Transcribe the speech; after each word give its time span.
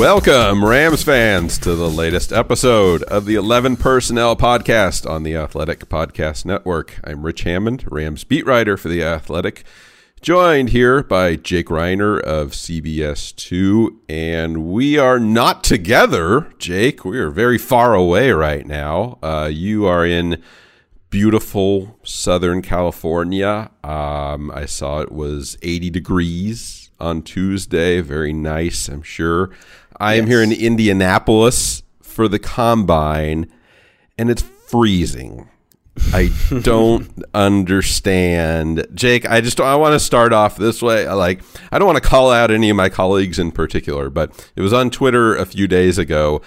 Welcome, 0.00 0.64
Rams 0.64 1.02
fans, 1.02 1.58
to 1.58 1.74
the 1.74 1.90
latest 1.90 2.32
episode 2.32 3.02
of 3.02 3.26
the 3.26 3.34
11 3.34 3.76
Personnel 3.76 4.34
Podcast 4.34 5.08
on 5.08 5.24
the 5.24 5.36
Athletic 5.36 5.90
Podcast 5.90 6.46
Network. 6.46 6.98
I'm 7.04 7.22
Rich 7.22 7.42
Hammond, 7.42 7.84
Rams 7.86 8.24
beat 8.24 8.46
writer 8.46 8.78
for 8.78 8.88
the 8.88 9.04
Athletic, 9.04 9.62
joined 10.22 10.70
here 10.70 11.02
by 11.02 11.36
Jake 11.36 11.66
Reiner 11.66 12.18
of 12.18 12.52
CBS2. 12.52 13.94
And 14.08 14.72
we 14.72 14.96
are 14.96 15.20
not 15.20 15.62
together, 15.62 16.50
Jake. 16.58 17.04
We 17.04 17.18
are 17.18 17.30
very 17.30 17.58
far 17.58 17.92
away 17.92 18.30
right 18.30 18.66
now. 18.66 19.18
Uh, 19.22 19.50
you 19.52 19.84
are 19.84 20.06
in 20.06 20.42
beautiful 21.10 21.98
Southern 22.04 22.62
California. 22.62 23.70
Um, 23.84 24.50
I 24.50 24.64
saw 24.64 25.00
it 25.00 25.12
was 25.12 25.58
80 25.60 25.90
degrees 25.90 26.90
on 26.98 27.20
Tuesday. 27.22 28.00
Very 28.00 28.32
nice, 28.32 28.88
I'm 28.88 29.02
sure. 29.02 29.50
I 30.00 30.14
am 30.14 30.26
here 30.26 30.42
in 30.42 30.50
Indianapolis 30.50 31.82
for 32.00 32.26
the 32.26 32.38
combine, 32.38 33.52
and 34.16 34.30
it's 34.30 34.42
freezing. 34.42 35.48
I 36.14 36.32
don't 36.62 37.22
understand, 37.34 38.86
Jake. 38.94 39.28
I 39.28 39.42
just 39.42 39.60
I 39.60 39.76
want 39.76 39.92
to 39.92 40.00
start 40.00 40.32
off 40.32 40.56
this 40.56 40.80
way. 40.80 41.06
Like 41.08 41.42
I 41.70 41.78
don't 41.78 41.86
want 41.86 42.02
to 42.02 42.08
call 42.08 42.30
out 42.30 42.50
any 42.50 42.70
of 42.70 42.76
my 42.76 42.88
colleagues 42.88 43.38
in 43.38 43.52
particular, 43.52 44.08
but 44.08 44.50
it 44.56 44.62
was 44.62 44.72
on 44.72 44.88
Twitter 44.88 45.36
a 45.36 45.44
few 45.44 45.68
days 45.68 45.98
ago 45.98 46.40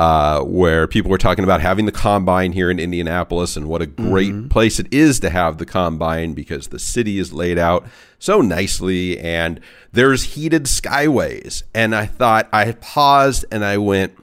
uh, 0.00 0.42
where 0.44 0.86
people 0.86 1.10
were 1.10 1.18
talking 1.18 1.44
about 1.44 1.60
having 1.60 1.84
the 1.84 1.92
combine 1.92 2.52
here 2.52 2.70
in 2.70 2.78
Indianapolis 2.78 3.54
and 3.54 3.68
what 3.68 3.82
a 3.82 3.86
great 3.86 4.32
mm-hmm. 4.32 4.48
place 4.48 4.80
it 4.80 4.90
is 4.90 5.20
to 5.20 5.28
have 5.28 5.58
the 5.58 5.66
combine 5.66 6.32
because 6.32 6.68
the 6.68 6.78
city 6.78 7.18
is 7.18 7.34
laid 7.34 7.58
out 7.58 7.84
so 8.18 8.40
nicely 8.40 9.18
and 9.18 9.60
there's 9.92 10.22
heated 10.22 10.64
skyways. 10.64 11.64
And 11.74 11.94
I 11.94 12.06
thought, 12.06 12.48
I 12.50 12.72
paused 12.72 13.44
and 13.52 13.62
I 13.62 13.76
went, 13.76 14.16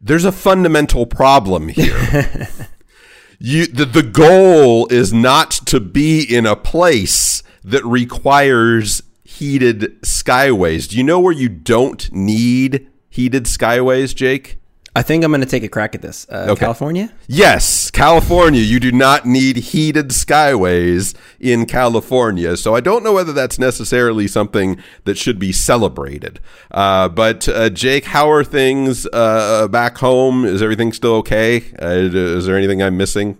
there's 0.00 0.24
a 0.24 0.30
fundamental 0.30 1.06
problem 1.06 1.66
here. 1.66 1.98
you, 3.40 3.66
the, 3.66 3.84
the 3.84 4.04
goal 4.04 4.86
is 4.86 5.12
not 5.12 5.50
to 5.66 5.80
be 5.80 6.22
in 6.22 6.46
a 6.46 6.54
place 6.54 7.42
that 7.64 7.84
requires 7.84 9.02
heated 9.24 10.00
skyways. 10.02 10.88
Do 10.88 10.96
you 10.96 11.02
know 11.02 11.18
where 11.18 11.32
you 11.32 11.48
don't 11.48 12.08
need 12.12 12.88
heated 13.10 13.46
skyways, 13.46 14.14
Jake? 14.14 14.58
I 14.94 15.00
think 15.00 15.24
I'm 15.24 15.30
going 15.30 15.40
to 15.40 15.46
take 15.46 15.62
a 15.62 15.68
crack 15.68 15.94
at 15.94 16.02
this. 16.02 16.26
Uh, 16.30 16.48
okay. 16.50 16.60
California? 16.60 17.10
Yes, 17.26 17.90
California. 17.90 18.60
You 18.60 18.78
do 18.78 18.92
not 18.92 19.24
need 19.24 19.56
heated 19.56 20.08
skyways 20.08 21.14
in 21.40 21.64
California. 21.64 22.58
So 22.58 22.74
I 22.74 22.80
don't 22.80 23.02
know 23.02 23.14
whether 23.14 23.32
that's 23.32 23.58
necessarily 23.58 24.28
something 24.28 24.76
that 25.04 25.16
should 25.16 25.38
be 25.38 25.50
celebrated. 25.50 26.40
Uh, 26.70 27.08
but 27.08 27.48
uh, 27.48 27.70
Jake, 27.70 28.04
how 28.04 28.30
are 28.30 28.44
things 28.44 29.06
uh, 29.14 29.66
back 29.68 29.96
home? 29.96 30.44
Is 30.44 30.60
everything 30.60 30.92
still 30.92 31.14
okay? 31.16 31.64
Uh, 31.80 32.10
is 32.12 32.44
there 32.44 32.58
anything 32.58 32.82
I'm 32.82 32.98
missing? 32.98 33.38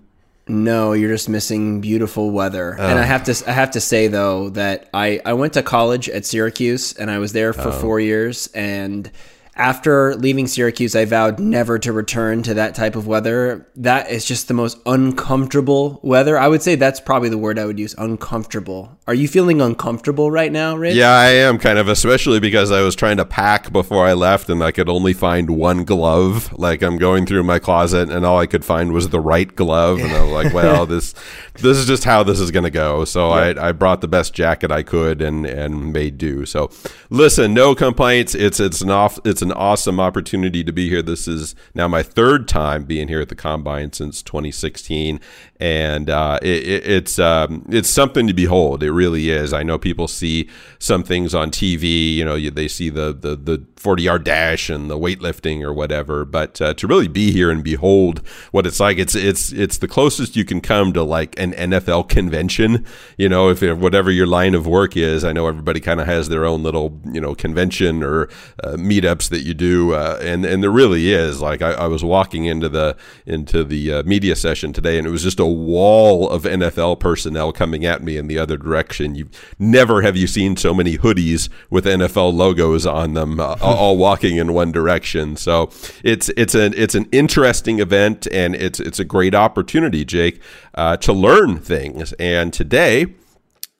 No, 0.48 0.92
you're 0.92 1.11
just 1.11 1.28
missing 1.28 1.80
beautiful 1.80 2.30
weather. 2.30 2.77
Oh. 2.78 2.83
And 2.83 2.98
I 2.98 3.03
have 3.03 3.25
to 3.25 3.45
I 3.47 3.53
have 3.53 3.70
to 3.73 3.80
say 3.80 4.08
though 4.08 4.50
that 4.50 4.89
I 4.92 5.20
I 5.25 5.34
went 5.34 5.53
to 5.53 5.62
college 5.62 6.08
at 6.08 6.25
Syracuse 6.25 6.95
and 6.95 7.11
I 7.11 7.19
was 7.19 7.33
there 7.33 7.53
for 7.53 7.69
oh. 7.69 7.73
4 7.73 8.00
years 8.00 8.48
and 8.48 9.11
after 9.55 10.14
leaving 10.17 10.47
Syracuse, 10.47 10.97
I 10.97 11.05
vowed 11.05 11.39
never 11.39 11.78
to 11.81 11.92
return 11.92 12.42
to 12.45 12.55
that 12.55 12.75
type 12.75 12.97
of 12.97 13.06
weather. 13.06 13.69
That 13.77 14.11
is 14.11 14.25
just 14.25 14.48
the 14.48 14.55
most 14.55 14.78
uncomfortable 14.86 16.00
weather. 16.03 16.39
I 16.39 16.48
would 16.48 16.62
say 16.62 16.75
that's 16.75 17.00
probably 17.00 17.28
the 17.28 17.36
word 17.36 17.58
I 17.58 17.67
would 17.67 17.78
use 17.78 17.95
uncomfortable. 17.98 18.98
Are 19.06 19.14
you 19.14 19.28
feeling 19.28 19.61
uncomfortable 19.61 20.30
right 20.30 20.50
now, 20.50 20.77
Rich? 20.77 20.95
Yeah, 20.95 21.11
I 21.11 21.28
am 21.28 21.58
kind 21.58 21.79
of, 21.79 21.89
especially 21.89 22.41
because 22.41 22.70
I 22.70 22.80
was 22.80 22.95
trying 22.95 23.18
to 23.18 23.27
pack 23.27 23.73
before 23.73 24.07
I 24.07 24.14
left 24.14 24.48
and 24.48 24.62
I 24.62 24.73
could 24.73 24.89
only 24.89 25.12
find 25.12 25.51
one 25.51 25.85
glove. 25.85 26.51
Like 26.58 26.83
I'm 26.83 26.96
going 26.96 27.27
through 27.27 27.42
my 27.42 27.58
closet 27.58 28.08
and 28.08 28.24
all 28.24 28.39
I 28.39 28.46
could 28.46 28.64
find 28.64 28.92
was 28.92 29.11
the 29.11 29.20
right 29.20 29.55
glove. 29.55 29.98
And 29.98 30.12
I 30.12 30.23
was 30.23 30.33
like, 30.33 30.55
well, 30.55 30.86
this 30.92 31.14
this 31.57 31.77
is 31.77 31.86
just 31.86 32.05
how 32.05 32.23
this 32.23 32.41
is 32.41 32.51
going 32.51 32.64
to 32.64 32.70
go. 32.70 33.05
So 33.05 33.30
I, 33.30 33.68
I 33.68 33.73
brought 33.73 34.01
the 34.01 34.08
best 34.08 34.33
jacket 34.33 34.70
I 34.70 34.83
could 34.83 35.20
and, 35.20 35.45
and 35.45 35.92
made 35.92 36.17
do. 36.17 36.46
So 36.46 36.70
listen, 37.11 37.52
no 37.52 37.74
complaints. 37.74 38.35
It's, 38.35 38.61
it's 38.61 38.80
an 38.80 38.91
off, 38.91 39.18
it's 39.27 39.42
it's 39.42 39.51
an 39.51 39.58
awesome 39.58 39.98
opportunity 39.98 40.63
to 40.63 40.73
be 40.73 40.89
here. 40.89 41.03
This 41.03 41.27
is 41.27 41.57
now 41.75 41.89
my 41.89 42.05
third 42.05 42.47
time 42.47 42.85
being 42.85 43.08
here 43.08 43.20
at 43.20 43.29
the 43.29 43.35
combine 43.35 43.92
since 43.92 44.23
2016, 44.23 45.19
and 45.62 46.11
uh, 46.11 46.40
it, 46.42 46.67
it, 46.67 46.86
it's 46.90 47.20
um, 47.20 47.64
it's 47.68 47.89
something 47.89 48.27
to 48.27 48.34
behold. 48.34 48.83
It 48.83 48.90
really 48.90 49.30
is. 49.30 49.52
I 49.52 49.62
know 49.62 49.78
people 49.78 50.08
see 50.08 50.48
some 50.80 51.05
things 51.05 51.36
on 51.36 51.52
TV. 51.52 52.17
You 52.17 52.24
know, 52.24 52.50
they 52.50 52.67
see 52.67 52.90
the 52.90 53.12
the 53.12 53.36
the 53.36 53.64
40 53.77 54.02
yard 54.02 54.24
dash 54.24 54.68
and 54.68 54.90
the 54.90 54.98
weightlifting 54.98 55.62
or 55.62 55.73
whatever, 55.73 56.24
but 56.24 56.61
uh, 56.61 56.74
to 56.74 56.86
really 56.89 57.06
be 57.06 57.30
here 57.30 57.48
and 57.48 57.62
behold 57.62 58.27
what 58.50 58.67
it's 58.67 58.80
like, 58.80 58.98
it's 58.98 59.14
it's 59.14 59.52
it's 59.52 59.78
the 59.78 59.86
closest 59.86 60.34
you 60.34 60.45
can 60.45 60.61
come 60.61 60.92
to 60.95 61.05
like 61.05 61.39
an 61.39 61.52
NFL 61.52 62.08
convention. 62.08 62.84
You 63.17 63.29
know, 63.29 63.48
if 63.48 63.62
whatever 63.62 64.11
your 64.11 64.27
line 64.27 64.56
of 64.56 64.67
work 64.67 64.96
is, 64.96 65.23
I 65.23 65.33
know 65.33 65.46
everybody 65.46 65.79
kind 65.79 66.00
of 66.00 66.06
has 66.08 66.29
their 66.29 66.44
own 66.44 66.64
little 66.64 67.00
you 67.05 67.20
know 67.20 67.36
convention 67.36 68.02
or 68.02 68.24
uh, 68.64 68.73
meetups 68.73 69.29
that 69.30 69.42
you 69.42 69.55
do, 69.55 69.94
uh, 69.94 70.18
and 70.20 70.44
and 70.44 70.61
there 70.61 70.70
really 70.70 71.12
is. 71.12 71.40
Like 71.40 71.62
I, 71.62 71.70
I, 71.73 71.86
was 71.86 72.02
walking 72.02 72.46
into 72.46 72.68
the 72.68 72.96
into 73.27 73.62
the 73.62 73.92
uh, 73.92 74.02
media 74.02 74.34
session 74.34 74.73
today, 74.73 74.98
and 74.98 75.06
it 75.06 75.11
was 75.11 75.23
just 75.23 75.39
a 75.39 75.52
wall 75.52 76.29
of 76.29 76.42
NFL 76.42 77.01
personnel 77.01 77.52
coming 77.52 77.85
at 77.85 78.02
me 78.02 78.17
in 78.17 78.27
the 78.27 78.39
other 78.39 78.57
direction. 78.57 79.14
You 79.14 79.29
never 79.58 80.02
have 80.02 80.17
you 80.17 80.27
seen 80.27 80.57
so 80.57 80.74
many 80.74 80.98
hoodies 80.98 81.48
with 81.70 81.85
NFL 81.85 82.35
logos 82.35 82.86
on 82.86 83.14
them, 83.14 83.39
uh, 83.40 83.57
all 83.61 83.96
walking 83.96 84.36
in 84.36 84.52
one 84.52 84.73
direction. 84.73 85.36
So 85.36 85.70
it's 86.02 86.30
it's 86.30 86.55
an 86.55 86.74
it's 86.77 86.95
an 86.95 87.08
interesting 87.12 87.79
event, 87.79 88.27
and 88.33 88.55
it's 88.55 88.80
it's 88.80 88.98
a 88.98 89.05
great 89.05 89.35
opportunity, 89.35 90.05
Jake, 90.05 90.41
uh, 90.74 90.96
to 90.98 91.12
learn 91.12 91.58
things. 91.58 92.12
And 92.14 92.52
today. 92.52 93.14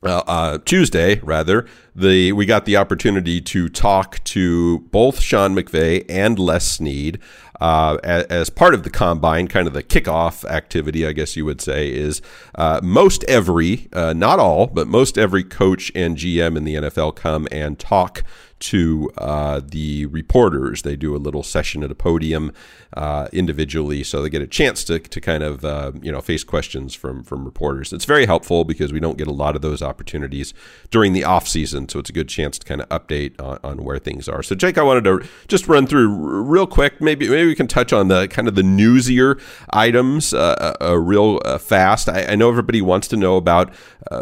Uh, 0.05 0.23
uh, 0.27 0.59
Tuesday, 0.65 1.21
rather, 1.21 1.65
the 1.95 2.33
we 2.33 2.45
got 2.45 2.65
the 2.65 2.77
opportunity 2.77 3.41
to 3.41 3.69
talk 3.69 4.23
to 4.25 4.81
both 4.91 5.21
Sean 5.21 5.55
McVay 5.55 6.05
and 6.09 6.41
Les 6.41 6.67
Snead 6.67 7.21
uh, 7.63 7.97
as, 8.03 8.25
as, 8.25 8.51
part 8.51 8.75
of 8.75 8.83
the 8.83 8.91
combine, 8.91 9.47
kind 9.47 9.69
of 9.69 9.73
the 9.73 9.85
kickoff 9.85 10.45
activity, 10.51 11.07
I 11.07 11.13
guess 11.13 11.37
you 11.37 11.45
would 11.45 11.61
say, 11.61 11.93
is 11.93 12.21
uh, 12.57 12.81
most 12.83 13.23
every, 13.29 13.89
uh, 13.93 14.13
not 14.13 14.41
all, 14.41 14.67
but 14.67 14.89
most 14.89 15.17
every 15.17 15.45
coach 15.45 15.93
and 15.95 16.17
GM 16.17 16.57
in 16.57 16.65
the 16.65 16.75
NFL 16.75 17.15
come 17.15 17.47
and 17.53 17.79
talk 17.79 18.25
to 18.63 19.11
uh, 19.19 19.61
the 19.65 20.07
reporters. 20.07 20.83
They 20.83 20.95
do 20.95 21.17
a 21.17 21.19
little 21.19 21.43
session 21.43 21.83
at 21.83 21.91
a 21.91 21.97
podium 21.97 22.53
uh, 22.95 23.27
individually, 23.33 24.05
so 24.05 24.23
they 24.23 24.31
get 24.31 24.41
a 24.41 24.47
chance 24.47 24.85
to, 24.85 25.01
to 25.01 25.21
kind 25.21 25.43
of 25.43 25.65
uh, 25.65 25.93
you 26.01 26.13
know 26.13 26.21
face 26.21 26.45
questions 26.45 26.95
from 26.95 27.25
from 27.25 27.45
reporters. 27.45 27.93
It's 27.93 28.05
very 28.05 28.25
helpful 28.27 28.65
because 28.65 28.93
we 28.93 29.01
don't 29.01 29.19
get 29.19 29.27
a 29.27 29.33
lot 29.33 29.57
of 29.57 29.63
those 29.63 29.83
opportunities 29.83 30.55
during 30.91 31.13
the 31.13 31.25
off 31.25 31.49
season, 31.49 31.89
so 31.89 31.99
it's 31.99 32.11
a 32.11 32.13
good 32.13 32.29
chance 32.29 32.59
to 32.59 32.67
kind 32.67 32.81
of 32.81 32.89
update 32.89 33.41
on, 33.41 33.59
on 33.65 33.85
where 33.85 33.99
things 33.99 34.29
are. 34.29 34.43
So 34.43 34.55
Jake, 34.55 34.79
I 34.79 34.83
wanted 34.83 35.05
to 35.05 35.27
just 35.49 35.67
run 35.67 35.87
through 35.87 36.09
real 36.43 36.67
quick. 36.67 37.01
Maybe 37.01 37.29
maybe 37.29 37.49
we 37.49 37.57
can 37.57 37.67
touch 37.67 37.93
on 37.93 38.09
the 38.09 38.29
kind 38.29 38.47
of 38.47 38.55
the 38.55 38.63
newsier 38.63 39.41
items 39.71 40.33
uh, 40.33 40.75
uh, 40.81 40.85
uh 40.91 40.99
real 40.99 41.41
fast. 41.59 42.09
I, 42.09 42.27
I, 42.27 42.35
know 42.37 42.49
everybody 42.49 42.81
wants 42.81 43.09
to 43.09 43.17
know 43.17 43.37
about 43.37 43.75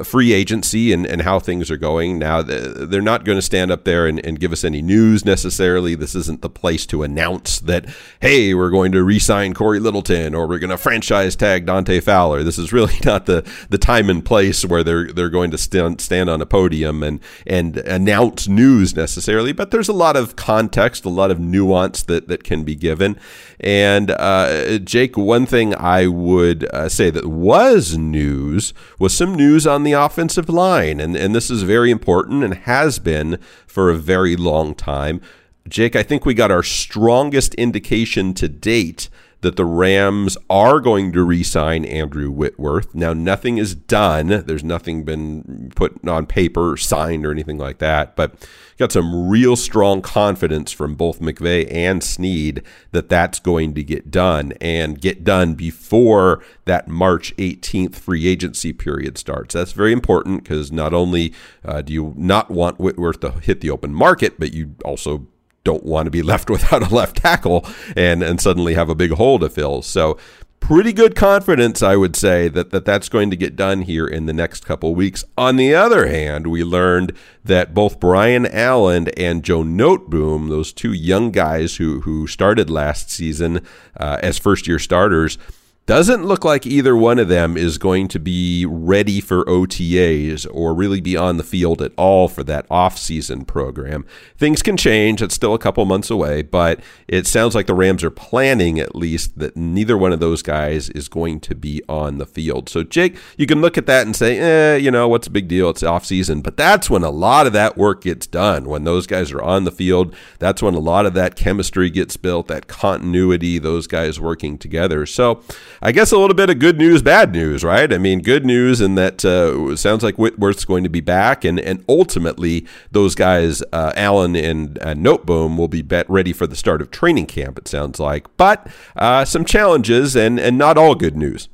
free 0.04 0.32
agency 0.32 0.92
and, 0.92 1.06
and 1.06 1.22
how 1.22 1.38
things 1.40 1.70
are 1.70 1.76
going. 1.76 2.18
Now 2.18 2.40
they're 2.42 3.02
not 3.02 3.24
going 3.24 3.36
to 3.36 3.42
stand 3.42 3.70
up 3.70 3.84
there 3.84 4.06
and, 4.06 4.24
and 4.24 4.29
give 4.38 4.52
us 4.52 4.64
any 4.64 4.82
news 4.82 5.24
necessarily. 5.24 5.94
This 5.94 6.14
isn't 6.14 6.42
the 6.42 6.50
place 6.50 6.86
to 6.86 7.02
announce 7.02 7.58
that 7.60 7.86
hey 8.20 8.54
we're 8.54 8.70
going 8.70 8.92
to 8.92 9.02
re-sign 9.02 9.54
Corey 9.54 9.80
Littleton 9.80 10.34
or 10.34 10.46
we're 10.46 10.58
going 10.58 10.70
to 10.70 10.78
franchise 10.78 11.34
tag 11.34 11.66
Dante 11.66 12.00
Fowler. 12.00 12.42
This 12.42 12.58
is 12.58 12.72
really 12.72 12.98
not 13.04 13.26
the 13.26 13.48
the 13.68 13.78
time 13.78 14.10
and 14.10 14.24
place 14.24 14.64
where 14.64 14.84
they're 14.84 15.12
they're 15.12 15.30
going 15.30 15.50
to 15.50 15.58
stand 15.58 16.00
stand 16.00 16.28
on 16.28 16.40
a 16.40 16.46
podium 16.46 17.02
and 17.02 17.20
and 17.46 17.78
announce 17.78 18.48
news 18.48 18.94
necessarily. 18.94 19.52
But 19.52 19.70
there's 19.70 19.88
a 19.88 19.94
lot 19.94 20.16
of 20.16 20.36
context, 20.36 21.04
a 21.04 21.08
lot 21.08 21.30
of 21.30 21.40
nuance 21.40 22.02
that 22.04 22.28
that 22.28 22.44
can 22.44 22.64
be 22.64 22.74
given. 22.74 23.18
And 23.58 24.10
uh, 24.10 24.78
Jake, 24.78 25.16
one 25.16 25.46
thing 25.46 25.74
I 25.74 26.06
would 26.06 26.64
uh, 26.72 26.88
say 26.88 27.10
that 27.10 27.26
was 27.26 27.96
news 27.96 28.72
was 28.98 29.14
some 29.14 29.34
news 29.34 29.66
on 29.66 29.82
the 29.82 29.92
offensive 29.92 30.48
line, 30.48 31.00
and 31.00 31.16
and 31.16 31.34
this 31.34 31.50
is 31.50 31.62
very 31.62 31.90
important 31.90 32.42
and 32.42 32.54
has 32.54 32.98
been 32.98 33.38
for 33.66 33.90
a 33.90 33.94
very 33.94 34.19
long 34.26 34.74
time. 34.74 35.20
Jake, 35.68 35.94
I 35.94 36.02
think 36.02 36.24
we 36.24 36.34
got 36.34 36.50
our 36.50 36.62
strongest 36.62 37.54
indication 37.54 38.34
to 38.34 38.48
date 38.48 39.08
that 39.40 39.56
the 39.56 39.64
Rams 39.64 40.36
are 40.48 40.80
going 40.80 41.12
to 41.12 41.22
re 41.22 41.42
sign 41.42 41.84
Andrew 41.84 42.30
Whitworth. 42.30 42.94
Now, 42.94 43.12
nothing 43.12 43.58
is 43.58 43.74
done. 43.74 44.44
There's 44.46 44.64
nothing 44.64 45.04
been 45.04 45.72
put 45.74 46.06
on 46.06 46.26
paper, 46.26 46.76
signed, 46.76 47.24
or 47.24 47.30
anything 47.30 47.58
like 47.58 47.78
that. 47.78 48.16
But 48.16 48.34
got 48.80 48.90
some 48.90 49.28
real 49.28 49.56
strong 49.56 50.00
confidence 50.00 50.72
from 50.72 50.94
both 50.94 51.20
McVay 51.20 51.70
and 51.70 52.02
Snead 52.02 52.62
that 52.92 53.10
that's 53.10 53.38
going 53.38 53.74
to 53.74 53.84
get 53.84 54.10
done 54.10 54.54
and 54.58 54.98
get 54.98 55.22
done 55.22 55.52
before 55.54 56.42
that 56.64 56.88
March 56.88 57.36
18th 57.36 57.94
free 57.94 58.26
agency 58.26 58.72
period 58.72 59.18
starts. 59.18 59.54
That's 59.54 59.72
very 59.72 59.92
important 59.92 60.42
because 60.42 60.72
not 60.72 60.94
only 60.94 61.34
uh, 61.62 61.82
do 61.82 61.92
you 61.92 62.14
not 62.16 62.50
want 62.50 62.80
Whitworth 62.80 63.20
to 63.20 63.32
hit 63.32 63.60
the 63.60 63.68
open 63.68 63.92
market, 63.92 64.40
but 64.40 64.54
you 64.54 64.74
also 64.82 65.26
don't 65.62 65.84
want 65.84 66.06
to 66.06 66.10
be 66.10 66.22
left 66.22 66.48
without 66.50 66.90
a 66.90 66.94
left 66.94 67.16
tackle 67.18 67.66
and 67.94 68.22
and 68.22 68.40
suddenly 68.40 68.72
have 68.74 68.88
a 68.88 68.94
big 68.94 69.12
hole 69.12 69.38
to 69.38 69.50
fill. 69.50 69.82
So 69.82 70.16
pretty 70.60 70.92
good 70.92 71.16
confidence, 71.16 71.82
I 71.82 71.96
would 71.96 72.14
say, 72.14 72.48
that, 72.48 72.70
that 72.70 72.84
that's 72.84 73.08
going 73.08 73.30
to 73.30 73.36
get 73.36 73.56
done 73.56 73.82
here 73.82 74.06
in 74.06 74.26
the 74.26 74.32
next 74.32 74.64
couple 74.64 74.94
weeks. 74.94 75.24
On 75.36 75.56
the 75.56 75.74
other 75.74 76.06
hand, 76.06 76.46
we 76.46 76.62
learned 76.62 77.12
that 77.44 77.74
both 77.74 77.98
Brian 77.98 78.46
Allen 78.46 79.08
and 79.16 79.42
Joe 79.42 79.62
Noteboom, 79.64 80.48
those 80.48 80.72
two 80.72 80.92
young 80.92 81.30
guys 81.32 81.76
who, 81.76 82.02
who 82.02 82.26
started 82.26 82.70
last 82.70 83.10
season 83.10 83.66
uh, 83.98 84.18
as 84.22 84.38
first 84.38 84.68
year 84.68 84.78
starters, 84.78 85.38
doesn't 85.86 86.24
look 86.24 86.44
like 86.44 86.66
either 86.66 86.96
one 86.96 87.18
of 87.18 87.26
them 87.26 87.56
is 87.56 87.76
going 87.76 88.06
to 88.06 88.20
be 88.20 88.64
ready 88.64 89.20
for 89.20 89.44
OTAs 89.46 90.46
or 90.52 90.72
really 90.72 91.00
be 91.00 91.16
on 91.16 91.36
the 91.36 91.42
field 91.42 91.82
at 91.82 91.92
all 91.96 92.28
for 92.28 92.44
that 92.44 92.64
off-season 92.70 93.44
program. 93.44 94.06
Things 94.36 94.62
can 94.62 94.76
change. 94.76 95.20
It's 95.20 95.34
still 95.34 95.52
a 95.52 95.58
couple 95.58 95.84
months 95.86 96.08
away, 96.08 96.42
but 96.42 96.80
it 97.08 97.26
sounds 97.26 97.56
like 97.56 97.66
the 97.66 97.74
Rams 97.74 98.04
are 98.04 98.10
planning 98.10 98.78
at 98.78 98.94
least 98.94 99.38
that 99.40 99.56
neither 99.56 99.98
one 99.98 100.12
of 100.12 100.20
those 100.20 100.42
guys 100.42 100.90
is 100.90 101.08
going 101.08 101.40
to 101.40 101.56
be 101.56 101.82
on 101.88 102.18
the 102.18 102.26
field. 102.26 102.68
So, 102.68 102.84
Jake, 102.84 103.16
you 103.36 103.46
can 103.46 103.60
look 103.60 103.76
at 103.76 103.86
that 103.86 104.06
and 104.06 104.14
say, 104.14 104.38
eh, 104.38 104.76
you 104.76 104.92
know, 104.92 105.08
what's 105.08 105.26
a 105.26 105.30
big 105.32 105.48
deal? 105.48 105.70
It's 105.70 105.82
off-season. 105.82 106.42
But 106.42 106.56
that's 106.56 106.88
when 106.88 107.02
a 107.02 107.10
lot 107.10 107.48
of 107.48 107.52
that 107.54 107.76
work 107.76 108.02
gets 108.02 108.28
done. 108.28 108.68
When 108.68 108.84
those 108.84 109.08
guys 109.08 109.32
are 109.32 109.42
on 109.42 109.64
the 109.64 109.72
field, 109.72 110.14
that's 110.38 110.62
when 110.62 110.74
a 110.74 110.78
lot 110.78 111.04
of 111.04 111.14
that 111.14 111.34
chemistry 111.34 111.90
gets 111.90 112.16
built, 112.16 112.46
that 112.46 112.68
continuity, 112.68 113.58
those 113.58 113.88
guys 113.88 114.20
working 114.20 114.56
together. 114.56 115.04
So, 115.04 115.42
I 115.82 115.92
guess 115.92 116.12
a 116.12 116.18
little 116.18 116.34
bit 116.34 116.50
of 116.50 116.58
good 116.58 116.76
news, 116.76 117.00
bad 117.00 117.32
news, 117.32 117.64
right? 117.64 117.90
I 117.90 117.96
mean, 117.96 118.20
good 118.20 118.44
news 118.44 118.82
in 118.82 118.96
that 118.96 119.24
uh, 119.24 119.74
sounds 119.76 120.02
like 120.02 120.16
Whitworth's 120.16 120.66
going 120.66 120.84
to 120.84 120.90
be 120.90 121.00
back, 121.00 121.42
and 121.42 121.58
and 121.58 121.82
ultimately 121.88 122.66
those 122.90 123.14
guys, 123.14 123.62
uh, 123.72 123.92
Allen 123.96 124.36
and 124.36 124.78
uh, 124.80 124.94
Noteboom, 124.94 125.56
will 125.56 125.68
be 125.68 125.80
bet 125.80 126.08
ready 126.10 126.34
for 126.34 126.46
the 126.46 126.56
start 126.56 126.82
of 126.82 126.90
training 126.90 127.26
camp. 127.26 127.56
It 127.56 127.66
sounds 127.66 127.98
like, 127.98 128.26
but 128.36 128.66
uh, 128.96 129.24
some 129.24 129.44
challenges 129.44 130.14
and 130.14 130.38
and 130.38 130.58
not 130.58 130.76
all 130.76 130.94
good 130.94 131.16
news. 131.16 131.48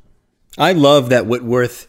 I 0.57 0.73
love 0.73 1.09
that 1.09 1.25
Whitworth 1.25 1.87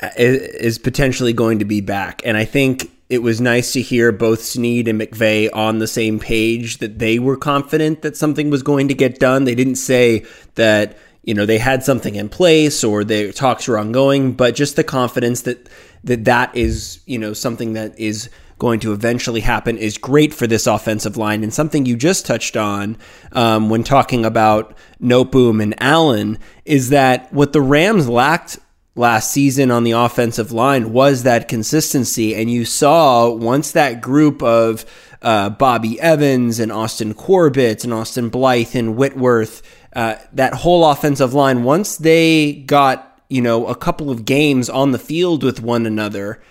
uh, 0.00 0.08
is 0.16 0.78
potentially 0.78 1.34
going 1.34 1.58
to 1.58 1.66
be 1.66 1.82
back, 1.82 2.22
and 2.24 2.38
I 2.38 2.46
think 2.46 2.90
it 3.08 3.22
was 3.22 3.40
nice 3.40 3.72
to 3.74 3.82
hear 3.82 4.10
both 4.10 4.42
Snead 4.42 4.88
and 4.88 5.00
McVay 5.00 5.48
on 5.54 5.78
the 5.78 5.86
same 5.86 6.18
page 6.18 6.78
that 6.78 6.98
they 6.98 7.18
were 7.18 7.36
confident 7.36 8.02
that 8.02 8.16
something 8.16 8.50
was 8.50 8.62
going 8.62 8.88
to 8.88 8.94
get 8.94 9.20
done. 9.20 9.44
They 9.44 9.54
didn't 9.54 9.76
say 9.76 10.24
that 10.56 10.98
you 11.26 11.34
know 11.34 11.44
they 11.44 11.58
had 11.58 11.82
something 11.82 12.14
in 12.14 12.30
place 12.30 12.82
or 12.82 13.04
their 13.04 13.32
talks 13.32 13.68
were 13.68 13.78
ongoing, 13.78 14.32
but 14.32 14.54
just 14.54 14.76
the 14.76 14.84
confidence 14.84 15.42
that 15.42 15.68
that 16.04 16.24
that 16.24 16.56
is 16.56 17.00
you 17.04 17.18
know 17.18 17.34
something 17.34 17.74
that 17.74 17.98
is 17.98 18.30
going 18.58 18.80
to 18.80 18.92
eventually 18.94 19.40
happen 19.40 19.76
is 19.76 19.98
great 19.98 20.32
for 20.32 20.46
this 20.46 20.66
offensive 20.66 21.18
line 21.18 21.42
and 21.42 21.52
something 21.52 21.84
you 21.84 21.94
just 21.94 22.24
touched 22.24 22.56
on 22.56 22.96
um, 23.32 23.68
when 23.68 23.84
talking 23.84 24.24
about 24.24 24.74
Noteboom 24.98 25.62
and 25.62 25.74
Allen 25.82 26.38
is 26.64 26.88
that 26.88 27.30
what 27.34 27.52
the 27.52 27.60
Rams 27.60 28.08
lacked 28.08 28.58
last 28.94 29.30
season 29.30 29.70
on 29.70 29.84
the 29.84 29.92
offensive 29.92 30.52
line 30.52 30.92
was 30.92 31.22
that 31.24 31.48
consistency. 31.48 32.34
And 32.34 32.50
you 32.50 32.64
saw 32.64 33.28
once 33.30 33.72
that 33.72 34.00
group 34.00 34.42
of 34.42 34.86
uh, 35.20 35.50
Bobby 35.50 36.00
Evans 36.00 36.58
and 36.58 36.72
Austin 36.72 37.12
Corbett 37.12 37.84
and 37.84 37.92
Austin 37.92 38.30
Blythe 38.30 38.74
and 38.74 38.96
Whitworth 38.96 39.62
uh, 39.96 40.18
that 40.34 40.52
whole 40.52 40.84
offensive 40.84 41.32
line, 41.32 41.64
once 41.64 41.96
they 41.96 42.52
got, 42.52 43.22
you 43.30 43.40
know, 43.40 43.66
a 43.66 43.74
couple 43.74 44.10
of 44.10 44.26
games 44.26 44.68
on 44.68 44.92
the 44.92 44.98
field 44.98 45.42
with 45.42 45.62
one 45.62 45.86
another, 45.86 46.42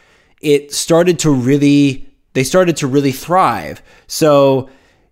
it 0.42 0.74
started 0.74 1.20
to 1.20 1.32
really, 1.32 2.10
they 2.34 2.44
started 2.44 2.76
to 2.78 2.88
really 2.88 3.12
thrive. 3.12 3.84
So, 4.08 4.68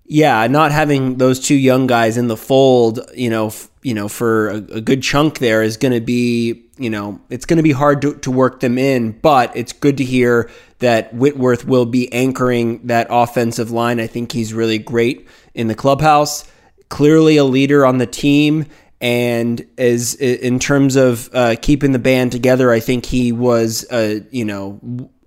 yeah, 0.06 0.48
not 0.48 0.72
having 0.72 1.20
those 1.20 1.40
two 1.40 1.54
young 1.54 1.86
guys 1.86 2.18
in 2.18 2.28
the 2.28 2.36
fold, 2.36 3.02
you 3.14 3.30
know, 3.30 3.48
f- 3.48 3.70
you 3.84 3.94
know, 3.94 4.08
for 4.08 4.50
a, 4.50 4.56
a 4.56 4.82
good 4.82 5.04
chunk 5.04 5.38
there 5.38 5.62
is 5.62 5.78
going 5.78 5.94
to 5.94 6.02
be, 6.02 6.64
you 6.80 6.90
know, 6.90 7.22
it's 7.30 7.46
going 7.46 7.58
to 7.58 7.64
be 7.64 7.72
hard 7.72 8.02
to, 8.02 8.16
to 8.16 8.32
work 8.32 8.62
them 8.62 8.80
in. 8.80 9.12
But 9.12 9.56
it's 9.56 9.74
good 9.74 9.98
to 9.98 10.04
hear 10.04 10.50
that 10.80 11.14
Whitworth 11.14 11.68
will 11.68 11.86
be 11.86 12.12
anchoring 12.12 12.88
that 12.88 13.06
offensive 13.12 13.70
line. 13.70 14.00
I 14.00 14.08
think 14.08 14.32
he's 14.32 14.56
really 14.56 14.80
great 14.80 15.28
in 15.54 15.68
the 15.68 15.76
clubhouse 15.76 16.46
clearly 16.90 17.38
a 17.38 17.44
leader 17.44 17.86
on 17.86 17.98
the 17.98 18.06
team 18.06 18.66
and 19.04 19.68
as 19.78 20.16
in 20.16 20.60
terms 20.60 20.96
of 20.96 21.30
uh, 21.34 21.58
keeping 21.62 21.92
the 21.92 22.00
band 22.00 22.32
together, 22.32 22.72
I 22.72 22.80
think 22.80 23.06
he 23.06 23.34
was, 23.34 23.86
uh, 23.92 24.22
you 24.32 24.46
know, 24.46 24.80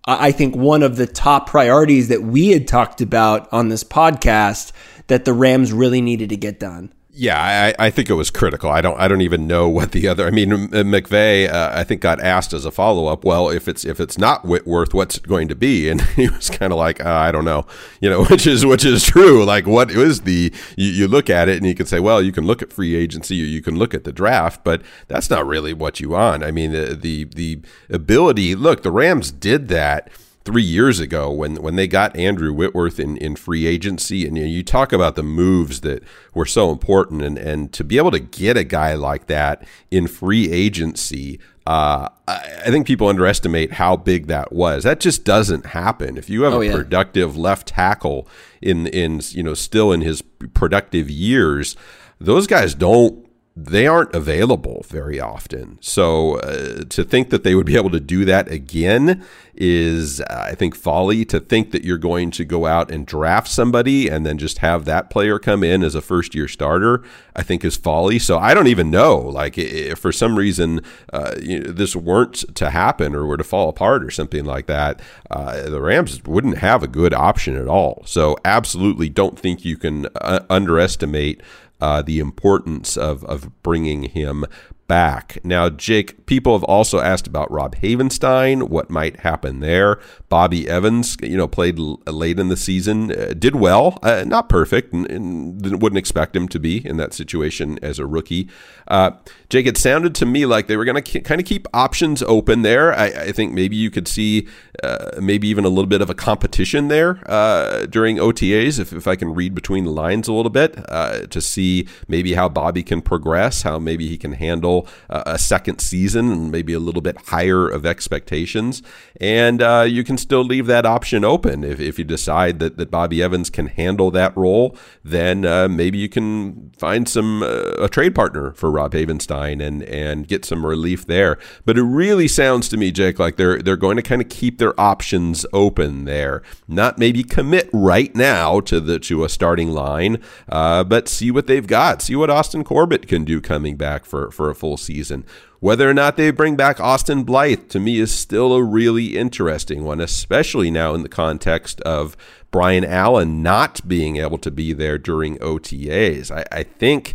I 0.06 0.32
think 0.32 0.56
one 0.56 0.82
of 0.82 0.96
the 0.96 1.06
top 1.06 1.50
priorities 1.50 2.08
that 2.08 2.22
we 2.22 2.48
had 2.48 2.66
talked 2.66 3.02
about 3.02 3.52
on 3.52 3.68
this 3.68 3.84
podcast 3.84 4.72
that 5.08 5.26
the 5.26 5.34
Rams 5.34 5.74
really 5.74 6.00
needed 6.00 6.30
to 6.30 6.38
get 6.38 6.58
done. 6.58 6.90
Yeah, 7.18 7.72
I, 7.78 7.86
I, 7.86 7.90
think 7.90 8.10
it 8.10 8.14
was 8.14 8.30
critical. 8.30 8.70
I 8.70 8.82
don't. 8.82 9.00
I 9.00 9.08
don't 9.08 9.22
even 9.22 9.46
know 9.46 9.68
what 9.70 9.92
the 9.92 10.06
other. 10.06 10.26
I 10.26 10.30
mean, 10.30 10.50
McVay 10.50 11.50
uh, 11.50 11.70
I 11.72 11.82
think 11.82 12.02
got 12.02 12.20
asked 12.20 12.52
as 12.52 12.66
a 12.66 12.70
follow 12.70 13.06
up. 13.06 13.24
Well, 13.24 13.48
if 13.48 13.68
it's 13.68 13.86
if 13.86 14.00
it's 14.00 14.18
not 14.18 14.44
Whitworth, 14.44 14.92
what's 14.92 15.16
it 15.16 15.26
going 15.26 15.48
to 15.48 15.54
be? 15.54 15.86
And 15.96 16.00
he 16.00 16.28
was 16.28 16.50
kind 16.50 16.72
of 16.72 16.78
like, 16.78 17.04
uh, 17.04 17.08
I 17.08 17.30
don't 17.32 17.44
know. 17.44 17.64
You 18.00 18.10
know, 18.10 18.24
which 18.30 18.46
is 18.46 18.66
which 18.66 18.84
is 18.84 19.04
true. 19.04 19.44
Like, 19.44 19.66
what 19.66 19.90
is 19.90 20.22
the? 20.22 20.52
You, 20.76 20.90
you, 20.90 21.08
look 21.08 21.30
at 21.30 21.48
it 21.48 21.56
and 21.56 21.66
you 21.66 21.74
can 21.74 21.86
say, 21.86 22.00
well, 22.00 22.20
you 22.20 22.32
can 22.32 22.44
look 22.44 22.60
at 22.60 22.72
free 22.72 22.94
agency 22.94 23.40
or 23.42 23.46
you 23.46 23.62
can 23.62 23.78
look 23.78 23.94
at 23.94 24.04
the 24.04 24.12
draft, 24.12 24.62
but 24.62 24.82
that's 25.08 25.30
not 25.30 25.46
really 25.46 25.72
what 25.72 26.00
you 26.00 26.10
want. 26.10 26.44
I 26.44 26.50
mean, 26.50 26.72
the 26.72 26.94
the, 26.94 27.24
the 27.24 27.60
ability. 27.88 28.54
Look, 28.54 28.82
the 28.82 28.90
Rams 28.90 29.30
did 29.30 29.68
that 29.68 30.10
three 30.46 30.62
years 30.62 31.00
ago 31.00 31.30
when 31.30 31.56
when 31.56 31.74
they 31.76 31.88
got 31.88 32.16
Andrew 32.16 32.52
Whitworth 32.52 32.98
in, 32.98 33.18
in 33.18 33.36
free 33.36 33.66
agency, 33.66 34.26
and 34.26 34.38
you, 34.38 34.44
know, 34.44 34.48
you 34.48 34.62
talk 34.62 34.92
about 34.92 35.16
the 35.16 35.22
moves 35.22 35.80
that 35.82 36.02
were 36.32 36.46
so 36.46 36.70
important, 36.70 37.22
and 37.22 37.36
and 37.36 37.72
to 37.74 37.84
be 37.84 37.98
able 37.98 38.12
to 38.12 38.20
get 38.20 38.56
a 38.56 38.64
guy 38.64 38.94
like 38.94 39.26
that 39.26 39.66
in 39.90 40.06
free 40.06 40.50
agency. 40.50 41.38
Uh, 41.66 42.08
I 42.28 42.70
think 42.70 42.86
people 42.86 43.08
underestimate 43.08 43.72
how 43.72 43.96
big 43.96 44.28
that 44.28 44.52
was. 44.52 44.84
That 44.84 45.00
just 45.00 45.24
doesn't 45.24 45.66
happen. 45.66 46.16
If 46.16 46.30
you 46.30 46.42
have 46.42 46.54
oh, 46.54 46.60
a 46.60 46.66
yeah. 46.66 46.72
productive 46.72 47.36
left 47.36 47.66
tackle 47.66 48.28
in 48.62 48.86
in 48.86 49.20
you 49.30 49.42
know 49.42 49.54
still 49.54 49.90
in 49.92 50.00
his 50.00 50.22
productive 50.54 51.10
years, 51.10 51.76
those 52.20 52.46
guys 52.46 52.72
don't 52.74 53.25
they 53.58 53.86
aren't 53.86 54.14
available 54.14 54.84
very 54.86 55.18
often. 55.18 55.78
So 55.80 56.38
uh, 56.40 56.84
to 56.90 57.02
think 57.02 57.30
that 57.30 57.42
they 57.42 57.54
would 57.54 57.64
be 57.64 57.76
able 57.76 57.88
to 57.90 58.00
do 58.00 58.26
that 58.26 58.50
again 58.50 59.24
is, 59.54 60.20
uh, 60.20 60.48
I 60.50 60.54
think, 60.54 60.76
folly. 60.76 61.24
To 61.24 61.40
think 61.40 61.70
that 61.70 61.82
you're 61.82 61.96
going 61.96 62.30
to 62.32 62.44
go 62.44 62.66
out 62.66 62.90
and 62.90 63.06
draft 63.06 63.48
somebody 63.48 64.08
and 64.08 64.26
then 64.26 64.36
just 64.36 64.58
have 64.58 64.84
that 64.84 65.08
player 65.08 65.38
come 65.38 65.64
in 65.64 65.82
as 65.82 65.94
a 65.94 66.02
first 66.02 66.34
year 66.34 66.48
starter, 66.48 67.02
I 67.34 67.42
think 67.42 67.64
is 67.64 67.78
folly. 67.78 68.18
So 68.18 68.38
I 68.38 68.52
don't 68.52 68.66
even 68.66 68.90
know. 68.90 69.16
Like, 69.16 69.56
if 69.56 69.98
for 69.98 70.12
some 70.12 70.36
reason 70.36 70.82
uh, 71.10 71.34
you 71.40 71.60
know, 71.60 71.72
this 71.72 71.96
weren't 71.96 72.54
to 72.56 72.68
happen 72.68 73.14
or 73.14 73.24
were 73.24 73.38
to 73.38 73.44
fall 73.44 73.70
apart 73.70 74.04
or 74.04 74.10
something 74.10 74.44
like 74.44 74.66
that, 74.66 75.00
uh, 75.30 75.62
the 75.62 75.80
Rams 75.80 76.22
wouldn't 76.24 76.58
have 76.58 76.82
a 76.82 76.88
good 76.88 77.14
option 77.14 77.56
at 77.56 77.68
all. 77.68 78.02
So 78.04 78.36
absolutely 78.44 79.08
don't 79.08 79.38
think 79.38 79.64
you 79.64 79.78
can 79.78 80.08
uh, 80.16 80.40
underestimate 80.50 81.40
uh, 81.80 82.02
the 82.02 82.18
importance 82.18 82.96
of, 82.96 83.24
of 83.24 83.62
bringing 83.62 84.04
him 84.04 84.44
back. 84.86 85.38
Now, 85.42 85.68
Jake, 85.68 86.26
people 86.26 86.52
have 86.52 86.64
also 86.64 87.00
asked 87.00 87.26
about 87.26 87.50
Rob 87.50 87.76
Havenstein, 87.76 88.68
what 88.68 88.90
might 88.90 89.20
happen 89.20 89.60
there. 89.60 89.98
Bobby 90.28 90.68
Evans, 90.68 91.16
you 91.22 91.36
know, 91.36 91.48
played 91.48 91.78
l- 91.78 92.00
late 92.06 92.38
in 92.38 92.48
the 92.48 92.56
season, 92.56 93.10
uh, 93.12 93.34
did 93.38 93.56
well, 93.56 93.98
uh, 94.02 94.24
not 94.26 94.48
perfect, 94.48 94.92
and, 94.92 95.10
and, 95.10 95.82
wouldn't 95.82 95.98
expect 95.98 96.36
him 96.36 96.48
to 96.48 96.58
be 96.58 96.86
in 96.86 96.96
that 96.96 97.12
situation 97.12 97.78
as 97.82 97.98
a 97.98 98.06
rookie. 98.06 98.48
Uh, 98.88 99.12
Jake, 99.48 99.66
it 99.66 99.76
sounded 99.76 100.14
to 100.16 100.26
me 100.26 100.46
like 100.46 100.66
they 100.66 100.76
were 100.76 100.84
going 100.84 100.96
to 100.96 101.02
k- 101.02 101.20
kind 101.20 101.40
of 101.40 101.46
keep 101.46 101.66
options 101.74 102.22
open 102.22 102.62
there. 102.62 102.92
I, 102.92 103.06
I 103.06 103.32
think 103.32 103.52
maybe 103.52 103.76
you 103.76 103.90
could 103.90 104.08
see 104.08 104.46
uh, 104.82 105.12
maybe 105.20 105.48
even 105.48 105.64
a 105.64 105.68
little 105.68 105.86
bit 105.86 106.00
of 106.00 106.10
a 106.10 106.14
competition 106.14 106.88
there 106.88 107.22
uh, 107.26 107.86
during 107.86 108.16
OTAs, 108.16 108.78
if, 108.78 108.92
if 108.92 109.06
I 109.06 109.16
can 109.16 109.34
read 109.34 109.54
between 109.54 109.84
the 109.84 109.90
lines 109.90 110.28
a 110.28 110.32
little 110.32 110.50
bit, 110.50 110.78
uh, 110.88 111.26
to 111.26 111.40
see 111.40 111.88
maybe 112.08 112.34
how 112.34 112.48
Bobby 112.48 112.82
can 112.82 113.00
progress, 113.00 113.62
how 113.62 113.78
maybe 113.78 114.08
he 114.08 114.16
can 114.16 114.32
handle 114.32 114.75
uh, 115.08 115.22
a 115.26 115.38
second 115.38 115.78
season 115.80 116.30
and 116.32 116.50
maybe 116.50 116.72
a 116.72 116.78
little 116.78 117.02
bit 117.02 117.16
higher 117.28 117.68
of 117.68 117.86
expectations. 117.86 118.82
And 119.20 119.62
uh, 119.62 119.84
you 119.86 120.04
can 120.04 120.18
still 120.18 120.44
leave 120.44 120.66
that 120.66 120.84
option 120.84 121.24
open. 121.24 121.64
If, 121.64 121.80
if 121.80 121.98
you 121.98 122.04
decide 122.04 122.58
that, 122.60 122.76
that 122.76 122.90
Bobby 122.90 123.22
Evans 123.22 123.50
can 123.50 123.66
handle 123.68 124.10
that 124.10 124.36
role, 124.36 124.76
then 125.04 125.44
uh, 125.44 125.68
maybe 125.68 125.98
you 125.98 126.08
can 126.08 126.70
find 126.76 127.08
some 127.08 127.42
uh, 127.42 127.74
a 127.78 127.88
trade 127.88 128.14
partner 128.14 128.52
for 128.52 128.70
Rob 128.70 128.92
Havenstein 128.92 129.64
and, 129.64 129.82
and 129.84 130.26
get 130.26 130.44
some 130.44 130.66
relief 130.66 131.06
there. 131.06 131.38
But 131.64 131.78
it 131.78 131.82
really 131.82 132.28
sounds 132.28 132.68
to 132.70 132.76
me, 132.76 132.90
Jake, 132.90 133.18
like 133.18 133.36
they're 133.36 133.62
they're 133.62 133.76
going 133.76 133.96
to 133.96 134.02
kind 134.02 134.20
of 134.20 134.28
keep 134.28 134.58
their 134.58 134.78
options 134.80 135.46
open 135.52 136.04
there. 136.04 136.42
Not 136.66 136.98
maybe 136.98 137.22
commit 137.22 137.70
right 137.72 138.14
now 138.14 138.60
to 138.60 138.80
the 138.80 138.98
to 139.00 139.24
a 139.24 139.28
starting 139.28 139.70
line, 139.70 140.22
uh, 140.48 140.84
but 140.84 141.08
see 141.08 141.30
what 141.30 141.46
they've 141.46 141.66
got. 141.66 142.02
See 142.02 142.16
what 142.16 142.30
Austin 142.30 142.64
Corbett 142.64 143.06
can 143.06 143.24
do 143.24 143.40
coming 143.40 143.76
back 143.76 144.04
for, 144.04 144.30
for 144.30 144.50
a 144.50 144.54
full 144.54 144.65
full 144.66 144.76
season. 144.76 145.24
Whether 145.60 145.88
or 145.88 145.94
not 145.94 146.16
they 146.16 146.32
bring 146.32 146.56
back 146.56 146.80
Austin 146.80 147.22
Blythe 147.22 147.68
to 147.68 147.78
me 147.78 148.00
is 148.00 148.12
still 148.12 148.52
a 148.52 148.64
really 148.64 149.16
interesting 149.16 149.84
one, 149.84 150.00
especially 150.00 150.72
now 150.72 150.92
in 150.92 151.04
the 151.04 151.08
context 151.08 151.80
of 151.82 152.16
Brian 152.50 152.84
Allen 152.84 153.44
not 153.44 153.86
being 153.86 154.16
able 154.16 154.38
to 154.38 154.50
be 154.50 154.72
there 154.72 154.98
during 154.98 155.38
OTAs. 155.38 156.32
I, 156.32 156.44
I 156.50 156.64
think 156.64 157.14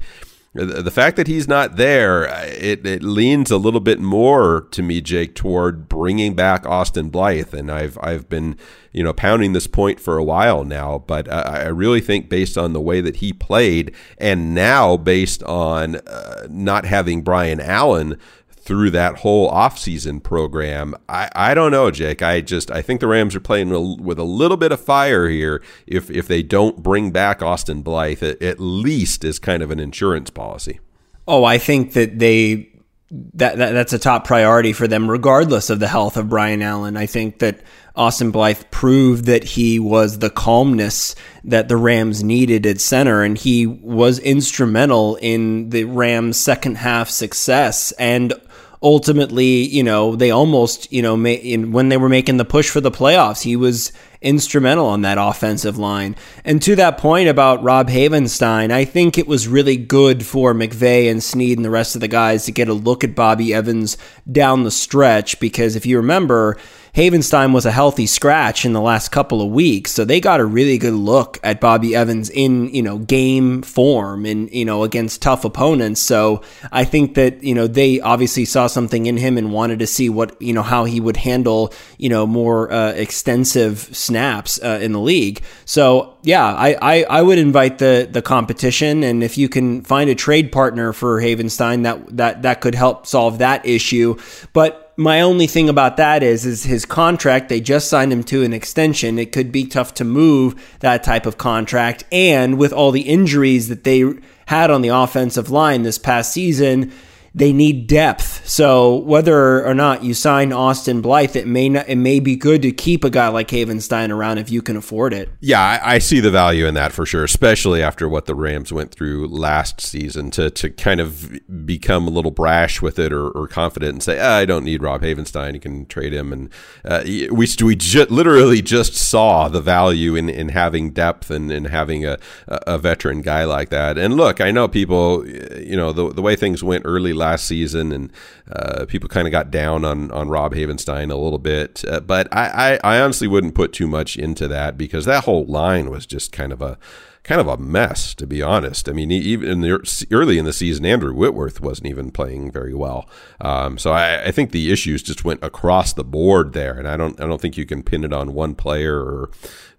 the 0.53 0.91
fact 0.91 1.15
that 1.15 1.27
he's 1.27 1.47
not 1.47 1.77
there, 1.77 2.25
it, 2.45 2.85
it 2.85 3.03
leans 3.03 3.51
a 3.51 3.57
little 3.57 3.79
bit 3.79 4.01
more 4.01 4.67
to 4.71 4.83
me, 4.83 4.99
Jake, 4.99 5.33
toward 5.33 5.87
bringing 5.87 6.35
back 6.35 6.65
Austin 6.65 7.09
Blythe, 7.09 7.53
and 7.53 7.71
I've 7.71 7.97
I've 8.01 8.27
been 8.27 8.57
you 8.91 9.01
know 9.01 9.13
pounding 9.13 9.53
this 9.53 9.67
point 9.67 10.01
for 10.01 10.17
a 10.17 10.23
while 10.23 10.65
now, 10.65 11.05
but 11.07 11.31
I, 11.31 11.63
I 11.63 11.67
really 11.67 12.01
think 12.01 12.27
based 12.27 12.57
on 12.57 12.73
the 12.73 12.81
way 12.81 12.99
that 12.99 13.17
he 13.17 13.31
played, 13.31 13.95
and 14.17 14.53
now 14.53 14.97
based 14.97 15.41
on 15.43 15.95
uh, 15.95 16.47
not 16.49 16.83
having 16.83 17.21
Brian 17.21 17.61
Allen 17.61 18.19
through 18.61 18.91
that 18.91 19.19
whole 19.19 19.51
offseason 19.51 20.21
program. 20.21 20.95
I, 21.09 21.29
I 21.33 21.53
don't 21.53 21.71
know, 21.71 21.89
Jake. 21.89 22.21
I 22.21 22.41
just 22.41 22.69
I 22.71 22.81
think 22.81 22.99
the 22.99 23.07
Rams 23.07 23.35
are 23.35 23.39
playing 23.39 24.03
with 24.03 24.19
a 24.19 24.23
little 24.23 24.57
bit 24.57 24.71
of 24.71 24.79
fire 24.79 25.27
here 25.27 25.63
if 25.87 26.11
if 26.11 26.27
they 26.27 26.43
don't 26.43 26.83
bring 26.83 27.11
back 27.11 27.41
Austin 27.41 27.81
Blythe 27.81 28.23
at 28.23 28.59
least 28.59 29.23
as 29.23 29.39
kind 29.39 29.63
of 29.63 29.71
an 29.71 29.79
insurance 29.79 30.29
policy. 30.29 30.79
Oh, 31.27 31.43
I 31.43 31.57
think 31.57 31.93
that 31.93 32.19
they 32.19 32.69
that, 33.11 33.57
that 33.57 33.71
that's 33.71 33.93
a 33.93 33.99
top 33.99 34.25
priority 34.25 34.73
for 34.73 34.87
them 34.87 35.09
regardless 35.09 35.69
of 35.69 35.79
the 35.79 35.87
health 35.87 36.15
of 36.15 36.29
Brian 36.29 36.61
Allen. 36.61 36.95
I 36.95 37.07
think 37.07 37.39
that 37.39 37.61
Austin 37.95 38.31
Blythe 38.31 38.63
proved 38.71 39.25
that 39.25 39.43
he 39.43 39.79
was 39.79 40.19
the 40.19 40.29
calmness 40.29 41.13
that 41.43 41.67
the 41.67 41.75
Rams 41.75 42.23
needed 42.23 42.65
at 42.65 42.79
center, 42.79 43.21
and 43.21 43.37
he 43.37 43.67
was 43.67 44.17
instrumental 44.19 45.17
in 45.17 45.71
the 45.71 45.83
Rams' 45.83 46.39
second 46.39 46.75
half 46.77 47.09
success. 47.09 47.91
And 47.93 48.33
ultimately, 48.81 49.63
you 49.67 49.83
know, 49.83 50.15
they 50.15 50.31
almost, 50.31 50.91
you 50.91 51.01
know, 51.01 51.15
ma- 51.15 51.29
in, 51.29 51.71
when 51.71 51.89
they 51.89 51.97
were 51.97 52.09
making 52.09 52.37
the 52.37 52.45
push 52.45 52.69
for 52.69 52.81
the 52.81 52.91
playoffs, 52.91 53.43
he 53.43 53.55
was 53.55 53.91
instrumental 54.21 54.85
on 54.85 55.01
that 55.01 55.17
offensive 55.19 55.77
line. 55.77 56.15
And 56.45 56.61
to 56.63 56.75
that 56.75 56.97
point 56.97 57.27
about 57.27 57.63
Rob 57.63 57.89
Havenstein, 57.89 58.71
I 58.71 58.85
think 58.85 59.17
it 59.17 59.27
was 59.27 59.47
really 59.47 59.77
good 59.77 60.25
for 60.25 60.53
McVay 60.53 61.09
and 61.09 61.23
Snead 61.23 61.57
and 61.57 61.65
the 61.65 61.71
rest 61.71 61.95
of 61.95 62.01
the 62.01 62.07
guys 62.07 62.45
to 62.45 62.51
get 62.51 62.67
a 62.67 62.73
look 62.73 63.03
at 63.03 63.15
Bobby 63.15 63.53
Evans 63.53 63.97
down 64.31 64.63
the 64.63 64.71
stretch 64.71 65.39
because 65.39 65.75
if 65.75 65.85
you 65.85 65.97
remember, 65.97 66.57
Havenstein 66.95 67.53
was 67.53 67.65
a 67.65 67.71
healthy 67.71 68.05
scratch 68.05 68.65
in 68.65 68.73
the 68.73 68.81
last 68.81 69.09
couple 69.09 69.41
of 69.41 69.49
weeks, 69.49 69.91
so 69.91 70.03
they 70.03 70.19
got 70.19 70.41
a 70.41 70.45
really 70.45 70.77
good 70.77 70.93
look 70.93 71.39
at 71.41 71.61
Bobby 71.61 71.95
Evans 71.95 72.29
in 72.29 72.67
you 72.73 72.81
know 72.81 72.97
game 72.97 73.61
form 73.61 74.25
and 74.25 74.51
you 74.51 74.65
know 74.65 74.83
against 74.83 75.21
tough 75.21 75.45
opponents. 75.45 76.01
So 76.01 76.41
I 76.69 76.83
think 76.83 77.15
that 77.15 77.43
you 77.43 77.55
know 77.55 77.67
they 77.67 78.01
obviously 78.01 78.43
saw 78.43 78.67
something 78.67 79.05
in 79.05 79.15
him 79.15 79.37
and 79.37 79.53
wanted 79.53 79.79
to 79.79 79.87
see 79.87 80.09
what 80.09 80.39
you 80.41 80.51
know 80.51 80.63
how 80.63 80.83
he 80.83 80.99
would 80.99 81.15
handle 81.15 81.73
you 81.97 82.09
know 82.09 82.27
more 82.27 82.69
uh, 82.71 82.91
extensive 82.91 83.79
snaps 83.95 84.61
uh, 84.61 84.79
in 84.81 84.91
the 84.91 84.99
league. 84.99 85.41
So 85.63 86.17
yeah, 86.23 86.43
I, 86.43 86.77
I 86.81 87.03
I 87.03 87.21
would 87.21 87.39
invite 87.39 87.77
the 87.77 88.09
the 88.11 88.21
competition, 88.21 89.01
and 89.03 89.23
if 89.23 89.37
you 89.37 89.47
can 89.47 89.81
find 89.83 90.09
a 90.09 90.15
trade 90.15 90.51
partner 90.51 90.91
for 90.91 91.21
Havenstein, 91.21 91.83
that 91.83 92.17
that 92.17 92.41
that 92.41 92.59
could 92.59 92.75
help 92.75 93.07
solve 93.07 93.37
that 93.37 93.65
issue. 93.65 94.17
But 94.51 94.90
my 95.01 95.21
only 95.21 95.47
thing 95.47 95.67
about 95.67 95.97
that 95.97 96.21
is 96.21 96.45
is 96.45 96.63
his 96.63 96.85
contract 96.85 97.49
they 97.49 97.59
just 97.59 97.89
signed 97.89 98.13
him 98.13 98.23
to 98.25 98.43
an 98.43 98.53
extension. 98.53 99.17
It 99.17 99.31
could 99.31 99.51
be 99.51 99.65
tough 99.65 99.93
to 99.95 100.03
move 100.03 100.77
that 100.79 101.03
type 101.03 101.25
of 101.25 101.37
contract. 101.37 102.03
And 102.11 102.57
with 102.57 102.71
all 102.71 102.91
the 102.91 103.01
injuries 103.01 103.67
that 103.69 103.83
they 103.83 104.03
had 104.45 104.69
on 104.69 104.81
the 104.81 104.89
offensive 104.89 105.49
line 105.49 105.83
this 105.83 105.97
past 105.97 106.31
season 106.31 106.91
they 107.33 107.53
need 107.53 107.87
depth. 107.87 108.47
So 108.47 108.97
whether 108.97 109.65
or 109.65 109.73
not 109.73 110.03
you 110.03 110.13
sign 110.13 110.51
Austin 110.51 111.01
Blythe, 111.01 111.35
it 111.35 111.47
may 111.47 111.69
not, 111.69 111.87
it 111.87 111.95
may 111.95 112.19
be 112.19 112.35
good 112.35 112.61
to 112.63 112.71
keep 112.71 113.05
a 113.05 113.09
guy 113.09 113.29
like 113.29 113.47
Havenstein 113.47 114.09
around 114.09 114.37
if 114.37 114.51
you 114.51 114.61
can 114.61 114.75
afford 114.75 115.13
it. 115.13 115.29
Yeah, 115.39 115.61
I, 115.61 115.95
I, 115.95 115.99
see 115.99 116.19
the 116.19 116.31
value 116.31 116.65
in 116.65 116.73
that 116.73 116.91
for 116.91 117.05
sure, 117.05 117.23
especially 117.23 117.81
after 117.81 118.09
what 118.09 118.25
the 118.25 118.35
Rams 118.35 118.73
went 118.73 118.91
through 118.91 119.27
last 119.27 119.79
season 119.79 120.29
to 120.31 120.49
to 120.49 120.69
kind 120.69 120.99
of 120.99 121.39
become 121.65 122.07
a 122.07 122.09
little 122.09 122.31
brash 122.31 122.81
with 122.81 122.99
it 122.99 123.13
or, 123.13 123.29
or 123.29 123.47
confident 123.47 123.93
and 123.93 124.03
say, 124.03 124.19
ah, 124.19 124.37
I 124.37 124.45
don't 124.45 124.65
need 124.65 124.83
Rob 124.83 125.01
Havenstein. 125.01 125.53
You 125.53 125.59
can 125.59 125.85
trade 125.85 126.13
him, 126.13 126.33
and 126.33 126.49
uh, 126.83 127.01
we 127.05 127.47
we 127.63 127.75
ju- 127.75 128.07
literally 128.09 128.61
just 128.61 128.93
saw 128.93 129.47
the 129.47 129.61
value 129.61 130.15
in, 130.15 130.29
in 130.29 130.49
having 130.49 130.91
depth 130.91 131.31
and, 131.31 131.51
in 131.51 131.65
having 131.65 132.05
a, 132.05 132.17
a 132.47 132.77
veteran 132.77 133.21
guy 133.21 133.45
like 133.45 133.69
that. 133.69 133.97
And 133.97 134.15
look, 134.15 134.41
I 134.41 134.51
know 134.51 134.67
people, 134.67 135.25
you 135.27 135.77
know, 135.77 135.93
the 135.93 136.11
the 136.11 136.21
way 136.21 136.35
things 136.35 136.61
went 136.63 136.83
early 136.85 137.13
last 137.21 137.45
season, 137.45 137.91
and 137.91 138.11
uh, 138.51 138.85
people 138.85 139.07
kind 139.07 139.27
of 139.27 139.31
got 139.31 139.51
down 139.51 139.85
on 139.85 140.11
on 140.11 140.27
Rob 140.29 140.53
Havenstein 140.53 141.11
a 141.11 141.15
little 141.15 141.39
bit. 141.39 141.83
Uh, 141.87 141.99
but 142.01 142.27
I, 142.33 142.79
I, 142.83 142.95
I 142.95 143.01
honestly 143.01 143.27
wouldn't 143.27 143.55
put 143.55 143.71
too 143.71 143.87
much 143.87 144.17
into 144.17 144.47
that 144.49 144.77
because 144.77 145.05
that 145.05 145.23
whole 145.23 145.45
line 145.45 145.89
was 145.89 146.05
just 146.05 146.31
kind 146.31 146.51
of 146.51 146.61
a 146.61 146.77
kind 147.23 147.39
of 147.39 147.47
a 147.47 147.57
mess, 147.57 148.15
to 148.15 148.25
be 148.25 148.41
honest. 148.41 148.89
I 148.89 148.93
mean, 148.93 149.11
even 149.11 149.47
in 149.47 149.61
the, 149.61 150.07
early 150.11 150.39
in 150.39 150.45
the 150.45 150.53
season, 150.53 150.85
Andrew 150.85 151.13
Whitworth 151.13 151.61
wasn't 151.61 151.87
even 151.87 152.09
playing 152.09 152.51
very 152.51 152.73
well. 152.73 153.07
Um, 153.39 153.77
so 153.77 153.91
I, 153.91 154.25
I, 154.25 154.31
think 154.31 154.51
the 154.51 154.71
issues 154.71 155.03
just 155.03 155.23
went 155.23 155.43
across 155.43 155.93
the 155.93 156.03
board 156.03 156.53
there, 156.53 156.77
and 156.77 156.87
I 156.87 156.97
don't 156.97 157.19
I 157.21 157.27
don't 157.27 157.39
think 157.39 157.57
you 157.57 157.65
can 157.65 157.83
pin 157.83 158.03
it 158.03 158.13
on 158.13 158.33
one 158.33 158.55
player 158.55 158.97
or 158.97 159.29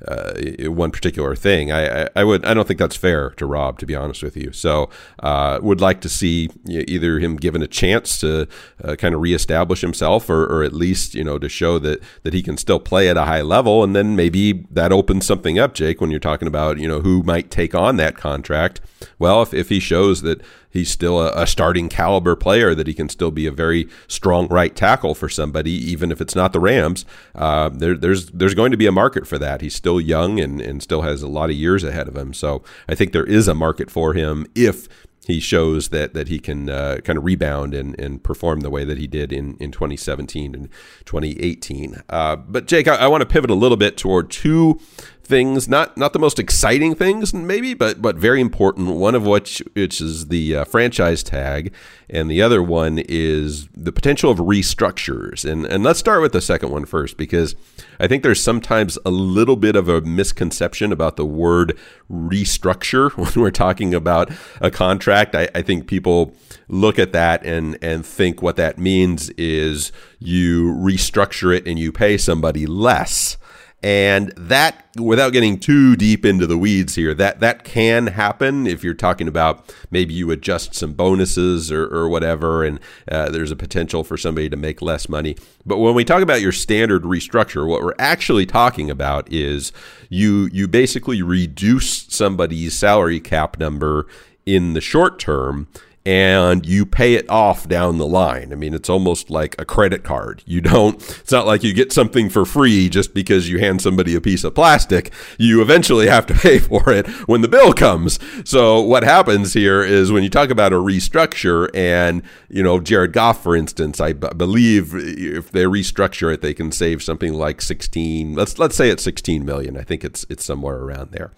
uh, 0.08 0.70
one 0.70 0.90
particular 0.90 1.34
thing. 1.34 1.70
I, 1.70 2.02
I, 2.02 2.08
I, 2.16 2.24
would 2.24 2.44
I 2.44 2.54
don't 2.54 2.66
think 2.66 2.78
that's 2.78 2.96
fair 2.96 3.30
to 3.30 3.46
Rob, 3.46 3.78
to 3.80 3.86
be 3.86 3.94
honest 3.94 4.22
with 4.22 4.36
you. 4.36 4.52
So 4.52 4.90
uh, 5.20 5.58
would 5.62 5.80
like 5.80 6.00
to 6.02 6.08
see 6.08 6.50
either 6.66 7.18
him 7.18 7.36
given 7.36 7.62
a 7.62 7.66
chance 7.66 8.18
to 8.20 8.48
uh, 8.82 8.96
kind 8.96 9.14
of 9.14 9.20
reestablish 9.20 9.80
himself, 9.80 10.28
or, 10.28 10.44
or 10.44 10.62
at 10.62 10.72
least 10.72 11.14
you 11.14 11.24
know 11.24 11.38
to 11.38 11.48
show 11.48 11.78
that 11.78 12.02
that 12.22 12.34
he 12.34 12.42
can 12.42 12.56
still 12.56 12.80
play 12.80 13.08
at 13.08 13.16
a 13.16 13.24
high 13.24 13.42
level, 13.42 13.84
and 13.84 13.94
then 13.94 14.16
maybe 14.16 14.64
that 14.70 14.92
opens 14.92 15.26
something 15.26 15.58
up, 15.58 15.74
Jake, 15.74 16.00
when 16.00 16.10
you're 16.10 16.20
talking 16.20 16.48
about 16.48 16.78
you 16.78 16.88
know 16.88 17.00
who 17.00 17.22
might 17.22 17.50
take 17.50 17.74
on 17.74 17.96
that 17.96 18.16
contract. 18.16 18.80
Well, 19.18 19.42
if 19.42 19.54
if 19.54 19.68
he 19.68 19.80
shows 19.80 20.22
that 20.22 20.40
he's 20.72 20.90
still 20.90 21.20
a, 21.20 21.42
a, 21.42 21.46
starting 21.46 21.88
caliber 21.88 22.34
player 22.34 22.74
that 22.74 22.86
he 22.86 22.94
can 22.94 23.08
still 23.08 23.30
be 23.30 23.46
a 23.46 23.52
very 23.52 23.88
strong 24.08 24.48
right 24.48 24.74
tackle 24.74 25.14
for 25.14 25.28
somebody, 25.28 25.70
even 25.70 26.10
if 26.10 26.20
it's 26.20 26.34
not 26.34 26.52
the 26.52 26.60
Rams. 26.60 27.04
Uh, 27.34 27.68
there, 27.68 27.96
there's 27.96 28.26
there's 28.30 28.54
going 28.54 28.70
to 28.70 28.76
be 28.76 28.86
a 28.86 28.92
market 28.92 29.26
for 29.26 29.38
that. 29.38 29.60
He's 29.60 29.74
still 29.74 30.00
young 30.00 30.40
and, 30.40 30.60
and 30.60 30.82
still 30.82 31.02
has 31.02 31.22
a 31.22 31.28
lot 31.28 31.50
of 31.50 31.56
years 31.56 31.84
ahead 31.84 32.08
of 32.08 32.16
him. 32.16 32.32
So 32.34 32.62
I 32.88 32.94
think 32.94 33.12
there 33.12 33.26
is 33.26 33.46
a 33.46 33.54
market 33.54 33.90
for 33.90 34.14
him 34.14 34.46
if 34.54 34.88
he 35.26 35.38
shows 35.38 35.90
that 35.90 36.14
that 36.14 36.28
he 36.28 36.38
can 36.38 36.68
uh, 36.68 36.98
kind 37.04 37.16
of 37.16 37.24
rebound 37.24 37.74
and, 37.74 37.98
and 37.98 38.22
perform 38.22 38.60
the 38.60 38.70
way 38.70 38.84
that 38.84 38.98
he 38.98 39.06
did 39.06 39.32
in, 39.32 39.56
in 39.58 39.70
2017 39.70 40.54
and 40.54 40.68
2018. 41.04 42.02
Uh, 42.08 42.36
but 42.36 42.66
Jake, 42.66 42.88
I, 42.88 42.96
I 42.96 43.06
want 43.06 43.20
to 43.20 43.26
pivot 43.26 43.50
a 43.50 43.54
little 43.54 43.76
bit 43.76 43.96
toward 43.96 44.30
two 44.30 44.80
things, 45.24 45.68
not 45.68 45.96
not 45.96 46.12
the 46.12 46.18
most 46.18 46.38
exciting 46.38 46.94
things, 46.94 47.32
maybe, 47.32 47.74
but 47.74 48.02
but 48.02 48.16
very 48.16 48.40
important. 48.40 48.96
One 48.96 49.14
of 49.14 49.26
which 49.26 49.62
which 49.74 50.00
is 50.00 50.28
the 50.28 50.56
uh, 50.56 50.64
franchise 50.64 51.22
tag, 51.22 51.72
and 52.10 52.30
the 52.30 52.42
other 52.42 52.62
one 52.62 52.98
is 52.98 53.68
the 53.68 53.92
potential 53.92 54.30
of 54.30 54.38
restructures. 54.38 55.50
And 55.50 55.64
and 55.66 55.82
let's 55.82 55.98
start 55.98 56.22
with 56.22 56.32
the 56.32 56.40
second 56.40 56.70
one 56.70 56.84
first, 56.84 57.16
because 57.16 57.54
I 57.98 58.06
think 58.06 58.22
there's 58.22 58.42
sometimes 58.42 58.98
a 59.04 59.10
little 59.10 59.56
bit 59.56 59.76
of 59.76 59.88
a 59.88 60.00
misconception 60.00 60.92
about 60.92 61.16
the 61.16 61.26
word 61.26 61.78
restructure 62.10 63.10
when 63.16 63.32
we're 63.34 63.50
talking 63.50 63.94
about 63.94 64.30
a 64.60 64.70
contract. 64.70 65.34
I, 65.34 65.48
I 65.54 65.62
think 65.62 65.86
people 65.86 66.34
look 66.68 66.98
at 66.98 67.12
that 67.12 67.44
and 67.44 67.78
and 67.82 68.04
think 68.04 68.42
what 68.42 68.56
that 68.56 68.78
means 68.78 69.30
is 69.30 69.92
you 70.18 70.74
restructure 70.74 71.56
it 71.56 71.66
and 71.66 71.78
you 71.78 71.92
pay 71.92 72.16
somebody 72.16 72.66
less 72.66 73.36
and 73.82 74.32
that, 74.36 74.86
without 74.96 75.30
getting 75.30 75.58
too 75.58 75.96
deep 75.96 76.24
into 76.24 76.46
the 76.46 76.56
weeds 76.56 76.94
here, 76.94 77.14
that 77.14 77.40
that 77.40 77.64
can 77.64 78.08
happen 78.08 78.66
if 78.66 78.84
you're 78.84 78.94
talking 78.94 79.26
about 79.26 79.74
maybe 79.90 80.14
you 80.14 80.30
adjust 80.30 80.74
some 80.74 80.92
bonuses 80.92 81.72
or, 81.72 81.84
or 81.86 82.08
whatever, 82.08 82.62
and 82.64 82.78
uh, 83.10 83.28
there's 83.30 83.50
a 83.50 83.56
potential 83.56 84.04
for 84.04 84.16
somebody 84.16 84.48
to 84.48 84.56
make 84.56 84.80
less 84.80 85.08
money. 85.08 85.36
But 85.66 85.78
when 85.78 85.94
we 85.94 86.04
talk 86.04 86.22
about 86.22 86.40
your 86.40 86.52
standard 86.52 87.02
restructure, 87.02 87.66
what 87.66 87.82
we're 87.82 87.94
actually 87.98 88.46
talking 88.46 88.88
about 88.88 89.30
is 89.32 89.72
you 90.08 90.48
you 90.52 90.68
basically 90.68 91.22
reduce 91.22 92.04
somebody's 92.04 92.74
salary 92.74 93.18
cap 93.18 93.58
number 93.58 94.06
in 94.46 94.74
the 94.74 94.80
short 94.80 95.18
term 95.18 95.66
and 96.04 96.66
you 96.66 96.84
pay 96.84 97.14
it 97.14 97.28
off 97.30 97.68
down 97.68 97.98
the 97.98 98.06
line. 98.06 98.52
I 98.52 98.56
mean, 98.56 98.74
it's 98.74 98.90
almost 98.90 99.30
like 99.30 99.54
a 99.60 99.64
credit 99.64 100.02
card. 100.02 100.42
You 100.46 100.60
don't, 100.60 100.96
it's 100.96 101.30
not 101.30 101.46
like 101.46 101.62
you 101.62 101.72
get 101.72 101.92
something 101.92 102.28
for 102.28 102.44
free 102.44 102.88
just 102.88 103.14
because 103.14 103.48
you 103.48 103.60
hand 103.60 103.82
somebody 103.82 104.14
a 104.16 104.20
piece 104.20 104.42
of 104.42 104.54
plastic. 104.54 105.12
You 105.38 105.62
eventually 105.62 106.08
have 106.08 106.26
to 106.26 106.34
pay 106.42 106.58
for 106.58 106.90
it 106.90 107.06
when 107.28 107.42
the 107.42 107.48
bill 107.48 107.72
comes. 107.72 108.18
So 108.44 108.80
what 108.80 109.04
happens 109.04 109.54
here 109.54 109.82
is 109.82 110.10
when 110.10 110.24
you 110.24 110.30
talk 110.30 110.50
about 110.50 110.72
a 110.72 110.76
restructure 110.76 111.70
and, 111.72 112.22
you 112.48 112.62
know, 112.64 112.80
Jared 112.80 113.12
Goff, 113.12 113.42
for 113.42 113.54
instance, 113.54 114.00
I 114.00 114.12
b- 114.12 114.28
believe 114.36 114.94
if 114.94 115.52
they 115.52 115.64
restructure 115.64 116.34
it, 116.34 116.40
they 116.40 116.54
can 116.54 116.72
save 116.72 117.02
something 117.02 117.32
like 117.32 117.60
16, 117.60 118.34
let's, 118.34 118.58
let's 118.58 118.74
say 118.74 118.90
it's 118.90 119.04
16 119.04 119.44
million. 119.44 119.76
I 119.76 119.82
think 119.82 120.04
it's, 120.04 120.26
it's 120.28 120.44
somewhere 120.44 120.78
around 120.78 121.12
there. 121.12 121.30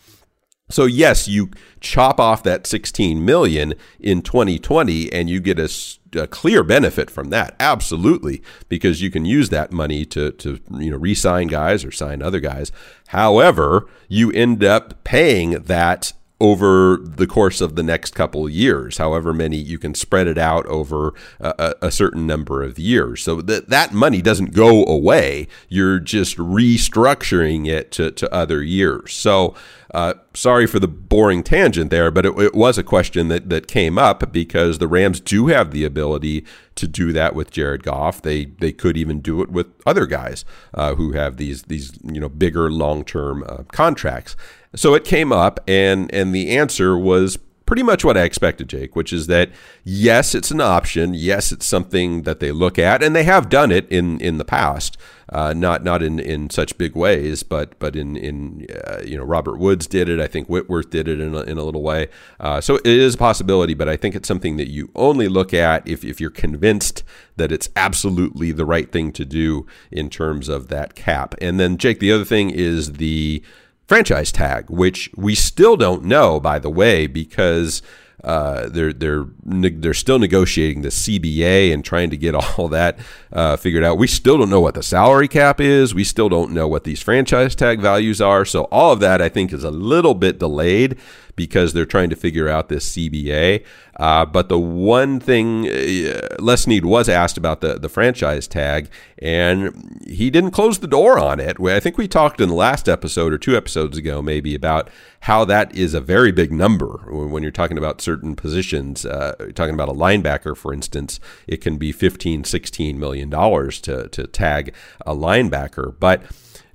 So 0.71 0.87
yes, 0.87 1.29
you 1.29 1.51
chop 1.81 2.19
off 2.19 2.43
that 2.45 2.67
16 2.67 3.23
million 3.23 3.75
in 4.01 4.23
2020 4.23 5.13
and 5.13 5.29
you 5.29 5.41
get 5.41 5.59
a, 5.59 5.71
a, 6.19 6.27
clear 6.27 6.63
benefit 6.63 7.11
from 7.11 7.29
that. 7.31 7.55
Absolutely, 7.61 8.43
because 8.71 9.03
you 9.03 9.11
can 9.11 9.27
use 9.27 9.51
that 9.51 9.73
money 9.73 10.07
to 10.07 10.33
to 10.33 10.61
you 10.79 10.91
know 10.91 10.97
re-sign 10.97 11.49
guys 11.49 11.85
or 11.85 11.93
sign 11.93 12.23
other 12.23 12.41
guys. 12.41 12.73
However, 13.09 13.87
you 14.09 14.33
end 14.33 14.65
up 14.65 15.05
paying 15.05 15.51
that 15.51 16.15
over 16.41 16.99
the 17.01 17.27
course 17.27 17.61
of 17.61 17.77
the 17.77 17.83
next 17.83 18.15
couple 18.15 18.49
years, 18.49 18.99
however 18.99 19.33
many 19.33 19.57
you 19.57 19.79
can 19.79 19.95
spread 19.95 20.27
it 20.27 20.37
out 20.37 20.67
over 20.67 21.15
a, 21.39 21.75
a 21.81 21.91
certain 21.91 22.27
number 22.27 22.63
of 22.63 22.79
years. 22.79 23.23
So 23.23 23.41
that 23.43 23.69
that 23.69 23.93
money 23.93 24.21
doesn't 24.21 24.53
go 24.53 24.85
away. 24.85 25.47
You're 25.69 26.01
just 26.01 26.37
restructuring 26.37 27.69
it 27.69 27.93
to, 27.93 28.11
to 28.11 28.35
other 28.35 28.63
years. 28.63 29.13
So 29.13 29.55
uh, 29.95 30.15
sorry 30.35 30.67
for 30.67 30.81
the 30.81 30.89
boring 30.89 31.45
tangent 31.45 31.89
there, 31.91 32.11
but 32.11 32.27
it, 32.27 32.37
it, 32.37 32.53
was 32.53 32.77
a 32.79 32.83
question 32.83 33.29
that, 33.29 33.49
that 33.49 33.69
came 33.69 33.97
up 33.97 34.33
because 34.33 34.79
the 34.79 34.89
Rams 34.89 35.21
do 35.21 35.47
have 35.47 35.71
the 35.71 35.85
ability 35.85 36.45
to 36.75 36.89
do 36.89 37.13
that 37.13 37.37
with 37.37 37.53
Jared 37.53 37.85
Goff. 37.85 38.21
They 38.21 38.47
they 38.47 38.73
could 38.73 38.97
even 38.97 39.21
do 39.21 39.41
it 39.41 39.53
with 39.53 39.69
other 39.87 40.07
guys 40.07 40.45
uh, 40.75 40.97
who 40.97 41.13
have 41.13 41.37
these 41.37 41.63
these 41.65 41.97
you 42.03 42.19
know 42.21 42.29
bigger 42.29 42.73
long 42.73 43.05
term 43.05 43.45
uh, 43.49 43.63
contracts. 43.71 44.35
So 44.77 44.95
it 44.95 45.05
came 45.05 45.33
up, 45.33 45.61
and 45.69 46.13
and 46.13 46.35
the 46.35 46.57
answer 46.57 46.99
was 46.99 47.39
pretty 47.67 47.83
much 47.83 48.05
what 48.05 48.17
I 48.17 48.23
expected, 48.23 48.69
Jake, 48.69 48.95
which 48.95 49.13
is 49.13 49.27
that 49.29 49.51
yes, 49.85 50.35
it's 50.35 50.51
an 50.51 50.61
option. 50.61 51.15
Yes, 51.15 51.53
it's 51.53 51.67
something 51.67 52.23
that 52.23 52.41
they 52.41 52.53
look 52.53 52.79
at, 52.79 53.03
and 53.03 53.15
they 53.15 53.25
have 53.25 53.49
done 53.49 53.73
it 53.73 53.89
in 53.89 54.21
in 54.21 54.39
the 54.39 54.45
past. 54.45 54.97
Uh, 55.33 55.55
not 55.55 55.83
not 55.83 56.03
in, 56.03 56.19
in 56.19 56.51
such 56.51 56.77
big 56.77 56.95
ways, 56.95 57.43
but 57.43 57.79
but 57.79 57.97
in 57.97 58.17
in 58.17 58.67
uh, 58.87 59.01
you 59.05 59.17
know 59.17 59.25
Robert 59.25 59.59
Woods 59.59 59.87
did 59.87 60.09
it. 60.09 60.21
I 60.21 60.27
think 60.27 60.49
Whitworth 60.49 60.91
did 60.91 61.09
it 61.09 61.19
in 61.19 61.35
a, 61.35 61.41
in 61.43 61.57
a 61.57 61.65
little 61.65 61.83
way. 61.83 62.09
Uh, 62.39 62.61
so 62.61 62.77
it 62.77 62.87
is 62.87 63.15
a 63.15 63.19
possibility, 63.19 63.73
but 63.75 63.89
I 63.89 63.97
think 63.97 64.15
it's 64.15 64.29
something 64.29 64.59
that 64.59 64.69
you 64.69 64.91
only 64.95 65.29
look 65.29 65.55
at 65.55 65.87
if 65.89 66.05
if 66.05 66.21
you're 66.21 66.31
convinced 66.31 67.03
that 67.37 67.51
it's 67.51 67.71
absolutely 67.75 68.53
the 68.53 68.67
right 68.67 68.93
thing 68.93 69.13
to 69.13 69.25
do 69.25 69.67
in 69.91 70.11
terms 70.11 70.49
of 70.49 70.69
that 70.69 70.95
cap. 70.95 71.35
And 71.41 71.59
then 71.59 71.79
Jake, 71.79 72.01
the 72.01 72.13
other 72.13 72.25
thing 72.25 72.51
is 72.51 72.93
the 72.93 73.43
franchise 73.87 74.33
tag, 74.33 74.71
which 74.71 75.11
we 75.17 75.35
still 75.35 75.77
don't 75.77 76.05
know, 76.05 76.41
by 76.41 76.59
the 76.59 76.71
way, 76.71 77.07
because 77.07 77.83
uh, 78.25 78.69
they're 78.71 78.93
they're 78.93 79.27
they're 79.45 79.93
still 79.93 80.19
negotiating 80.19 80.81
the 80.81 80.89
CBA 80.89 81.73
and 81.73 81.85
trying 81.85 82.09
to 82.11 82.17
get 82.17 82.35
all 82.59 82.69
that 82.69 82.99
uh, 83.33 83.57
figured 83.57 83.85
out. 83.85 83.99
We 83.99 84.07
still 84.07 84.39
don't 84.39 84.51
know 84.51 84.61
what 84.61 84.75
the 84.75 84.83
salary 84.83 85.29
cap 85.29 85.61
is. 85.61 85.95
We 85.95 86.05
still 86.05 86.29
don't 86.29 86.53
know 86.53 86.67
what 86.67 86.85
these 86.85 87.03
franchise 87.03 87.55
tag 87.55 87.81
values 87.81 88.21
are. 88.21 88.45
So 88.45 88.65
all 88.65 88.93
of 88.93 89.01
that, 89.01 89.21
I 89.21 89.29
think, 89.29 89.53
is 89.53 89.65
a 89.65 89.71
little 89.71 90.15
bit 90.15 90.39
delayed 90.39 90.97
because 91.37 91.73
they're 91.73 91.85
trying 91.85 92.11
to 92.11 92.17
figure 92.17 92.49
out 92.49 92.69
this 92.69 92.97
CBA. 92.97 93.65
Uh, 93.97 94.27
but 94.27 94.49
the 94.49 94.59
one 94.59 95.21
thing 95.21 95.69
uh, 95.69 96.37
Les 96.39 96.63
Snead 96.63 96.85
was 96.85 97.09
asked 97.09 97.37
about 97.37 97.61
the, 97.61 97.79
the 97.79 97.89
franchise 97.89 98.49
tag, 98.49 98.89
and 99.19 100.03
he 100.07 100.31
didn't 100.31 100.51
close 100.51 100.79
the 100.79 100.87
door 100.87 101.19
on 101.19 101.39
it. 101.39 101.61
I 101.61 101.81
think 101.81 101.97
we 101.97 102.09
talked 102.09 102.41
in 102.41 102.49
the 102.49 102.55
last 102.55 102.89
episode 102.89 103.33
or 103.33 103.39
two 103.39 103.57
episodes 103.57 103.97
ago, 103.97 104.21
maybe, 104.21 104.55
about 104.55 104.91
how 105.21 105.45
that 105.45 105.75
is 105.75 105.95
a 105.95 106.01
very 106.01 106.33
big 106.33 106.53
number 106.53 107.05
when 107.09 107.43
you're 107.43 107.53
talking 107.53 107.79
about 107.79 108.01
certain 108.01 108.35
positions. 108.35 109.07
Uh, 109.07 109.35
talking 109.55 109.75
about 109.75 109.89
a 109.89 109.93
linebacker, 109.93 110.57
for 110.57 110.73
instance, 110.73 111.21
it 111.47 111.61
can 111.61 111.77
be 111.77 111.93
15, 111.93 112.45
16 112.45 112.99
million 112.99 113.31
dollars 113.31 113.81
to, 113.83 114.09
to 114.09 114.27
tag 114.27 114.75
a 115.07 115.15
linebacker. 115.15 115.95
But 115.99 116.23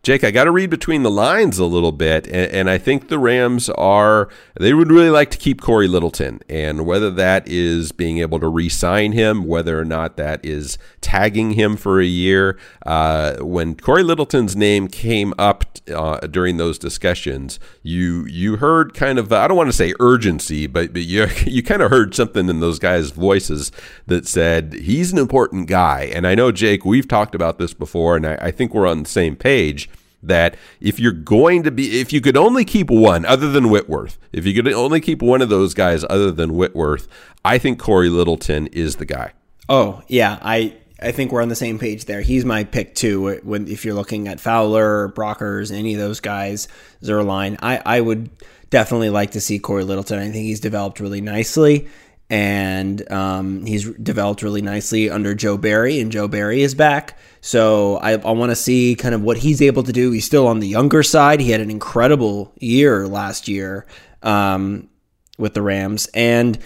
Jake, 0.01 0.23
I 0.23 0.31
got 0.31 0.45
to 0.45 0.51
read 0.51 0.69
between 0.69 1.03
the 1.03 1.11
lines 1.11 1.59
a 1.59 1.65
little 1.65 1.91
bit, 1.91 2.25
and, 2.27 2.51
and, 2.51 2.69
I 2.69 2.77
think 2.77 3.09
the 3.09 3.19
Rams 3.19 3.69
are, 3.69 4.29
they 4.57 4.73
would 4.73 4.91
really 4.91 5.09
like 5.09 5.29
to 5.31 5.37
keep 5.37 5.59
Corey 5.59 5.89
Littleton. 5.89 6.39
And 6.47 6.85
whether 6.85 7.11
that 7.11 7.47
is 7.47 7.91
being 7.91 8.19
able 8.19 8.39
to 8.39 8.47
re 8.47 8.69
sign 8.69 9.11
him, 9.11 9.43
whether 9.43 9.77
or 9.77 9.83
not 9.83 10.15
that 10.15 10.43
is 10.45 10.77
tagging 11.01 11.51
him 11.51 11.75
for 11.75 11.99
a 11.99 12.05
year. 12.05 12.57
Uh, 12.85 13.37
when 13.37 13.75
Corey 13.75 14.03
Littleton's 14.03 14.55
name 14.55 14.87
came 14.87 15.33
up 15.37 15.65
uh, 15.93 16.19
during 16.27 16.57
those 16.57 16.77
discussions, 16.77 17.59
you 17.81 18.25
you 18.25 18.57
heard 18.57 18.93
kind 18.93 19.19
of, 19.19 19.33
I 19.33 19.47
don't 19.47 19.57
want 19.57 19.69
to 19.69 19.75
say 19.75 19.93
urgency, 19.99 20.67
but, 20.67 20.93
but 20.93 21.01
you, 21.01 21.27
you 21.45 21.61
kind 21.61 21.81
of 21.81 21.89
heard 21.89 22.15
something 22.15 22.47
in 22.47 22.61
those 22.61 22.79
guys' 22.79 23.11
voices 23.11 23.71
that 24.07 24.27
said, 24.27 24.73
he's 24.73 25.11
an 25.11 25.17
important 25.17 25.67
guy. 25.67 26.09
And 26.13 26.25
I 26.25 26.35
know, 26.35 26.51
Jake, 26.51 26.85
we've 26.85 27.07
talked 27.07 27.35
about 27.35 27.57
this 27.57 27.73
before, 27.73 28.15
and 28.15 28.25
I, 28.25 28.35
I 28.35 28.51
think 28.51 28.73
we're 28.73 28.87
on 28.87 29.03
the 29.03 29.09
same 29.09 29.35
page 29.35 29.88
that 30.21 30.55
if 30.81 30.99
you're 30.99 31.11
going 31.11 31.63
to 31.63 31.71
be, 31.71 31.99
if 31.99 32.11
you 32.11 32.21
could 32.21 32.37
only 32.37 32.65
keep 32.65 32.89
one 32.89 33.25
other 33.25 33.49
than 33.49 33.69
Whitworth, 33.69 34.17
if 34.31 34.45
you 34.45 34.53
could 34.53 34.71
only 34.73 35.01
keep 35.01 35.21
one 35.21 35.41
of 35.41 35.49
those 35.49 35.73
guys 35.73 36.03
other 36.09 36.31
than 36.31 36.55
Whitworth, 36.55 37.07
I 37.43 37.57
think 37.57 37.79
Corey 37.79 38.09
Littleton 38.09 38.67
is 38.67 38.97
the 38.97 39.05
guy. 39.05 39.33
Oh 39.67 40.01
yeah, 40.07 40.39
I 40.41 40.75
I 41.01 41.11
think 41.11 41.31
we're 41.31 41.41
on 41.41 41.49
the 41.49 41.55
same 41.55 41.79
page 41.79 42.05
there. 42.05 42.21
He's 42.21 42.45
my 42.45 42.63
pick 42.63 42.95
too. 42.95 43.39
When 43.43 43.67
if 43.67 43.85
you're 43.85 43.95
looking 43.95 44.27
at 44.27 44.39
Fowler, 44.39 45.09
Brockers, 45.09 45.71
any 45.71 45.93
of 45.93 45.99
those 45.99 46.19
guys, 46.19 46.67
Zuerlein, 47.03 47.57
I 47.61 47.81
I 47.85 48.01
would 48.01 48.29
definitely 48.69 49.09
like 49.09 49.31
to 49.31 49.41
see 49.41 49.59
Corey 49.59 49.83
Littleton. 49.83 50.19
I 50.19 50.23
think 50.23 50.45
he's 50.45 50.59
developed 50.59 50.99
really 50.99 51.21
nicely 51.21 51.87
and 52.29 53.11
um, 53.11 53.65
he's 53.65 53.89
developed 53.91 54.43
really 54.43 54.61
nicely 54.61 55.09
under 55.09 55.33
Joe 55.33 55.57
Barry, 55.57 55.99
and 55.99 56.11
Joe 56.11 56.27
Barry 56.27 56.61
is 56.61 56.75
back. 56.75 57.17
So 57.41 57.97
I, 57.97 58.11
I 58.13 58.31
want 58.31 58.51
to 58.51 58.55
see 58.55 58.95
kind 58.95 59.15
of 59.15 59.21
what 59.21 59.37
he's 59.37 59.61
able 59.61 59.83
to 59.83 59.93
do. 59.93 60.11
He's 60.11 60.25
still 60.25 60.47
on 60.47 60.59
the 60.59 60.67
younger 60.67 61.03
side. 61.03 61.39
He 61.39 61.51
had 61.51 61.61
an 61.61 61.69
incredible 61.69 62.53
year 62.59 63.07
last 63.07 63.47
year 63.47 63.85
um, 64.23 64.89
with 65.37 65.53
the 65.53 65.61
Rams. 65.61 66.07
And 66.13 66.59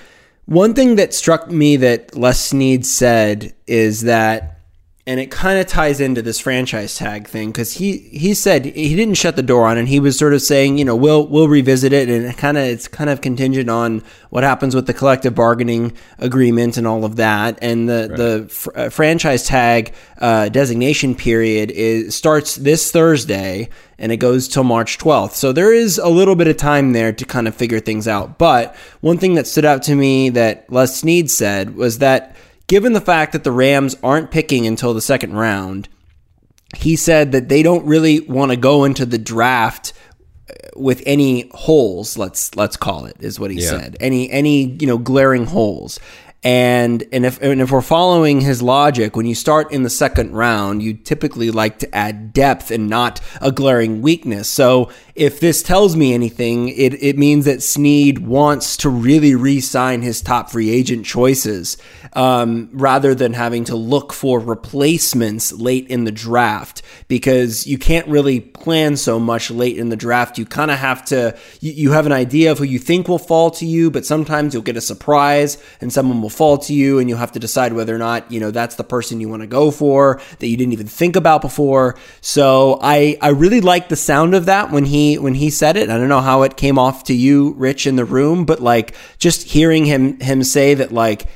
one 0.45 0.73
thing 0.73 0.95
that 0.95 1.13
struck 1.13 1.49
me 1.49 1.77
that 1.77 2.15
Les 2.15 2.39
Snead 2.39 2.85
said 2.85 3.53
is 3.67 4.01
that 4.01 4.52
and 5.05 5.19
it 5.19 5.29
kind 5.29 5.59
of 5.59 5.67
ties 5.67 5.99
into 5.99 6.21
this 6.21 6.39
franchise 6.39 6.95
tag 6.95 7.27
thing 7.27 7.51
because 7.51 7.73
he 7.73 7.97
he 7.97 8.33
said 8.33 8.63
he 8.63 8.95
didn't 8.95 9.15
shut 9.15 9.35
the 9.35 9.43
door 9.43 9.67
on 9.67 9.77
it. 9.77 9.87
He 9.87 9.99
was 9.99 10.17
sort 10.17 10.33
of 10.33 10.41
saying, 10.41 10.77
you 10.77 10.85
know, 10.85 10.95
we'll 10.95 11.27
we'll 11.27 11.49
revisit 11.49 11.91
it, 11.91 12.07
and 12.07 12.25
it 12.25 12.37
kind 12.37 12.57
of 12.57 12.63
it's 12.63 12.87
kind 12.87 13.09
of 13.09 13.19
contingent 13.19 13.69
on 13.69 14.01
what 14.29 14.45
happens 14.45 14.73
with 14.73 14.87
the 14.87 14.93
collective 14.93 15.35
bargaining 15.35 15.91
agreement 16.19 16.77
and 16.77 16.87
all 16.87 17.03
of 17.03 17.17
that. 17.17 17.59
And 17.61 17.89
the 17.89 18.07
right. 18.09 18.17
the 18.17 18.47
fr- 18.49 18.69
uh, 18.75 18.89
franchise 18.89 19.45
tag 19.45 19.93
uh, 20.19 20.47
designation 20.47 21.15
period 21.15 21.71
is 21.71 22.15
starts 22.15 22.55
this 22.55 22.89
Thursday 22.89 23.67
and 23.99 24.11
it 24.11 24.17
goes 24.17 24.47
till 24.47 24.63
March 24.63 24.97
12th. 24.97 25.33
So 25.33 25.51
there 25.51 25.71
is 25.71 25.97
a 25.97 26.09
little 26.09 26.35
bit 26.35 26.47
of 26.47 26.57
time 26.57 26.93
there 26.93 27.13
to 27.13 27.25
kind 27.25 27.47
of 27.47 27.55
figure 27.55 27.79
things 27.79 28.07
out. 28.07 28.37
But 28.37 28.75
one 29.01 29.17
thing 29.17 29.35
that 29.35 29.47
stood 29.47 29.65
out 29.65 29.83
to 29.83 29.95
me 29.95 30.29
that 30.29 30.65
Les 30.71 30.97
Snead 30.97 31.29
said 31.29 31.75
was 31.75 31.99
that 31.99 32.35
given 32.67 32.93
the 32.93 33.01
fact 33.01 33.33
that 33.33 33.43
the 33.43 33.51
Rams 33.51 33.95
aren't 34.03 34.31
picking 34.31 34.67
until 34.67 34.93
the 34.93 35.01
second 35.01 35.33
round, 35.33 35.89
he 36.75 36.95
said 36.95 37.31
that 37.31 37.49
they 37.49 37.63
don't 37.63 37.85
really 37.85 38.21
want 38.21 38.51
to 38.51 38.57
go 38.57 38.83
into 38.83 39.05
the 39.05 39.17
draft 39.17 39.93
uh, 40.49 40.53
with 40.75 41.03
any 41.05 41.49
holes 41.53 42.17
let's 42.17 42.55
let's 42.55 42.75
call 42.75 43.05
it 43.05 43.15
is 43.19 43.39
what 43.39 43.51
he 43.51 43.61
yeah. 43.61 43.69
said 43.69 43.97
any 43.99 44.29
any 44.31 44.63
you 44.63 44.87
know 44.87 44.97
glaring 44.97 45.45
holes 45.45 45.99
and 46.43 47.03
and 47.13 47.25
if 47.25 47.41
and 47.41 47.61
if 47.61 47.71
we're 47.71 47.81
following 47.81 48.41
his 48.41 48.61
logic, 48.61 49.15
when 49.15 49.25
you 49.25 49.35
start 49.35 49.71
in 49.71 49.83
the 49.83 49.89
second 49.89 50.33
round, 50.33 50.83
you 50.83 50.93
typically 50.93 51.51
like 51.51 51.79
to 51.79 51.95
add 51.95 52.33
depth 52.33 52.69
and 52.69 52.89
not 52.89 53.21
a 53.39 53.51
glaring 53.51 54.01
weakness. 54.01 54.49
So 54.49 54.89
if 55.15 55.39
this 55.39 55.63
tells 55.63 55.95
me 55.95 56.13
anything, 56.13 56.69
it, 56.69 57.01
it 57.01 57.17
means 57.17 57.45
that 57.45 57.61
Snead 57.61 58.19
wants 58.19 58.75
to 58.77 58.89
really 58.89 59.35
re-sign 59.35 60.01
his 60.01 60.21
top 60.21 60.49
free 60.51 60.71
agent 60.71 61.05
choices 61.05 61.77
um, 62.13 62.69
rather 62.73 63.13
than 63.13 63.33
having 63.33 63.63
to 63.65 63.75
look 63.75 64.11
for 64.11 64.39
replacements 64.39 65.51
late 65.51 65.87
in 65.87 66.03
the 66.03 66.11
draft 66.11 66.81
because 67.07 67.67
you 67.67 67.77
can't 67.77 68.07
really 68.07 68.39
plan 68.39 68.97
so 68.97 69.19
much 69.19 69.51
late 69.51 69.77
in 69.77 69.89
the 69.89 69.95
draft. 69.95 70.37
You 70.37 70.45
kind 70.45 70.71
of 70.71 70.79
have 70.79 71.05
to 71.05 71.37
you, 71.61 71.71
you 71.71 71.91
have 71.91 72.05
an 72.05 72.11
idea 72.11 72.51
of 72.51 72.57
who 72.57 72.65
you 72.65 72.79
think 72.79 73.07
will 73.07 73.19
fall 73.19 73.51
to 73.51 73.65
you, 73.65 73.91
but 73.91 74.05
sometimes 74.05 74.53
you'll 74.53 74.63
get 74.63 74.77
a 74.77 74.81
surprise 74.81 75.57
and 75.79 75.93
someone 75.93 76.21
will 76.21 76.32
fall 76.33 76.57
to 76.57 76.73
you 76.73 76.99
and 76.99 77.07
you'll 77.07 77.19
have 77.19 77.31
to 77.33 77.39
decide 77.39 77.73
whether 77.73 77.95
or 77.95 77.97
not, 77.97 78.31
you 78.31 78.39
know, 78.39 78.51
that's 78.51 78.75
the 78.75 78.83
person 78.83 79.21
you 79.21 79.29
want 79.29 79.41
to 79.41 79.47
go 79.47 79.71
for 79.71 80.21
that 80.39 80.47
you 80.47 80.57
didn't 80.57 80.73
even 80.73 80.87
think 80.87 81.15
about 81.15 81.41
before. 81.41 81.95
So 82.21 82.79
I, 82.81 83.17
I 83.21 83.29
really 83.29 83.61
like 83.61 83.89
the 83.89 83.95
sound 83.95 84.35
of 84.35 84.45
that 84.45 84.71
when 84.71 84.85
he, 84.85 85.17
when 85.17 85.35
he 85.35 85.49
said 85.49 85.77
it. 85.77 85.89
I 85.89 85.97
don't 85.97 86.09
know 86.09 86.21
how 86.21 86.43
it 86.43 86.57
came 86.57 86.77
off 86.79 87.05
to 87.05 87.13
you, 87.13 87.53
Rich, 87.53 87.87
in 87.87 87.95
the 87.95 88.05
room, 88.05 88.45
but 88.45 88.59
like 88.59 88.95
just 89.17 89.47
hearing 89.47 89.85
him, 89.85 90.19
him 90.19 90.43
say 90.43 90.73
that 90.73 90.91
like, 90.91 91.27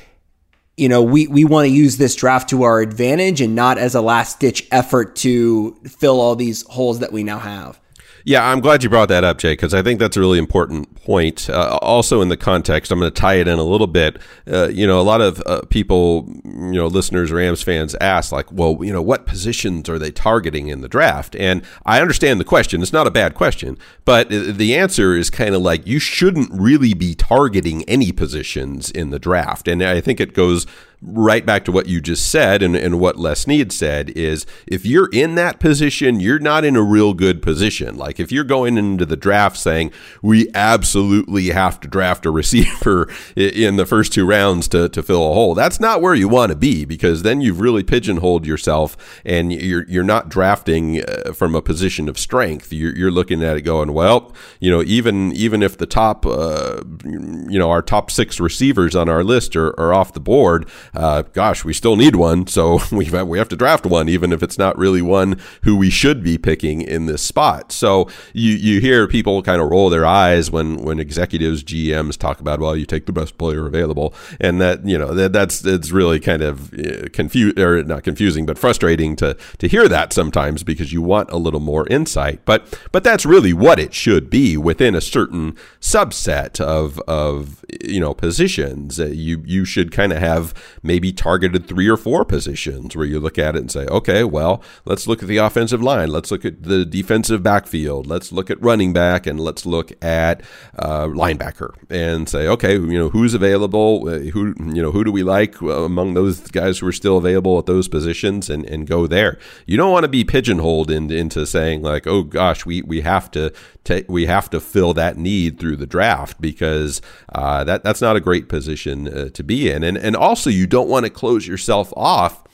you 0.76 0.88
know, 0.88 1.02
we, 1.02 1.26
we 1.26 1.44
want 1.44 1.66
to 1.66 1.72
use 1.72 1.96
this 1.96 2.14
draft 2.14 2.50
to 2.50 2.62
our 2.62 2.80
advantage 2.80 3.40
and 3.40 3.54
not 3.54 3.78
as 3.78 3.96
a 3.96 4.00
last 4.00 4.38
ditch 4.38 4.66
effort 4.70 5.16
to 5.16 5.74
fill 5.84 6.20
all 6.20 6.36
these 6.36 6.64
holes 6.68 7.00
that 7.00 7.12
we 7.12 7.24
now 7.24 7.38
have. 7.38 7.80
Yeah, 8.24 8.46
I'm 8.46 8.60
glad 8.60 8.82
you 8.82 8.90
brought 8.90 9.08
that 9.08 9.24
up, 9.24 9.38
Jay, 9.38 9.52
because 9.52 9.72
I 9.72 9.82
think 9.82 10.00
that's 10.00 10.16
a 10.16 10.20
really 10.20 10.38
important 10.38 10.94
point. 10.96 11.48
Uh, 11.48 11.78
also, 11.80 12.20
in 12.20 12.28
the 12.28 12.36
context, 12.36 12.90
I'm 12.90 12.98
going 12.98 13.10
to 13.12 13.20
tie 13.20 13.34
it 13.34 13.48
in 13.48 13.58
a 13.58 13.64
little 13.64 13.86
bit. 13.86 14.20
Uh, 14.50 14.68
you 14.68 14.86
know, 14.86 15.00
a 15.00 15.02
lot 15.02 15.20
of 15.20 15.42
uh, 15.46 15.62
people 15.70 16.26
you 16.44 16.72
know 16.72 16.86
listeners, 16.86 17.30
Rams 17.32 17.62
fans 17.62 17.94
ask 18.00 18.32
like, 18.32 18.50
well, 18.52 18.78
you 18.82 18.92
know, 18.92 19.02
what 19.02 19.26
positions 19.26 19.88
are 19.88 19.98
they 19.98 20.10
targeting 20.10 20.68
in 20.68 20.80
the 20.80 20.88
draft? 20.88 21.36
And 21.36 21.62
I 21.86 22.00
understand 22.00 22.40
the 22.40 22.44
question; 22.44 22.82
it's 22.82 22.92
not 22.92 23.06
a 23.06 23.10
bad 23.10 23.34
question, 23.34 23.78
but 24.04 24.28
the 24.28 24.74
answer 24.76 25.16
is 25.16 25.30
kind 25.30 25.54
of 25.54 25.62
like 25.62 25.86
you 25.86 25.98
shouldn't 25.98 26.50
really 26.52 26.94
be 26.94 27.14
targeting 27.14 27.84
any 27.84 28.12
positions 28.12 28.90
in 28.90 29.10
the 29.10 29.18
draft, 29.18 29.68
and 29.68 29.82
I 29.82 30.00
think 30.00 30.20
it 30.20 30.34
goes 30.34 30.66
right 31.00 31.46
back 31.46 31.64
to 31.64 31.72
what 31.72 31.86
you 31.86 32.00
just 32.00 32.30
said 32.30 32.62
and, 32.62 32.74
and 32.74 32.98
what 32.98 33.16
Les 33.16 33.40
Snead 33.40 33.72
said 33.72 34.10
is 34.10 34.44
if 34.66 34.84
you're 34.84 35.08
in 35.12 35.36
that 35.36 35.60
position, 35.60 36.18
you're 36.18 36.40
not 36.40 36.64
in 36.64 36.74
a 36.74 36.82
real 36.82 37.14
good 37.14 37.40
position. 37.40 37.96
Like 37.96 38.18
if 38.18 38.32
you're 38.32 38.44
going 38.44 38.76
into 38.76 39.06
the 39.06 39.16
draft 39.16 39.56
saying 39.56 39.92
we 40.22 40.48
absolutely 40.54 41.50
have 41.50 41.78
to 41.80 41.88
draft 41.88 42.26
a 42.26 42.30
receiver 42.30 43.08
in 43.36 43.76
the 43.76 43.86
first 43.86 44.12
two 44.12 44.26
rounds 44.26 44.66
to, 44.68 44.88
to 44.88 45.02
fill 45.02 45.30
a 45.30 45.34
hole, 45.34 45.54
that's 45.54 45.78
not 45.78 46.02
where 46.02 46.14
you 46.14 46.28
want 46.28 46.50
to 46.50 46.56
be 46.56 46.84
because 46.84 47.22
then 47.22 47.40
you've 47.40 47.60
really 47.60 47.84
pigeonholed 47.84 48.44
yourself 48.44 48.96
and 49.24 49.52
you're 49.52 49.84
you're 49.88 50.02
not 50.02 50.28
drafting 50.28 51.02
uh, 51.02 51.32
from 51.32 51.54
a 51.54 51.62
position 51.62 52.08
of 52.08 52.18
strength. 52.18 52.72
You're, 52.72 52.96
you're 52.96 53.10
looking 53.10 53.42
at 53.42 53.56
it 53.56 53.62
going, 53.62 53.92
well, 53.92 54.34
you 54.58 54.70
know, 54.70 54.82
even 54.82 55.32
even 55.32 55.62
if 55.62 55.78
the 55.78 55.86
top, 55.86 56.26
uh, 56.26 56.82
you 57.04 57.58
know, 57.58 57.70
our 57.70 57.82
top 57.82 58.10
six 58.10 58.40
receivers 58.40 58.96
on 58.96 59.08
our 59.08 59.22
list 59.22 59.54
are, 59.54 59.78
are 59.78 59.94
off 59.94 60.12
the 60.12 60.20
board 60.20 60.68
uh, 60.94 61.22
gosh, 61.22 61.64
we 61.64 61.72
still 61.72 61.96
need 61.96 62.16
one, 62.16 62.46
so 62.46 62.80
we 62.92 63.10
we 63.10 63.38
have 63.38 63.48
to 63.48 63.56
draft 63.56 63.86
one, 63.86 64.08
even 64.08 64.32
if 64.32 64.42
it's 64.42 64.58
not 64.58 64.76
really 64.78 65.02
one 65.02 65.40
who 65.62 65.76
we 65.76 65.90
should 65.90 66.22
be 66.22 66.38
picking 66.38 66.82
in 66.82 67.06
this 67.06 67.22
spot. 67.22 67.72
So 67.72 68.08
you 68.32 68.52
you 68.52 68.80
hear 68.80 69.06
people 69.06 69.42
kind 69.42 69.60
of 69.60 69.70
roll 69.70 69.90
their 69.90 70.06
eyes 70.06 70.50
when 70.50 70.78
when 70.78 70.98
executives, 70.98 71.62
GMs 71.64 72.16
talk 72.16 72.40
about, 72.40 72.60
well, 72.60 72.76
you 72.76 72.86
take 72.86 73.06
the 73.06 73.12
best 73.12 73.38
player 73.38 73.66
available, 73.66 74.14
and 74.40 74.60
that 74.60 74.86
you 74.86 74.98
know 74.98 75.14
that 75.14 75.32
that's 75.32 75.64
it's 75.64 75.90
really 75.90 76.20
kind 76.20 76.42
of 76.42 76.72
uh, 76.74 77.08
confused 77.12 77.58
or 77.58 77.82
not 77.84 78.02
confusing, 78.02 78.46
but 78.46 78.58
frustrating 78.58 79.16
to 79.16 79.36
to 79.58 79.68
hear 79.68 79.88
that 79.88 80.12
sometimes 80.12 80.62
because 80.62 80.92
you 80.92 81.02
want 81.02 81.30
a 81.30 81.36
little 81.36 81.60
more 81.60 81.86
insight. 81.88 82.44
But 82.44 82.78
but 82.92 83.04
that's 83.04 83.26
really 83.26 83.52
what 83.52 83.78
it 83.78 83.94
should 83.94 84.30
be 84.30 84.56
within 84.56 84.94
a 84.94 85.00
certain 85.00 85.56
subset 85.80 86.60
of 86.60 86.98
of 87.00 87.64
you 87.82 88.00
know 88.00 88.14
positions. 88.14 88.98
Uh, 89.00 89.06
you 89.06 89.42
you 89.46 89.64
should 89.64 89.92
kind 89.92 90.12
of 90.12 90.18
have 90.18 90.54
maybe 90.82 91.12
targeted 91.12 91.66
three 91.66 91.88
or 91.88 91.96
four 91.96 92.24
positions 92.24 92.96
where 92.96 93.06
you 93.06 93.20
look 93.20 93.38
at 93.38 93.56
it 93.56 93.60
and 93.60 93.70
say, 93.70 93.86
okay, 93.86 94.24
well, 94.24 94.62
let's 94.84 95.06
look 95.06 95.22
at 95.22 95.28
the 95.28 95.36
offensive 95.36 95.82
line, 95.82 96.10
let's 96.10 96.30
look 96.30 96.44
at 96.44 96.62
the 96.62 96.84
defensive 96.84 97.42
backfield, 97.42 98.06
let's 98.06 98.32
look 98.32 98.50
at 98.50 98.62
running 98.62 98.92
back, 98.92 99.26
and 99.26 99.40
let's 99.40 99.66
look 99.66 99.92
at 100.02 100.42
uh, 100.78 101.06
linebacker, 101.06 101.74
and 101.90 102.28
say, 102.28 102.46
okay, 102.46 102.74
you 102.74 102.98
know, 102.98 103.08
who's 103.08 103.34
available, 103.34 104.08
uh, 104.08 104.18
who 104.30 104.54
you 104.58 104.82
know, 104.82 104.92
who 104.92 105.04
do 105.04 105.12
we 105.12 105.22
like 105.22 105.60
among 105.60 106.14
those 106.14 106.40
guys 106.50 106.78
who 106.78 106.86
are 106.86 106.92
still 106.92 107.16
available 107.16 107.58
at 107.58 107.66
those 107.66 107.88
positions, 107.88 108.50
and, 108.50 108.64
and 108.66 108.86
go 108.86 109.06
there. 109.06 109.38
You 109.66 109.76
don't 109.76 109.92
want 109.92 110.04
to 110.04 110.08
be 110.08 110.24
pigeonholed 110.24 110.90
in, 110.90 111.10
into 111.10 111.46
saying 111.46 111.82
like, 111.82 112.06
oh 112.06 112.22
gosh, 112.22 112.64
we 112.64 112.82
we 112.82 113.00
have 113.02 113.30
to 113.32 113.52
take 113.88 114.08
we 114.08 114.26
have 114.26 114.50
to 114.50 114.60
fill 114.60 114.94
that 114.94 115.16
need 115.16 115.58
through 115.58 115.76
the 115.76 115.86
draft 115.86 116.40
because 116.40 117.00
uh, 117.34 117.64
that 117.64 117.82
that's 117.82 118.00
not 118.00 118.16
a 118.16 118.20
great 118.20 118.48
position 118.48 119.08
uh, 119.08 119.28
to 119.30 119.42
be 119.42 119.70
in, 119.70 119.82
and 119.82 119.96
and 119.96 120.14
also 120.14 120.50
you 120.50 120.66
don't 120.68 120.88
want 120.88 121.04
to 121.04 121.10
close 121.10 121.46
yourself 121.46 121.92
off 121.96 122.44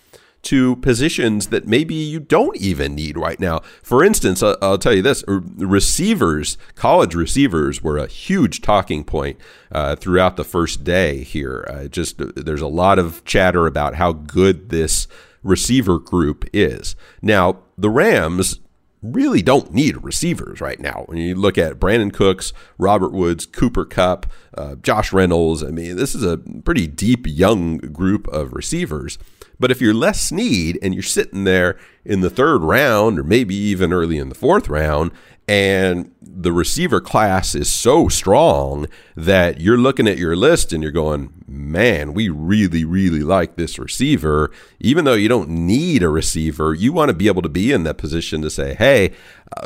to 0.44 0.76
positions 0.76 1.48
that 1.48 1.66
maybe 1.66 1.94
you 1.94 2.20
don't 2.20 2.56
even 2.58 2.94
need 2.94 3.16
right 3.16 3.40
now. 3.40 3.60
For 3.82 4.04
instance, 4.04 4.42
I'll 4.42 4.78
tell 4.78 4.92
you 4.94 5.02
this 5.02 5.24
receivers, 5.26 6.56
college 6.74 7.14
receivers 7.14 7.82
were 7.82 7.98
a 7.98 8.06
huge 8.06 8.60
talking 8.60 9.04
point 9.04 9.38
uh, 9.72 9.96
throughout 9.96 10.36
the 10.36 10.44
first 10.44 10.84
day 10.84 11.22
here. 11.22 11.66
Uh, 11.68 11.88
just 11.88 12.16
there's 12.36 12.60
a 12.60 12.68
lot 12.68 12.98
of 12.98 13.24
chatter 13.24 13.66
about 13.66 13.94
how 13.94 14.12
good 14.12 14.68
this 14.68 15.08
receiver 15.42 15.98
group 15.98 16.44
is. 16.52 16.94
Now, 17.22 17.60
the 17.76 17.90
Rams 17.90 18.60
really 19.04 19.42
don't 19.42 19.72
need 19.72 20.02
receivers 20.02 20.60
right 20.60 20.80
now. 20.80 21.04
When 21.06 21.18
you 21.18 21.34
look 21.34 21.58
at 21.58 21.78
Brandin 21.78 22.12
Cooks, 22.12 22.52
Robert 22.78 23.12
Woods, 23.12 23.46
Cooper 23.46 23.84
Kupp, 23.84 24.26
uh, 24.56 24.76
Josh 24.76 25.12
Reynolds, 25.12 25.62
I 25.62 25.68
mean, 25.68 25.96
this 25.96 26.14
is 26.14 26.24
a 26.24 26.38
pretty 26.38 26.86
deep 26.86 27.26
young 27.26 27.78
group 27.78 28.26
of 28.28 28.54
receivers. 28.54 29.18
But 29.60 29.70
if 29.70 29.80
you're 29.80 29.94
Les 29.94 30.20
Snead 30.20 30.78
and 30.82 30.94
you're 30.94 31.02
sitting 31.02 31.44
there 31.44 31.78
in 32.04 32.20
the 32.20 32.30
third 32.30 32.62
round 32.62 33.18
or 33.18 33.24
maybe 33.24 33.54
even 33.54 33.92
early 33.92 34.18
in 34.18 34.28
the 34.28 34.34
fourth 34.34 34.68
round 34.68 35.12
and 35.46 36.10
the 36.22 36.52
receiver 36.52 37.00
class 37.00 37.54
is 37.54 37.70
so 37.70 38.08
strong 38.08 38.86
that 39.14 39.60
you're 39.60 39.78
looking 39.78 40.08
at 40.08 40.18
your 40.18 40.34
list 40.34 40.72
and 40.72 40.82
you're 40.82 40.92
going, 40.92 41.32
man, 41.46 42.14
we 42.14 42.28
really, 42.30 42.84
really 42.84 43.20
like 43.20 43.56
this 43.56 43.78
receiver. 43.78 44.50
Even 44.80 45.04
though 45.04 45.14
you 45.14 45.28
don't 45.28 45.48
need 45.48 46.02
a 46.02 46.08
receiver, 46.08 46.72
you 46.72 46.92
want 46.92 47.10
to 47.10 47.14
be 47.14 47.26
able 47.26 47.42
to 47.42 47.48
be 47.48 47.72
in 47.72 47.84
that 47.84 47.98
position 47.98 48.40
to 48.40 48.50
say, 48.50 48.74
hey, 48.74 49.12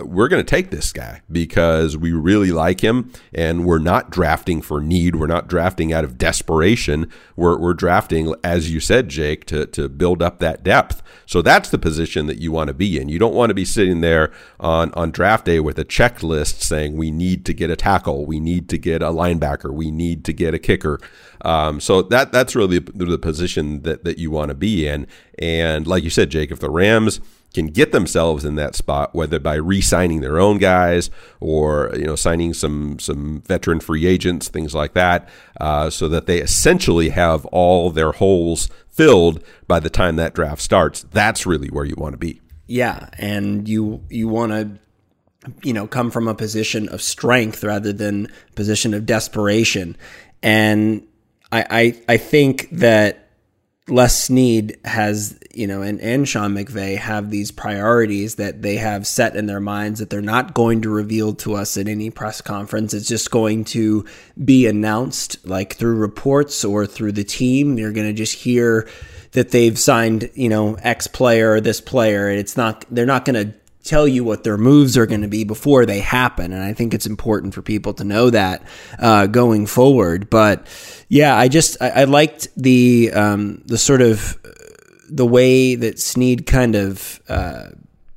we're 0.02 0.28
going 0.28 0.44
to 0.44 0.48
take 0.48 0.70
this 0.70 0.92
guy 0.92 1.22
because 1.30 1.96
we 1.96 2.12
really 2.12 2.52
like 2.52 2.80
him 2.80 3.12
and 3.32 3.64
we're 3.64 3.78
not 3.78 4.10
drafting 4.10 4.60
for 4.60 4.80
need. 4.80 5.16
We're 5.16 5.26
not 5.26 5.48
drafting 5.48 5.92
out 5.92 6.04
of 6.04 6.18
desperation. 6.18 7.10
We're, 7.36 7.58
we're 7.58 7.74
drafting, 7.74 8.34
as 8.44 8.70
you 8.72 8.80
said, 8.80 9.08
Jake, 9.08 9.44
to, 9.46 9.66
to 9.66 9.88
build 9.88 10.22
up 10.22 10.40
that 10.40 10.62
depth. 10.62 11.02
So 11.26 11.42
that's 11.42 11.70
the 11.70 11.78
position 11.78 12.26
that 12.26 12.38
you 12.38 12.52
want 12.52 12.68
to 12.68 12.74
be 12.74 12.98
in. 13.00 13.08
You 13.08 13.18
don't 13.18 13.34
want 13.34 13.50
to 13.50 13.54
be 13.54 13.64
sitting 13.64 14.00
there 14.00 14.32
on, 14.60 14.92
on 14.94 15.10
draft 15.10 15.44
day 15.44 15.60
with 15.60 15.78
a 15.78 15.84
checklist 15.84 16.60
saying 16.60 16.96
we 16.96 17.10
need 17.10 17.44
to 17.46 17.54
get 17.54 17.70
a 17.70 17.76
tackle, 17.76 18.26
we 18.26 18.40
need 18.40 18.68
to 18.70 18.78
get 18.78 19.02
a 19.02 19.06
linebacker, 19.06 19.72
we 19.72 19.90
need 19.90 20.24
to 20.26 20.32
get 20.32 20.54
a 20.54 20.58
kicker. 20.58 21.00
Um, 21.42 21.80
so 21.80 22.02
that 22.02 22.32
that's 22.32 22.56
really 22.56 22.80
the, 22.80 23.04
the 23.04 23.18
position 23.18 23.82
that, 23.82 24.04
that 24.04 24.18
you 24.18 24.30
want 24.30 24.48
to 24.48 24.54
be 24.54 24.88
in. 24.88 25.06
And 25.38 25.86
like 25.86 26.02
you 26.02 26.10
said, 26.10 26.30
Jake, 26.30 26.50
if 26.50 26.60
the 26.60 26.70
Rams– 26.70 27.20
can 27.54 27.68
get 27.68 27.92
themselves 27.92 28.44
in 28.44 28.56
that 28.56 28.74
spot, 28.74 29.14
whether 29.14 29.38
by 29.38 29.54
re-signing 29.54 30.20
their 30.20 30.38
own 30.38 30.58
guys 30.58 31.10
or 31.40 31.90
you 31.94 32.04
know 32.04 32.16
signing 32.16 32.54
some 32.54 32.98
some 32.98 33.40
veteran 33.42 33.80
free 33.80 34.06
agents, 34.06 34.48
things 34.48 34.74
like 34.74 34.94
that, 34.94 35.28
uh, 35.60 35.90
so 35.90 36.08
that 36.08 36.26
they 36.26 36.38
essentially 36.38 37.10
have 37.10 37.46
all 37.46 37.90
their 37.90 38.12
holes 38.12 38.68
filled 38.88 39.42
by 39.66 39.80
the 39.80 39.90
time 39.90 40.16
that 40.16 40.34
draft 40.34 40.60
starts. 40.60 41.04
That's 41.10 41.46
really 41.46 41.68
where 41.68 41.84
you 41.84 41.94
want 41.96 42.14
to 42.14 42.18
be. 42.18 42.40
Yeah, 42.66 43.08
and 43.18 43.68
you 43.68 44.02
you 44.10 44.28
want 44.28 44.52
to 44.52 44.78
you 45.62 45.72
know 45.72 45.86
come 45.86 46.10
from 46.10 46.28
a 46.28 46.34
position 46.34 46.88
of 46.90 47.00
strength 47.00 47.64
rather 47.64 47.92
than 47.92 48.30
position 48.56 48.92
of 48.92 49.06
desperation, 49.06 49.96
and 50.42 51.06
I 51.50 51.64
I, 51.70 52.14
I 52.14 52.16
think 52.18 52.68
that 52.72 53.27
Les 53.90 54.24
Snead 54.24 54.78
has, 54.84 55.38
you 55.52 55.66
know, 55.66 55.82
and, 55.82 56.00
and 56.00 56.28
Sean 56.28 56.54
McVay 56.54 56.96
have 56.96 57.30
these 57.30 57.50
priorities 57.50 58.34
that 58.34 58.62
they 58.62 58.76
have 58.76 59.06
set 59.06 59.34
in 59.34 59.46
their 59.46 59.60
minds 59.60 60.00
that 60.00 60.10
they're 60.10 60.20
not 60.20 60.54
going 60.54 60.82
to 60.82 60.90
reveal 60.90 61.34
to 61.36 61.54
us 61.54 61.76
at 61.76 61.88
any 61.88 62.10
press 62.10 62.40
conference. 62.40 62.92
It's 62.92 63.08
just 63.08 63.30
going 63.30 63.64
to 63.66 64.04
be 64.42 64.66
announced 64.66 65.46
like 65.46 65.74
through 65.74 65.96
reports 65.96 66.64
or 66.64 66.86
through 66.86 67.12
the 67.12 67.24
team. 67.24 67.78
You're 67.78 67.92
going 67.92 68.08
to 68.08 68.12
just 68.12 68.34
hear 68.34 68.88
that 69.32 69.50
they've 69.50 69.78
signed, 69.78 70.30
you 70.34 70.48
know, 70.48 70.74
X 70.76 71.06
player 71.06 71.52
or 71.52 71.60
this 71.60 71.80
player. 71.80 72.28
And 72.28 72.38
it's 72.38 72.56
not, 72.56 72.84
they're 72.90 73.06
not 73.06 73.24
going 73.24 73.50
to 73.50 73.54
tell 73.88 74.06
you 74.06 74.22
what 74.22 74.44
their 74.44 74.58
moves 74.58 74.96
are 74.96 75.06
going 75.06 75.22
to 75.22 75.28
be 75.28 75.44
before 75.44 75.86
they 75.86 76.00
happen. 76.00 76.52
And 76.52 76.62
I 76.62 76.74
think 76.74 76.92
it's 76.94 77.06
important 77.06 77.54
for 77.54 77.62
people 77.62 77.94
to 77.94 78.04
know 78.04 78.30
that 78.30 78.62
uh, 78.98 79.26
going 79.26 79.66
forward. 79.66 80.28
But 80.28 80.66
yeah, 81.08 81.36
I 81.36 81.48
just 81.48 81.80
I, 81.80 81.88
I 81.90 82.04
liked 82.04 82.48
the 82.56 83.10
um, 83.14 83.62
the 83.66 83.78
sort 83.78 84.02
of 84.02 84.38
the 85.08 85.26
way 85.26 85.74
that 85.74 85.98
Snead 85.98 86.46
kind 86.46 86.74
of 86.74 87.20
uh, 87.28 87.68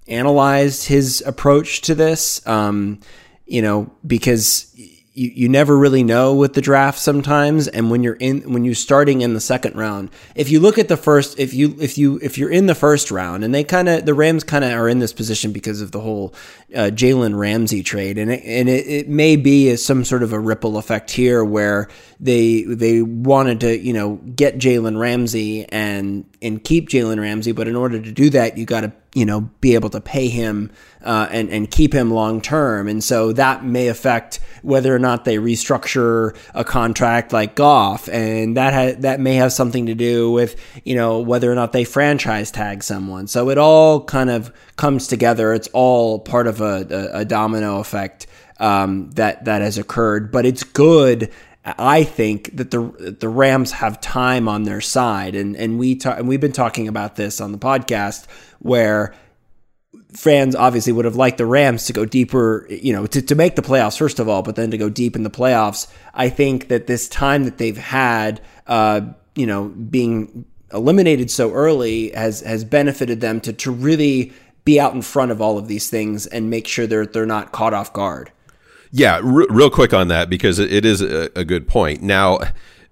analyzed 0.07 0.87
his 0.87 1.23
approach 1.25 1.81
to 1.81 1.95
this. 1.95 2.45
Um, 2.45 2.99
you 3.45 3.61
know, 3.61 3.91
because 4.05 4.73
you, 5.21 5.31
you 5.35 5.49
never 5.49 5.77
really 5.77 6.03
know 6.03 6.33
with 6.33 6.53
the 6.53 6.61
draft 6.61 6.97
sometimes 6.97 7.67
and 7.67 7.91
when 7.91 8.01
you're 8.01 8.15
in 8.15 8.41
when 8.51 8.65
you're 8.65 8.73
starting 8.73 9.21
in 9.21 9.35
the 9.35 9.39
second 9.39 9.75
round 9.75 10.09
if 10.35 10.49
you 10.49 10.59
look 10.59 10.79
at 10.79 10.87
the 10.87 10.97
first 10.97 11.39
if 11.39 11.53
you 11.53 11.75
if 11.79 11.97
you 11.97 12.19
if 12.23 12.39
you're 12.39 12.49
in 12.49 12.65
the 12.65 12.73
first 12.73 13.11
round 13.11 13.43
and 13.43 13.53
they 13.53 13.63
kind 13.63 13.87
of 13.87 14.03
the 14.05 14.15
rams 14.15 14.43
kind 14.43 14.63
of 14.63 14.71
are 14.71 14.89
in 14.89 14.97
this 14.97 15.13
position 15.13 15.51
because 15.51 15.79
of 15.79 15.91
the 15.91 15.99
whole 15.99 16.33
uh, 16.75 16.89
jalen 16.91 17.37
ramsey 17.37 17.83
trade 17.83 18.17
and 18.17 18.31
it, 18.31 18.43
and 18.43 18.67
it, 18.67 18.87
it 18.87 19.09
may 19.09 19.35
be 19.35 19.75
some 19.75 20.03
sort 20.03 20.23
of 20.23 20.33
a 20.33 20.39
ripple 20.39 20.77
effect 20.77 21.11
here 21.11 21.43
where 21.43 21.87
they 22.19 22.63
they 22.63 23.03
wanted 23.03 23.59
to 23.59 23.77
you 23.77 23.93
know 23.93 24.15
get 24.35 24.57
jalen 24.57 24.99
ramsey 24.99 25.65
and 25.69 26.25
and 26.41 26.63
keep 26.63 26.89
jalen 26.89 27.19
ramsey 27.19 27.51
but 27.51 27.67
in 27.67 27.75
order 27.75 28.01
to 28.01 28.11
do 28.11 28.31
that 28.31 28.57
you 28.57 28.65
got 28.65 28.81
to 28.81 28.91
you 29.13 29.25
know 29.25 29.41
be 29.59 29.73
able 29.75 29.89
to 29.89 30.01
pay 30.01 30.29
him 30.29 30.71
uh, 31.03 31.27
and 31.31 31.49
and 31.49 31.69
keep 31.69 31.93
him 31.93 32.11
long 32.11 32.41
term, 32.41 32.87
and 32.87 33.03
so 33.03 33.33
that 33.33 33.63
may 33.63 33.87
affect 33.87 34.39
whether 34.61 34.95
or 34.95 34.99
not 34.99 35.25
they 35.25 35.37
restructure 35.37 36.35
a 36.53 36.63
contract 36.63 37.33
like 37.33 37.55
Goff, 37.55 38.07
and 38.09 38.55
that 38.57 38.73
ha- 38.73 38.99
that 39.01 39.19
may 39.19 39.35
have 39.35 39.51
something 39.51 39.87
to 39.87 39.95
do 39.95 40.31
with 40.31 40.55
you 40.85 40.95
know 40.95 41.19
whether 41.19 41.51
or 41.51 41.55
not 41.55 41.73
they 41.73 41.83
franchise 41.83 42.51
tag 42.51 42.83
someone. 42.83 43.27
So 43.27 43.49
it 43.49 43.57
all 43.57 44.03
kind 44.03 44.29
of 44.29 44.53
comes 44.75 45.07
together. 45.07 45.53
It's 45.53 45.69
all 45.73 46.19
part 46.19 46.47
of 46.47 46.61
a, 46.61 46.87
a, 46.89 47.19
a 47.19 47.25
domino 47.25 47.79
effect 47.79 48.27
um, 48.59 49.09
that 49.11 49.45
that 49.45 49.61
has 49.61 49.77
occurred, 49.77 50.31
but 50.31 50.45
it's 50.45 50.63
good 50.63 51.31
I 51.63 52.03
think 52.03 52.55
that 52.57 52.71
the 52.71 53.15
the 53.19 53.29
Rams 53.29 53.71
have 53.71 54.01
time 54.01 54.47
on 54.47 54.63
their 54.63 54.81
side, 54.81 55.35
and 55.35 55.55
and 55.55 55.77
we 55.77 55.95
ta- 55.95 56.15
and 56.17 56.27
we've 56.27 56.41
been 56.41 56.51
talking 56.51 56.87
about 56.87 57.17
this 57.17 57.39
on 57.39 57.51
the 57.51 57.59
podcast 57.59 58.25
where 58.61 59.13
fans 60.13 60.55
obviously 60.55 60.93
would 60.93 61.05
have 61.05 61.15
liked 61.15 61.37
the 61.37 61.45
Rams 61.45 61.85
to 61.85 61.93
go 61.93 62.05
deeper, 62.05 62.67
you 62.69 62.93
know, 62.93 63.05
to, 63.07 63.21
to 63.21 63.35
make 63.35 63.55
the 63.55 63.61
playoffs 63.61 63.97
first 63.97 64.19
of 64.19 64.27
all, 64.27 64.41
but 64.41 64.55
then 64.55 64.71
to 64.71 64.77
go 64.77 64.89
deep 64.89 65.15
in 65.15 65.23
the 65.23 65.29
playoffs. 65.29 65.91
I 66.13 66.29
think 66.29 66.67
that 66.67 66.87
this 66.87 67.07
time 67.07 67.45
that 67.45 67.57
they've 67.57 67.77
had, 67.77 68.41
uh, 68.67 69.01
you 69.35 69.45
know, 69.45 69.65
being 69.69 70.45
eliminated 70.73 71.29
so 71.29 71.51
early 71.51 72.11
has 72.11 72.41
has 72.41 72.63
benefited 72.63 73.21
them 73.21 73.41
to 73.41 73.53
to 73.53 73.71
really 73.71 74.33
be 74.63 74.79
out 74.79 74.93
in 74.93 75.01
front 75.01 75.31
of 75.31 75.41
all 75.41 75.57
of 75.57 75.67
these 75.67 75.89
things 75.89 76.27
and 76.27 76.49
make 76.49 76.67
sure 76.67 76.87
they're 76.87 77.05
they're 77.05 77.25
not 77.25 77.51
caught 77.51 77.73
off 77.73 77.91
guard. 77.93 78.31
Yeah, 78.91 79.15
r- 79.15 79.47
real 79.49 79.69
quick 79.69 79.93
on 79.93 80.09
that 80.09 80.29
because 80.29 80.59
it, 80.59 80.85
is 80.85 81.01
a, 81.01 81.29
a 81.33 81.45
good 81.45 81.65
point. 81.67 82.01
Now, 82.01 82.39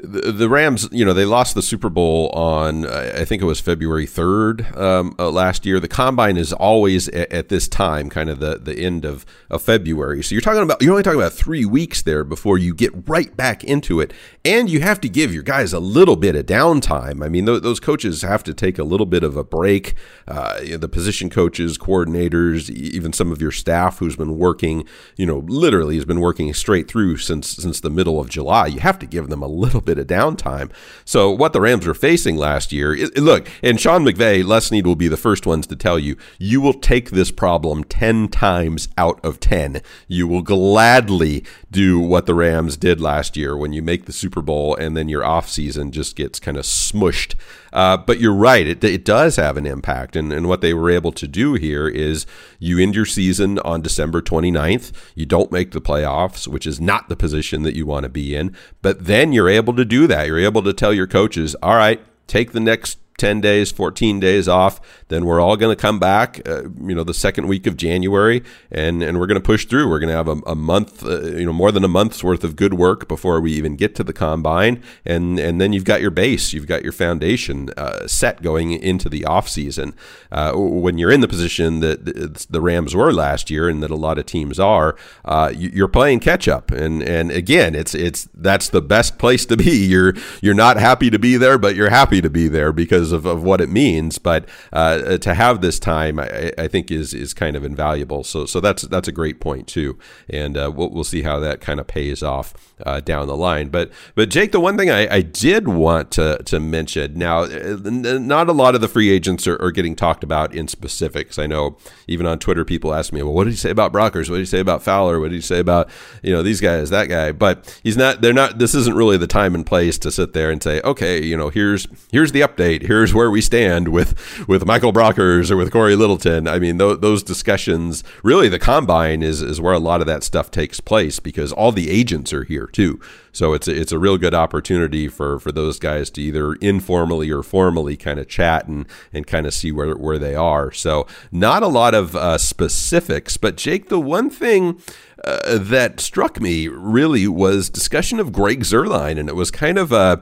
the, 0.02 0.48
Rams, 0.50 0.88
you 0.92 1.04
know, 1.04 1.14
they 1.14 1.26
lost 1.26 1.56
the 1.56 1.62
Super 1.62 1.90
Bowl 1.90 2.30
on 2.30 2.86
I 2.86 3.26
think 3.26 3.42
it 3.42 3.46
was 3.46 3.60
February 3.60 4.06
third 4.06 4.66
um, 4.78 5.14
uh, 5.20 5.30
last 5.30 5.66
year. 5.66 5.80
The 5.80 5.88
combine 5.88 6.38
is 6.38 6.54
always 6.54 7.10
at, 7.10 7.32
at, 7.32 7.50
this 7.50 7.68
time, 7.68 8.10
kind 8.10 8.30
of 8.30 8.40
the, 8.40 8.58
the 8.58 8.78
end 8.78 9.04
of, 9.04 9.26
of 9.50 9.62
February. 9.62 10.24
So 10.24 10.36
you're 10.36 10.42
talking 10.42 10.64
about 10.64 10.82
you're 10.82 10.92
only 10.92 11.04
talking 11.04 11.20
about 11.20 11.34
three 11.34 11.66
weeks 11.66 12.02
there 12.02 12.24
before 12.24 12.58
you 12.58 12.74
get 12.74 13.10
right 13.10 13.36
back 13.36 13.64
into 13.64 14.00
it, 14.00 14.14
and 14.46 14.70
you 14.70 14.80
have 14.82 15.02
to 15.02 15.10
give 15.10 15.34
your 15.34 15.44
guys 15.44 15.74
a 15.74 15.80
little 15.80 16.16
bit 16.16 16.36
of 16.36 16.46
downtime. 16.46 17.24
I 17.24 17.28
mean, 17.28 17.46
th- 17.46 17.62
those 17.62 17.80
coaches 17.80 18.22
have 18.22 18.44
to 18.44 18.54
take 18.54 18.80
a 18.80 18.84
little 18.84 19.06
bit 19.06 19.24
of 19.24 19.36
a 19.36 19.44
break. 19.44 19.96
Uh, 20.28 20.60
you 20.64 20.72
know, 20.72 20.78
the 20.78 20.90
position 20.90 21.30
coaches, 21.30 21.78
coordinators, 21.78 22.70
even 22.70 23.12
some 23.12 23.32
of 23.32 23.42
your 23.42 23.52
staff 23.52 24.00
who's 24.00 24.16
been 24.16 24.38
working, 24.38 24.86
you 25.18 25.26
know, 25.26 25.40
literally 25.40 25.96
has 25.96 26.06
been 26.06 26.22
working 26.22 26.54
straight 26.54 26.88
through 26.88 27.18
since 27.18 27.50
since 27.50 27.82
the 27.82 27.90
middle 27.90 28.20
of 28.20 28.30
July. 28.30 28.68
You 28.68 28.80
have 28.80 29.00
to 29.00 29.06
give 29.06 29.28
them 29.28 29.44
a 29.44 29.48
little 29.48 29.82
bit 29.90 29.98
of 29.98 30.08
downtime. 30.08 30.72
So 31.04 31.32
what 31.32 31.54
the 31.54 31.62
Rams 31.62 31.88
were 31.88 31.94
facing 31.96 32.38
last 32.38 32.72
year, 32.72 32.94
it, 32.94 33.18
look, 33.18 33.48
and 33.64 33.80
Sean 33.80 34.06
McVay, 34.06 34.46
Les 34.46 34.68
Snead 34.68 34.86
will 34.86 34.96
be 34.96 35.08
the 35.08 35.18
first 35.18 35.48
ones 35.48 35.66
to 35.68 35.76
tell 35.76 35.98
you, 35.98 36.16
you 36.38 36.62
will 36.62 36.74
take 36.74 37.10
this 37.10 37.32
problem 37.32 37.84
10 37.84 38.28
times 38.28 38.88
out 38.98 39.20
of 39.26 39.40
10. 39.40 39.82
You 40.08 40.28
will 40.28 40.44
gladly 40.44 41.44
do 41.72 42.00
what 42.00 42.28
the 42.28 42.36
Rams 42.36 42.78
did 42.78 43.02
last 43.02 43.36
year 43.36 43.58
when 43.58 43.74
you 43.74 43.82
make 43.82 44.06
the 44.06 44.14
Super 44.14 44.42
Bowl 44.42 44.76
and 44.76 44.96
then 44.96 45.10
your 45.10 45.24
offseason 45.24 45.90
just 45.90 46.16
gets 46.16 46.40
kind 46.40 46.58
of 46.58 46.66
smushed. 46.66 47.34
Uh, 47.72 47.98
but 47.98 48.20
you're 48.20 48.34
right, 48.34 48.68
it, 48.68 48.84
it 48.84 49.06
does 49.06 49.36
have 49.36 49.58
an 49.58 49.66
impact. 49.66 50.16
And, 50.16 50.32
and 50.32 50.48
what 50.48 50.62
they 50.62 50.74
were 50.74 50.90
able 50.90 51.12
to 51.14 51.28
do 51.28 51.54
here 51.54 51.88
is 51.88 52.26
you 52.60 52.80
end 52.80 52.96
your 52.96 53.06
season 53.06 53.60
on 53.60 53.82
December 53.82 54.22
29th. 54.22 54.92
You 55.16 55.26
don't 55.26 55.52
make 55.52 55.72
the 55.72 55.82
playoffs, 55.82 56.48
which 56.48 56.66
is 56.66 56.80
not 56.80 57.10
the 57.10 57.16
position 57.16 57.64
that 57.64 57.76
you 57.76 57.86
want 57.86 58.04
to 58.04 58.10
be 58.10 58.36
in. 58.36 58.56
But 58.82 59.06
then 59.06 59.34
you're 59.34 59.50
able 59.50 59.74
to 59.76 59.86
do 59.86 60.08
that. 60.08 60.28
You're 60.28 60.40
able 60.40 60.64
to 60.64 60.74
tell 60.74 60.94
your 60.94 61.08
coaches, 61.08 61.56
all 61.62 61.76
right, 61.76 62.02
take 62.28 62.52
the 62.52 62.60
next 62.60 62.98
10 63.20 63.42
days, 63.42 63.72
14 63.72 64.20
days 64.20 64.48
off. 64.48 64.80
Then 65.10 65.26
we're 65.26 65.40
all 65.40 65.58
going 65.58 65.76
to 65.76 65.80
come 65.80 66.00
back, 66.00 66.42
uh, 66.48 66.64
you 66.64 66.96
know, 66.96 67.04
the 67.04 67.14
second 67.14 67.48
week 67.48 67.68
of 67.68 67.78
January, 67.78 68.44
and, 68.72 69.04
and 69.04 69.20
we're 69.20 69.28
going 69.28 69.40
to 69.40 69.46
push 69.46 69.66
through. 69.66 69.90
We're 69.90 70.00
going 70.00 70.10
to 70.10 70.16
have 70.16 70.28
a, 70.28 70.38
a 70.48 70.56
month, 70.56 71.06
uh, 71.06 71.22
you 71.22 71.46
know, 71.46 71.54
more 71.54 71.72
than 71.72 71.84
a 71.84 71.88
month's 71.88 72.24
worth 72.24 72.44
of 72.44 72.56
good 72.56 72.74
work 72.74 73.08
before 73.08 73.40
we 73.42 73.52
even 73.54 73.76
get 73.76 73.96
to 73.96 74.04
the 74.04 74.14
combine. 74.14 74.82
And, 75.06 75.40
and 75.40 75.60
then 75.60 75.74
you've 75.74 75.84
got 75.84 76.02
your 76.02 76.12
base, 76.12 76.54
you've 76.54 76.68
got 76.68 76.84
your 76.84 76.92
foundation 76.92 77.70
uh, 77.78 78.08
set 78.08 78.42
going 78.42 78.72
into 78.72 79.10
the 79.10 79.22
offseason. 79.22 79.94
Uh, 80.32 80.54
when 80.56 80.98
you're 80.98 81.12
in 81.12 81.22
the 81.22 81.28
position 81.28 81.82
that 81.82 82.06
the 82.50 82.62
Rams 82.62 82.96
were 82.96 83.12
last 83.12 83.50
year 83.50 83.68
and 83.68 83.84
that 83.84 83.92
a 83.92 83.96
lot 83.96 84.18
of 84.18 84.26
teams 84.26 84.60
are, 84.60 84.96
uh, 85.26 85.52
you're 85.56 85.88
playing 85.88 86.20
catch 86.20 86.48
up. 86.48 86.72
And, 86.72 87.04
and 87.04 87.32
again, 87.32 87.76
it's, 87.76 87.94
it's, 87.94 88.30
that's 88.34 88.70
the 88.70 88.82
best 88.82 89.18
place 89.18 89.46
to 89.48 89.58
be. 89.58 89.70
You're, 89.90 90.14
you're 90.42 90.54
not 90.54 90.78
happy 90.78 91.10
to 91.10 91.18
be 91.18 91.36
there, 91.38 91.58
but 91.58 91.76
you're 91.76 91.90
happy 91.90 92.22
to 92.22 92.30
be 92.30 92.48
there 92.48 92.72
because 92.72 93.09
of, 93.12 93.26
of 93.26 93.44
what 93.44 93.62
it 93.62 93.70
means. 93.70 94.18
But 94.18 94.48
uh, 94.72 95.18
to 95.18 95.34
have 95.34 95.62
this 95.62 95.80
time, 95.80 96.20
I, 96.20 96.52
I, 96.58 96.68
think 96.68 96.92
is 96.92 97.14
is 97.14 97.34
kind 97.34 97.56
of 97.56 97.64
invaluable. 97.64 98.24
So 98.24 98.46
so 98.46 98.60
that's 98.60 98.84
that's 98.84 99.08
a 99.08 99.12
great 99.12 99.40
point 99.40 99.68
too, 99.68 99.98
and 100.30 100.58
uh, 100.58 100.72
we'll 100.74 100.90
we'll 100.90 101.04
see 101.04 101.24
how 101.24 101.40
that 101.40 101.62
kind 101.62 101.80
of 101.80 101.88
pays 101.88 102.24
off 102.24 102.54
uh, 102.86 103.00
down 103.00 103.28
the 103.28 103.36
line. 103.36 103.70
But 103.70 103.92
but 104.16 104.30
Jake, 104.30 104.52
the 104.52 104.60
one 104.60 104.78
thing 104.78 104.90
I, 104.90 105.16
I 105.16 105.22
did 105.22 105.68
want 105.68 106.12
to 106.12 106.42
to 106.44 106.60
mention 106.60 107.18
now, 107.18 107.44
uh, 107.44 107.78
not 107.84 108.50
a 108.50 108.54
lot 108.54 108.76
of 108.76 108.82
the 108.82 108.88
free 108.88 109.10
agents 109.10 109.48
are, 109.48 109.62
are 109.62 109.72
getting 109.72 109.96
talked 109.96 110.24
about 110.24 110.54
in 110.54 110.68
specifics. 110.68 111.38
I 111.38 111.48
know 111.48 111.78
even 112.08 112.26
on 112.26 112.40
Twitter, 112.40 112.66
people 112.66 112.94
ask 112.94 113.14
me, 113.14 113.22
well, 113.22 113.34
what 113.34 113.46
did 113.46 113.52
he 113.52 113.58
say 113.58 113.70
about 113.70 113.94
Brockers? 113.94 114.30
What 114.30 114.38
did 114.38 114.40
he 114.40 114.46
say 114.46 114.60
about 114.60 114.84
Fowler? 114.84 115.20
What 115.20 115.30
did 115.30 115.36
he 115.36 115.42
say 115.42 115.60
about 115.60 115.90
you 116.24 116.34
know 116.34 116.44
these 116.44 116.62
guys, 116.62 116.90
that 116.90 117.08
guy? 117.08 117.32
But 117.32 117.80
he's 117.84 117.98
not. 117.98 118.22
They're 118.22 118.34
not. 118.34 118.60
This 118.60 118.76
isn't 118.76 118.96
really 118.96 119.18
the 119.18 119.28
time 119.28 119.56
and 119.56 119.66
place 119.66 119.98
to 120.00 120.12
sit 120.12 120.34
there 120.34 120.52
and 120.52 120.62
say, 120.62 120.82
okay, 120.82 121.24
you 121.24 121.38
know, 121.38 121.50
here's 121.50 121.88
here's 122.12 122.32
the 122.32 122.42
update. 122.42 122.84
Here 122.84 122.99
here's 123.00 123.14
where 123.14 123.32
we 123.32 123.40
stand 123.40 123.88
with 123.88 124.14
with 124.46 124.66
Michael 124.66 124.92
Brockers 124.92 125.50
or 125.50 125.56
with 125.56 125.72
Corey 125.72 125.96
Littleton. 125.96 126.50
I 126.50 126.60
mean, 126.60 126.78
th- 126.78 127.00
those 127.00 127.24
discussions, 127.24 128.04
really, 128.24 128.50
the 128.50 128.60
combine 128.60 129.24
is 129.24 129.42
is 129.42 129.62
where 129.62 129.72
a 129.72 129.80
lot 129.80 130.02
of 130.02 130.08
that 130.08 130.22
stuff 130.22 130.52
takes 130.52 130.82
place 130.82 131.18
because 131.18 131.54
all 131.54 131.72
the 131.72 131.90
agents 131.90 132.34
are 132.34 132.44
here 132.44 132.68
too. 132.68 133.00
So 133.32 133.54
it's 133.54 133.70
a, 133.70 133.80
it's 133.80 133.94
a 133.94 134.00
real 134.00 134.18
good 134.18 134.34
opportunity 134.34 135.08
for 135.08 135.40
for 135.40 135.54
those 135.54 135.80
guys 135.80 136.10
to 136.12 136.22
either 136.22 136.56
informally 136.56 137.32
or 137.32 137.42
formally 137.42 137.96
kind 137.96 138.20
of 138.20 138.28
chat 138.28 138.68
and 138.68 138.86
and 139.14 139.26
kind 139.26 139.46
of 139.48 139.54
see 139.54 139.72
where 139.72 139.96
where 139.96 140.20
they 140.20 140.36
are. 140.36 140.70
So 140.74 141.08
not 141.32 141.64
a 141.64 141.68
lot 141.68 141.96
of 141.96 142.18
uh, 142.18 142.38
specifics, 142.38 143.38
but 143.38 143.56
Jake, 143.56 143.88
the 143.88 144.00
one 144.00 144.30
thing. 144.30 144.82
Uh, 145.22 145.58
that 145.58 146.00
struck 146.00 146.40
me 146.40 146.70
really 146.70 147.28
was 147.28 147.70
discussion 147.70 148.22
of 148.22 148.32
Greg 148.32 148.62
Zuerlein, 148.62 149.20
and 149.20 149.28
it 149.28 149.36
was 149.36 149.52
kind 149.52 149.78
of 149.78 149.92
a 149.92 150.22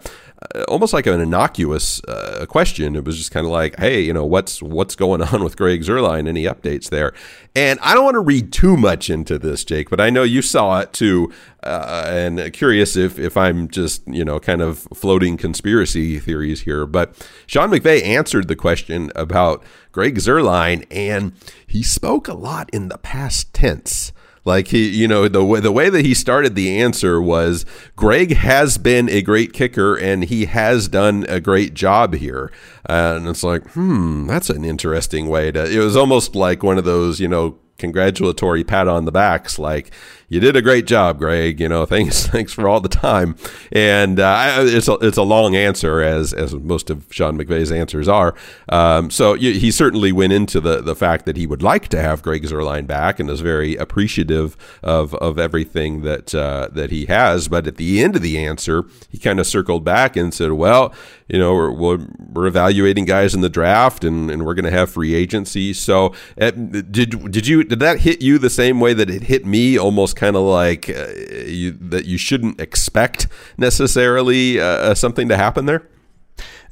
uh, 0.53 0.63
almost 0.67 0.93
like 0.93 1.07
an 1.07 1.19
innocuous 1.19 1.99
uh, 2.03 2.45
question. 2.47 2.95
It 2.95 3.05
was 3.05 3.17
just 3.17 3.31
kind 3.31 3.45
of 3.45 3.51
like, 3.51 3.77
hey, 3.79 4.01
you 4.01 4.13
know, 4.13 4.25
what's 4.25 4.61
what's 4.61 4.95
going 4.95 5.21
on 5.21 5.43
with 5.43 5.57
Greg 5.57 5.81
Zuerlein? 5.81 6.27
Any 6.27 6.43
updates 6.43 6.89
there? 6.89 7.13
And 7.55 7.79
I 7.81 7.95
don't 7.95 8.03
want 8.03 8.15
to 8.15 8.19
read 8.21 8.53
too 8.53 8.77
much 8.77 9.09
into 9.09 9.39
this, 9.39 9.65
Jake, 9.65 9.89
but 9.89 9.99
I 9.99 10.11
know 10.11 10.21
you 10.21 10.43
saw 10.43 10.79
it 10.79 10.93
too, 10.93 11.33
uh, 11.63 12.05
and 12.07 12.53
curious 12.53 12.95
if 12.95 13.17
if 13.17 13.35
I'm 13.35 13.67
just 13.67 14.03
you 14.07 14.23
know 14.23 14.39
kind 14.39 14.61
of 14.61 14.87
floating 14.93 15.37
conspiracy 15.37 16.19
theories 16.19 16.61
here. 16.61 16.85
But 16.85 17.15
Sean 17.47 17.71
McVay 17.71 18.03
answered 18.03 18.47
the 18.47 18.55
question 18.55 19.11
about 19.15 19.63
Greg 19.91 20.17
Zuerlein, 20.17 20.85
and 20.91 21.33
he 21.65 21.81
spoke 21.81 22.27
a 22.27 22.35
lot 22.35 22.69
in 22.71 22.89
the 22.89 22.99
past 22.99 23.53
tense. 23.53 24.11
Like 24.47 24.69
he, 24.69 24.87
you 24.87 25.09
know, 25.09 25.27
the 25.27 25.43
way 25.43 25.59
the 25.59 25.73
way 25.73 25.89
that 25.89 26.05
he 26.05 26.13
started 26.13 26.55
the 26.55 26.79
answer 26.79 27.21
was 27.21 27.65
Greg 27.97 28.33
has 28.33 28.77
been 28.77 29.09
a 29.09 29.21
great 29.21 29.51
kicker 29.51 29.95
and 29.95 30.23
he 30.23 30.45
has 30.45 30.87
done 30.87 31.25
a 31.27 31.41
great 31.41 31.73
job 31.73 32.15
here. 32.15 32.49
and 32.85 33.27
it's 33.27 33.43
like, 33.43 33.69
hmm, 33.71 34.25
that's 34.25 34.49
an 34.49 34.63
interesting 34.63 35.27
way 35.27 35.51
to. 35.51 35.69
It 35.69 35.79
was 35.79 35.97
almost 35.97 36.33
like 36.33 36.63
one 36.63 36.77
of 36.77 36.85
those, 36.85 37.19
you 37.19 37.27
know, 37.27 37.57
congratulatory 37.77 38.63
pat 38.63 38.87
on 38.87 39.03
the 39.03 39.11
backs, 39.11 39.59
like 39.59 39.91
you 40.29 40.41
did 40.41 40.57
a 40.57 40.61
great 40.61 40.85
job, 40.85 41.19
Greg. 41.19 41.59
You 41.59 41.69
know, 41.69 41.85
thanks 41.97 42.27
thanks 42.27 42.53
for 42.53 42.67
all 42.67 42.81
the 42.81 42.89
time. 42.89 43.35
And 43.71 44.19
uh, 44.19 44.57
it's 44.59 44.87
a, 44.87 44.93
it's 44.95 45.17
a 45.17 45.23
long 45.23 45.55
answer, 45.55 46.01
as 46.01 46.33
as 46.33 46.53
most 46.53 46.89
of 46.89 47.05
Sean 47.11 47.37
McVay's 47.37 47.71
answers 47.71 48.07
are. 48.07 48.35
Um, 48.69 49.09
so 49.09 49.35
he 49.35 49.71
certainly 49.71 50.11
went 50.11 50.33
into 50.33 50.59
the 50.59 50.81
the 50.81 50.95
fact 50.95 51.25
that 51.25 51.37
he 51.37 51.47
would 51.47 51.63
like 51.63 51.87
to 51.89 52.01
have 52.01 52.21
Greg 52.21 52.43
Zuerlein 52.43 52.87
back, 52.87 53.19
and 53.19 53.29
is 53.29 53.41
very 53.41 53.75
appreciative 53.75 54.57
of 54.83 55.13
of 55.15 55.39
everything 55.39 56.01
that 56.01 56.35
uh, 56.35 56.67
that 56.73 56.91
he 56.91 57.05
has. 57.05 57.47
But 57.47 57.67
at 57.67 57.77
the 57.77 58.03
end 58.03 58.15
of 58.15 58.21
the 58.21 58.37
answer, 58.37 58.85
he 59.09 59.17
kind 59.17 59.39
of 59.39 59.47
circled 59.47 59.85
back 59.85 60.17
and 60.17 60.33
said, 60.33 60.51
"Well, 60.51 60.93
you 61.27 61.39
know, 61.39 61.53
we're 61.53 61.71
we're, 61.71 62.07
we're 62.33 62.47
evaluating 62.47 63.05
guys 63.05 63.33
in 63.33 63.41
the 63.41 63.49
draft, 63.49 64.03
and, 64.03 64.29
and 64.29 64.45
we're 64.45 64.55
going 64.55 64.65
to 64.65 64.71
have 64.71 64.89
free 64.89 65.15
agency." 65.15 65.71
So, 65.73 66.13
uh, 66.39 66.51
did 66.51 67.31
did 67.31 67.47
you 67.47 67.63
did 67.63 67.79
that 67.79 68.01
hit 68.01 68.21
you 68.21 68.37
the 68.37 68.49
same 68.49 68.81
way 68.81 68.93
that 68.93 69.09
it 69.09 69.23
hit 69.23 69.45
me? 69.45 69.77
Almost 69.77 70.16
kind 70.17 70.35
of 70.35 70.41
like 70.41 70.89
uh, 70.89 71.07
you, 71.45 71.71
that 71.71 72.05
you 72.05 72.17
shouldn't 72.17 72.59
expect 72.59 73.27
necessarily 73.57 74.59
uh, 74.59 74.65
uh, 74.65 74.95
something 74.95 75.29
to 75.29 75.37
happen 75.37 75.65
there? 75.65 75.87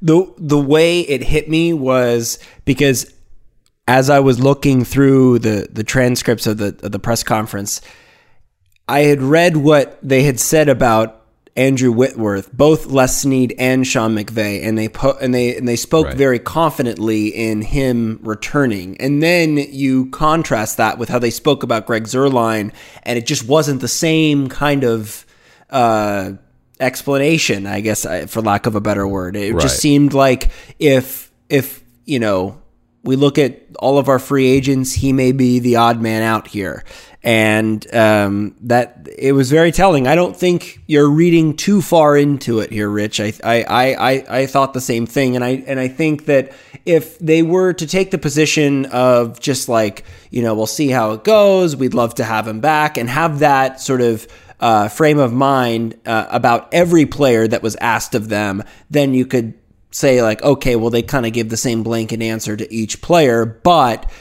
The 0.02 0.34
the 0.38 0.60
way 0.60 1.02
it 1.02 1.24
hit 1.24 1.50
me 1.50 1.74
was 1.74 2.38
because 2.66 3.14
as 3.88 4.10
I 4.10 4.20
was 4.20 4.40
looking 4.40 4.84
through 4.84 5.40
the 5.40 5.70
the 5.72 5.84
transcripts 5.84 6.46
of 6.48 6.58
the 6.58 6.78
of 6.84 6.92
the 6.92 7.00
press 7.00 7.24
conference, 7.24 7.82
I 8.88 9.02
had 9.02 9.22
read 9.22 9.58
what 9.58 9.98
they 10.04 10.24
had 10.24 10.40
said 10.40 10.68
about 10.68 11.25
Andrew 11.58 11.92
Whitworth, 11.92 12.52
both 12.52 12.88
Les 12.88 13.22
Snead 13.22 13.56
and 13.58 13.88
Sean 13.88 14.14
McVay, 14.14 14.62
and 14.64 14.78
they 14.78 14.90
put 14.90 15.22
and 15.22 15.34
they 15.34 15.56
and 15.56 15.68
they 15.68 15.78
spoke 15.78 16.08
right. 16.08 16.18
very 16.18 16.38
confidently 16.38 17.28
in 17.28 17.62
him 17.62 18.20
returning. 18.24 18.98
And 19.00 19.24
then 19.24 19.58
you 19.58 20.08
contrast 20.08 20.76
that 20.78 20.98
with 20.98 21.08
how 21.08 21.20
they 21.20 21.30
spoke 21.30 21.64
about 21.64 21.86
Greg 21.86 22.04
Zuerlein, 22.04 22.74
and 23.04 23.18
it 23.18 23.26
just 23.26 23.48
wasn't 23.48 23.80
the 23.80 23.88
same 23.88 24.50
kind 24.50 24.84
of 24.84 25.26
uh, 25.70 26.34
explanation, 26.82 27.68
I 27.68 27.80
guess, 27.80 28.06
for 28.30 28.42
lack 28.42 28.66
of 28.66 28.76
a 28.76 28.82
better 28.82 29.08
word. 29.08 29.38
It 29.38 29.54
right. 29.54 29.62
just 29.62 29.80
seemed 29.80 30.14
like 30.14 30.52
if 30.78 31.32
if 31.48 31.82
you 32.04 32.20
know 32.20 32.62
we 33.06 33.16
look 33.16 33.38
at 33.38 33.62
all 33.80 33.98
of 33.98 34.10
our 34.10 34.20
free 34.20 34.48
agents, 34.48 34.94
he 34.94 35.14
may 35.14 35.32
be 35.32 35.60
the 35.60 35.78
odd 35.78 36.02
man 36.02 36.24
out 36.24 36.48
here. 36.48 36.84
And 37.24 37.86
um, 37.96 38.56
that 38.62 39.08
it 39.18 39.32
was 39.32 39.50
very 39.50 39.72
telling. 39.72 40.08
I 40.08 40.14
don't 40.14 40.36
think 40.36 40.80
you're 40.86 41.10
reading 41.10 41.56
too 41.56 41.82
far 41.82 42.16
into 42.16 42.60
it 42.60 42.72
here, 42.72 42.88
Rich. 42.88 43.20
I, 43.20 43.34
I, 43.44 43.64
I, 43.66 44.26
I 44.30 44.46
thought 44.46 44.74
the 44.74 44.82
same 44.82 45.08
thing, 45.08 45.36
and 45.36 45.44
I 45.44 45.64
and 45.66 45.80
I 45.80 45.88
think 45.88 46.26
that 46.26 46.54
if 46.86 47.18
they 47.18 47.42
were 47.42 47.74
to 47.74 47.88
take 47.88 48.12
the 48.12 48.20
position 48.20 48.86
of 48.88 49.40
just 49.40 49.68
like 49.68 50.04
you 50.30 50.44
know 50.44 50.54
we'll 50.54 50.68
see 50.68 50.90
how 50.90 51.14
it 51.14 51.24
goes, 51.24 51.76
we'd 51.76 51.96
love 51.96 52.14
to 52.16 52.24
have 52.24 52.48
him 52.48 52.60
back, 52.60 52.96
and 52.96 53.10
have 53.10 53.40
that 53.40 53.82
sort 53.82 54.02
of 54.02 54.28
uh, 54.60 54.88
frame 54.88 55.18
of 55.18 55.34
mind 55.34 56.00
uh, 56.06 56.28
about 56.30 56.72
every 56.74 57.08
player 57.08 57.48
that 57.48 57.64
was 57.64 57.76
asked 57.78 58.14
of 58.14 58.30
them, 58.30 58.64
then 58.92 59.16
you 59.16 59.26
could 59.26 59.56
say 59.96 60.22
like, 60.22 60.44
okay, 60.44 60.76
well 60.76 60.90
they 60.90 61.02
kind 61.02 61.26
of 61.26 61.32
give 61.32 61.50
the 61.50 61.58
same 61.58 61.82
blanket 61.82 62.22
answer 62.22 62.58
to 62.58 62.74
each 62.74 63.02
player, 63.02 63.46
but 63.46 64.12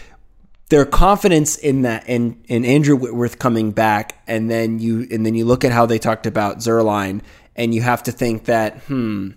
their 0.69 0.85
confidence 0.85 1.57
in 1.57 1.83
that 1.83 2.09
in 2.09 2.41
in 2.47 2.65
Andrew 2.65 2.97
Whitworth 2.97 3.39
coming 3.39 3.73
back, 3.73 4.23
and 4.27 4.49
then 4.49 4.79
you 4.79 5.07
and 5.11 5.27
then 5.27 5.35
you 5.35 5.45
look 5.45 5.65
at 5.65 5.73
how 5.73 5.85
they 5.85 5.99
talked 5.99 6.27
about 6.27 6.59
Zuerlein, 6.59 7.23
and 7.57 7.75
you 7.75 7.83
have 7.83 8.05
to 8.05 8.13
think 8.13 8.45
that 8.45 8.79
hmm. 8.85 9.31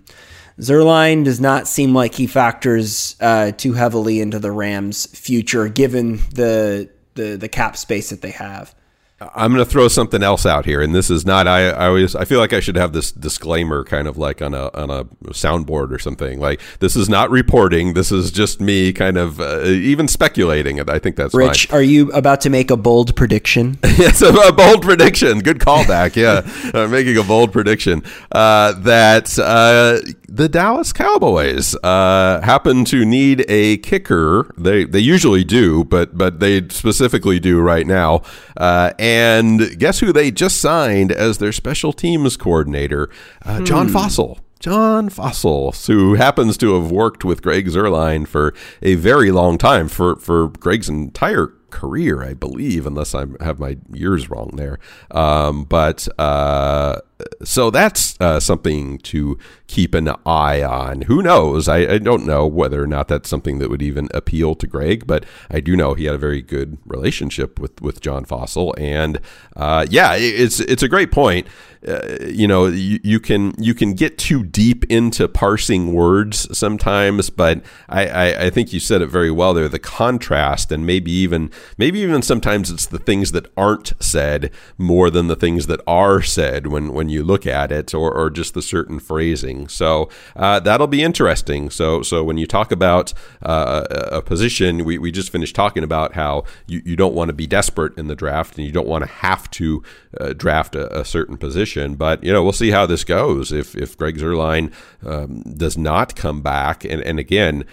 Zuerlein 0.60 1.24
does 1.24 1.40
not 1.40 1.68
seem 1.68 1.94
like 1.94 2.14
he 2.14 2.26
factors 2.26 3.16
uh, 3.20 3.52
too 3.52 3.74
heavily 3.74 4.20
into 4.20 4.38
the 4.38 4.50
Rams' 4.50 5.06
future, 5.06 5.68
given 5.68 6.16
the, 6.34 6.88
the 7.14 7.36
the 7.36 7.48
cap 7.48 7.76
space 7.76 8.10
that 8.10 8.22
they 8.22 8.30
have. 8.30 8.74
I'm 9.20 9.52
going 9.52 9.64
to 9.64 9.68
throw 9.68 9.88
something 9.88 10.22
else 10.22 10.46
out 10.46 10.64
here, 10.64 10.80
and 10.80 10.94
this 10.94 11.10
is 11.10 11.26
not. 11.26 11.48
I, 11.48 11.70
I 11.70 11.86
always 11.88 12.14
I 12.14 12.24
feel 12.24 12.38
like 12.38 12.52
I 12.52 12.60
should 12.60 12.76
have 12.76 12.92
this 12.92 13.10
disclaimer, 13.10 13.82
kind 13.82 14.06
of 14.06 14.16
like 14.16 14.40
on 14.40 14.54
a 14.54 14.70
on 14.74 14.90
a 14.90 15.04
soundboard 15.30 15.90
or 15.90 15.98
something. 15.98 16.38
Like 16.38 16.60
this 16.78 16.94
is 16.94 17.08
not 17.08 17.28
reporting. 17.28 17.94
This 17.94 18.12
is 18.12 18.30
just 18.30 18.60
me, 18.60 18.92
kind 18.92 19.16
of 19.16 19.40
uh, 19.40 19.64
even 19.64 20.06
speculating. 20.06 20.78
And 20.78 20.88
I 20.88 21.00
think 21.00 21.16
that's 21.16 21.34
Rich. 21.34 21.66
Fine. 21.66 21.78
Are 21.78 21.82
you 21.82 22.12
about 22.12 22.40
to 22.42 22.50
make 22.50 22.70
a 22.70 22.76
bold 22.76 23.16
prediction? 23.16 23.78
yes, 23.84 24.22
a, 24.22 24.28
a, 24.28 24.52
bold 24.52 24.82
prediction. 24.82 25.40
Good 25.40 25.58
callback. 25.58 26.14
yeah, 26.14 26.42
I'm 26.80 26.92
making 26.92 27.16
a 27.16 27.24
bold 27.24 27.52
prediction 27.52 28.04
uh, 28.30 28.74
that 28.74 29.36
uh, 29.36 29.98
the 30.28 30.48
Dallas 30.48 30.92
Cowboys 30.92 31.74
uh, 31.82 32.40
happen 32.44 32.84
to 32.84 33.04
need 33.04 33.44
a 33.48 33.78
kicker. 33.78 34.54
They 34.56 34.84
they 34.84 35.00
usually 35.00 35.42
do, 35.42 35.82
but 35.82 36.16
but 36.16 36.38
they 36.38 36.68
specifically 36.68 37.40
do 37.40 37.60
right 37.60 37.86
now. 37.86 38.22
Uh, 38.56 38.92
and 39.08 39.78
guess 39.78 40.00
who 40.00 40.12
they 40.12 40.30
just 40.30 40.60
signed 40.60 41.12
as 41.12 41.38
their 41.38 41.52
special 41.52 41.92
teams 41.92 42.36
coordinator? 42.36 43.08
Uh, 43.42 43.62
John 43.62 43.88
hmm. 43.88 43.96
Fassel. 43.96 44.38
John 44.60 45.08
Fassel, 45.08 45.86
who 45.86 46.14
happens 46.14 46.56
to 46.58 46.74
have 46.74 46.90
worked 46.90 47.24
with 47.24 47.42
Greg 47.42 47.66
Zuerlein 47.68 48.26
for 48.26 48.52
a 48.82 48.96
very 48.96 49.30
long 49.30 49.56
time, 49.56 49.88
for, 49.88 50.16
for 50.16 50.48
Greg's 50.48 50.88
entire 50.88 51.52
career, 51.70 52.24
I 52.24 52.34
believe, 52.34 52.84
unless 52.84 53.14
I 53.14 53.26
have 53.40 53.60
my 53.60 53.78
years 53.92 54.28
wrong 54.28 54.50
there. 54.54 54.80
Um, 55.12 55.62
but 55.64 56.08
uh, 56.18 56.98
so 57.42 57.70
that's 57.70 58.18
uh, 58.20 58.38
something 58.40 58.98
to 58.98 59.38
keep 59.66 59.94
an 59.94 60.08
eye 60.24 60.62
on. 60.62 61.02
Who 61.02 61.22
knows? 61.22 61.68
I, 61.68 61.78
I, 61.78 61.98
don't 61.98 62.24
know 62.24 62.46
whether 62.46 62.82
or 62.82 62.86
not 62.86 63.08
that's 63.08 63.28
something 63.28 63.58
that 63.58 63.68
would 63.68 63.82
even 63.82 64.08
appeal 64.14 64.54
to 64.54 64.66
Greg, 64.66 65.06
but 65.06 65.24
I 65.50 65.60
do 65.60 65.76
know 65.76 65.94
he 65.94 66.04
had 66.04 66.14
a 66.14 66.18
very 66.18 66.42
good 66.42 66.78
relationship 66.86 67.58
with, 67.58 67.80
with 67.82 68.00
John 68.00 68.24
Fassel, 68.24 68.72
and 68.78 69.20
uh, 69.56 69.86
yeah, 69.90 70.14
it's 70.16 70.60
it's 70.60 70.82
a 70.82 70.88
great 70.88 71.10
point. 71.10 71.46
Uh, 71.86 72.16
you 72.26 72.48
know, 72.48 72.66
you, 72.66 72.98
you, 73.04 73.20
can 73.20 73.54
you 73.56 73.72
can 73.72 73.94
get 73.94 74.18
too 74.18 74.42
deep 74.42 74.84
into 74.90 75.28
parsing 75.28 75.92
words 75.92 76.56
sometimes, 76.56 77.30
but 77.30 77.62
I, 77.88 78.06
I, 78.08 78.44
I 78.46 78.50
think 78.50 78.72
you 78.72 78.80
said 78.80 79.00
it 79.00 79.06
very 79.06 79.30
well 79.30 79.54
there. 79.54 79.68
The 79.68 79.78
contrast, 79.78 80.72
and 80.72 80.84
maybe 80.84 81.12
even 81.12 81.52
maybe 81.76 82.00
even 82.00 82.22
sometimes 82.22 82.70
it's 82.70 82.86
the 82.86 82.98
things 82.98 83.30
that 83.30 83.46
aren't 83.56 83.92
said 84.00 84.50
more 84.76 85.08
than 85.08 85.28
the 85.28 85.36
things 85.36 85.68
that 85.68 85.80
are 85.86 86.20
said 86.20 86.66
when 86.66 86.92
when 86.92 87.07
you 87.10 87.22
look 87.22 87.46
at 87.46 87.72
it, 87.72 87.94
or, 87.94 88.12
or 88.12 88.30
just 88.30 88.54
the 88.54 88.62
certain 88.62 88.98
phrasing. 88.98 89.68
So 89.68 90.08
uh, 90.36 90.60
that'll 90.60 90.86
be 90.86 91.02
interesting. 91.02 91.70
So 91.70 92.02
so 92.02 92.24
when 92.24 92.38
you 92.38 92.46
talk 92.46 92.72
about 92.72 93.12
uh, 93.42 93.84
a 93.90 94.22
position, 94.22 94.84
we, 94.84 94.98
we 94.98 95.10
just 95.10 95.30
finished 95.30 95.54
talking 95.54 95.84
about 95.84 96.14
how 96.14 96.44
you, 96.66 96.82
you 96.84 96.96
don't 96.96 97.14
want 97.14 97.28
to 97.28 97.32
be 97.32 97.46
desperate 97.46 97.96
in 97.98 98.08
the 98.08 98.16
draft, 98.16 98.56
and 98.56 98.66
you 98.66 98.72
don't 98.72 98.88
want 98.88 99.04
to 99.04 99.10
have 99.10 99.50
to 99.52 99.82
uh, 100.20 100.32
draft 100.32 100.74
a, 100.74 101.00
a 101.00 101.04
certain 101.04 101.36
position. 101.36 101.94
But 101.94 102.22
you 102.22 102.32
know, 102.32 102.42
we'll 102.42 102.52
see 102.52 102.70
how 102.70 102.86
this 102.86 103.04
goes. 103.04 103.52
If 103.52 103.74
if 103.76 103.96
Greg 103.96 104.18
Zuerlein 104.18 104.72
um, 105.04 105.42
does 105.56 105.78
not 105.78 106.16
come 106.16 106.42
back, 106.42 106.84
and 106.84 107.02
and 107.02 107.18
again, 107.18 107.64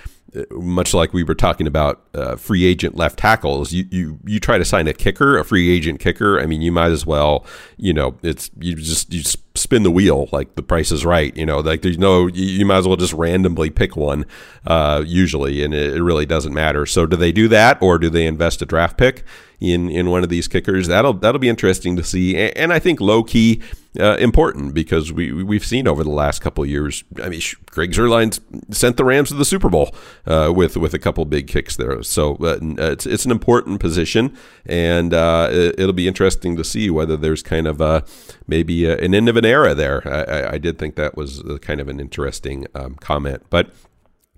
much 0.52 0.94
like 0.94 1.14
we 1.14 1.24
were 1.24 1.36
talking 1.36 1.68
about 1.68 2.02
uh, 2.14 2.36
free 2.36 2.66
agent 2.66 2.96
left 2.96 3.20
tackles, 3.20 3.72
you, 3.72 3.86
you 3.92 4.20
you 4.26 4.40
try 4.40 4.58
to 4.58 4.66
sign 4.66 4.88
a 4.88 4.94
kicker, 4.94 5.38
a 5.38 5.46
free 5.46 5.70
agent 5.76 6.00
kicker. 6.00 6.40
I 6.40 6.46
mean, 6.46 6.62
you 6.62 6.72
might 6.72 6.92
as 6.92 7.06
well, 7.06 7.46
you 7.78 7.94
know, 7.94 8.18
it's 8.22 8.50
you 8.60 8.76
just 8.76 9.14
you 9.14 9.24
spin 9.56 9.84
the 9.84 9.92
wheel 9.92 10.30
like 10.32 10.56
the 10.56 10.64
price 10.64 10.92
is 10.92 11.06
right. 11.06 11.36
You 11.36 11.46
know, 11.46 11.60
like 11.60 11.82
there's 11.82 11.98
no 11.98 12.28
you 12.28 12.66
might 12.66 12.78
as 12.78 12.88
well 12.88 12.98
just 12.98 13.14
randomly 13.14 13.70
pick 13.70 13.96
one 13.96 14.26
uh, 14.66 15.04
usually, 15.06 15.64
and 15.64 15.74
it, 15.74 15.96
it 15.96 16.04
really 16.04 16.26
doesn't 16.26 16.54
matter. 16.54 16.86
So 16.86 17.06
do 17.06 17.16
they 17.18 17.32
do 17.32 17.48
that, 17.50 17.82
or 17.82 17.98
do 17.98 18.10
they 18.10 18.26
invest 18.28 18.62
a 18.62 18.66
draft 18.66 18.98
pick? 18.98 19.24
in 19.60 19.90
in 19.90 20.10
one 20.10 20.24
of 20.24 20.30
these 20.30 20.48
kickers. 20.48 20.88
That'll 20.88 21.14
that'll 21.14 21.40
be 21.40 21.50
interesting 21.50 21.96
to 21.96 22.04
see, 22.04 22.38
and, 22.38 22.74
I 22.74 22.80
think 22.80 23.00
low 23.00 23.24
key 23.24 23.62
uh, 24.00 24.18
important 24.18 24.74
because 24.74 25.12
we 25.12 25.32
we've 25.32 25.66
seen 25.66 25.88
over 25.88 26.04
the 26.04 26.10
last 26.10 26.42
couple 26.42 26.66
years. 26.66 27.04
I 27.22 27.30
mean, 27.30 27.42
Greg 27.68 27.92
Zuerlein 27.92 28.40
sent 28.74 28.98
the 28.98 29.06
Rams 29.06 29.30
to 29.30 29.36
the 29.36 29.46
Super 29.46 29.70
Bowl 29.70 29.96
uh, 30.26 30.52
with 30.56 30.78
with 30.78 30.94
a 30.94 31.00
couple 31.00 31.24
big 31.26 31.48
kicks 31.48 31.76
there. 31.76 32.02
So 32.04 32.36
uh, 32.42 32.58
it's 32.62 33.06
it's 33.06 33.26
an 33.26 33.32
important 33.32 33.80
position, 33.80 34.36
and 34.66 35.14
uh, 35.14 35.50
it, 35.52 35.80
will 35.80 35.94
be 35.94 36.08
interesting 36.08 36.56
to 36.58 36.64
see 36.64 36.90
whether 36.90 37.16
there's 37.16 37.42
kind 37.42 37.68
of 37.68 37.80
a 37.80 38.04
maybe 38.48 38.86
a, 38.86 38.98
an 38.98 39.16
end 39.16 39.30
of 39.30 39.38
an 39.38 39.45
era 39.46 39.74
there. 39.74 40.02
I, 40.08 40.56
I, 40.56 40.58
did 40.58 40.78
think 40.78 40.96
that 40.96 41.16
was 41.16 41.44
kind 41.62 41.80
of 41.80 41.88
an 41.88 42.00
interesting 42.00 42.68
um, 42.76 42.96
comment, 42.96 43.44
but. 43.50 43.72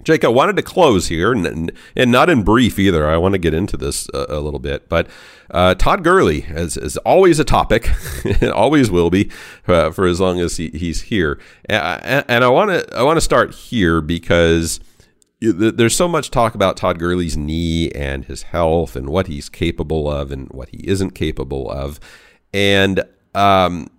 Jake, 0.03 0.23
I 0.23 0.27
wanted 0.27 0.55
to 0.57 0.61
close 0.61 1.07
here, 1.07 1.33
and, 1.33 1.71
and 1.95 2.11
not 2.11 2.29
in 2.29 2.43
brief 2.43 2.77
either. 2.77 3.09
I 3.09 3.17
want 3.17 3.33
to 3.33 3.39
get 3.39 3.55
into 3.55 3.75
this 3.75 4.07
a, 4.13 4.27
a 4.29 4.39
little 4.39 4.59
bit, 4.59 4.87
but 4.87 5.07
uh, 5.49 5.73
Todd 5.73 6.03
Gurley 6.03 6.43
is, 6.43 6.77
is, 6.77 6.97
always 6.97 7.39
a 7.39 7.43
topic, 7.43 7.89
always 8.53 8.91
will 8.91 9.09
be 9.09 9.31
uh, 9.67 9.89
for 9.89 10.05
as 10.05 10.21
long 10.21 10.39
as 10.39 10.57
he, 10.57 10.69
he's 10.69 11.01
here. 11.01 11.39
And, 11.65 12.23
and 12.27 12.43
I 12.43 12.47
want 12.47 12.69
to 12.69 12.95
I 12.95 13.01
want 13.01 13.17
to 13.17 13.21
start 13.21 13.55
here 13.55 13.99
because 13.99 14.79
there's 15.39 15.95
so 15.95 16.07
much 16.07 16.31
talk 16.31 16.55
about 16.55 16.77
Todd 16.77 16.99
Gurley's 16.99 17.37
knee 17.37 17.91
and 17.91 18.25
his 18.25 18.43
health 18.43 18.95
and 18.95 19.09
what 19.09 19.27
he's 19.27 19.49
capable 19.49 20.09
of 20.09 20.31
and 20.31 20.47
what 20.49 20.69
he 20.69 20.87
isn't 20.87 21.11
capable 21.11 21.69
of, 21.69 21.99
and 22.53 23.03
um, 23.35 23.89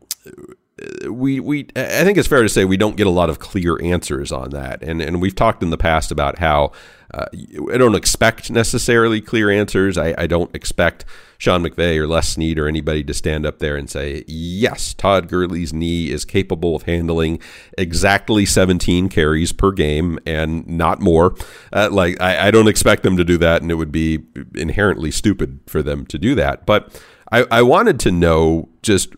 we 1.10 1.40
we 1.40 1.68
I 1.76 2.04
think 2.04 2.18
it's 2.18 2.28
fair 2.28 2.42
to 2.42 2.48
say 2.48 2.64
we 2.64 2.76
don't 2.76 2.96
get 2.96 3.06
a 3.06 3.10
lot 3.10 3.30
of 3.30 3.38
clear 3.38 3.80
answers 3.82 4.32
on 4.32 4.50
that, 4.50 4.82
and 4.82 5.00
and 5.00 5.20
we've 5.20 5.34
talked 5.34 5.62
in 5.62 5.70
the 5.70 5.78
past 5.78 6.10
about 6.10 6.38
how 6.38 6.72
uh, 7.12 7.26
I 7.72 7.78
don't 7.78 7.94
expect 7.94 8.50
necessarily 8.50 9.20
clear 9.20 9.50
answers. 9.50 9.96
I, 9.96 10.14
I 10.18 10.26
don't 10.26 10.54
expect 10.54 11.06
Sean 11.38 11.62
McVay 11.62 11.96
or 11.96 12.06
Les 12.06 12.28
Snead 12.28 12.58
or 12.58 12.68
anybody 12.68 13.02
to 13.04 13.14
stand 13.14 13.46
up 13.46 13.60
there 13.60 13.76
and 13.76 13.88
say, 13.88 14.24
yes, 14.26 14.92
Todd 14.92 15.28
Gurley's 15.28 15.72
knee 15.72 16.10
is 16.10 16.24
capable 16.24 16.76
of 16.76 16.82
handling 16.82 17.40
exactly 17.78 18.44
17 18.44 19.08
carries 19.08 19.52
per 19.52 19.72
game 19.72 20.18
and 20.26 20.66
not 20.66 21.00
more. 21.00 21.34
Uh, 21.72 21.88
like 21.90 22.20
I, 22.20 22.48
I 22.48 22.50
don't 22.50 22.68
expect 22.68 23.04
them 23.04 23.16
to 23.16 23.24
do 23.24 23.38
that, 23.38 23.62
and 23.62 23.70
it 23.70 23.76
would 23.76 23.92
be 23.92 24.24
inherently 24.54 25.10
stupid 25.10 25.60
for 25.66 25.82
them 25.82 26.04
to 26.06 26.18
do 26.18 26.34
that. 26.34 26.66
But 26.66 27.00
I, 27.32 27.46
I 27.50 27.62
wanted 27.62 28.00
to 28.00 28.10
know 28.10 28.68
just 28.82 29.14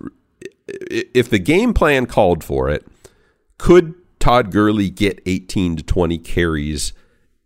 if 0.91 1.29
the 1.29 1.39
game 1.39 1.75
plan 1.75 2.07
called 2.07 2.45
for 2.45 2.69
it, 2.69 2.87
could 3.59 3.95
Todd 4.19 4.51
Gurley 4.51 4.91
get 4.91 5.21
18 5.27 5.77
to 5.77 5.83
20 5.83 6.19
carries 6.19 6.93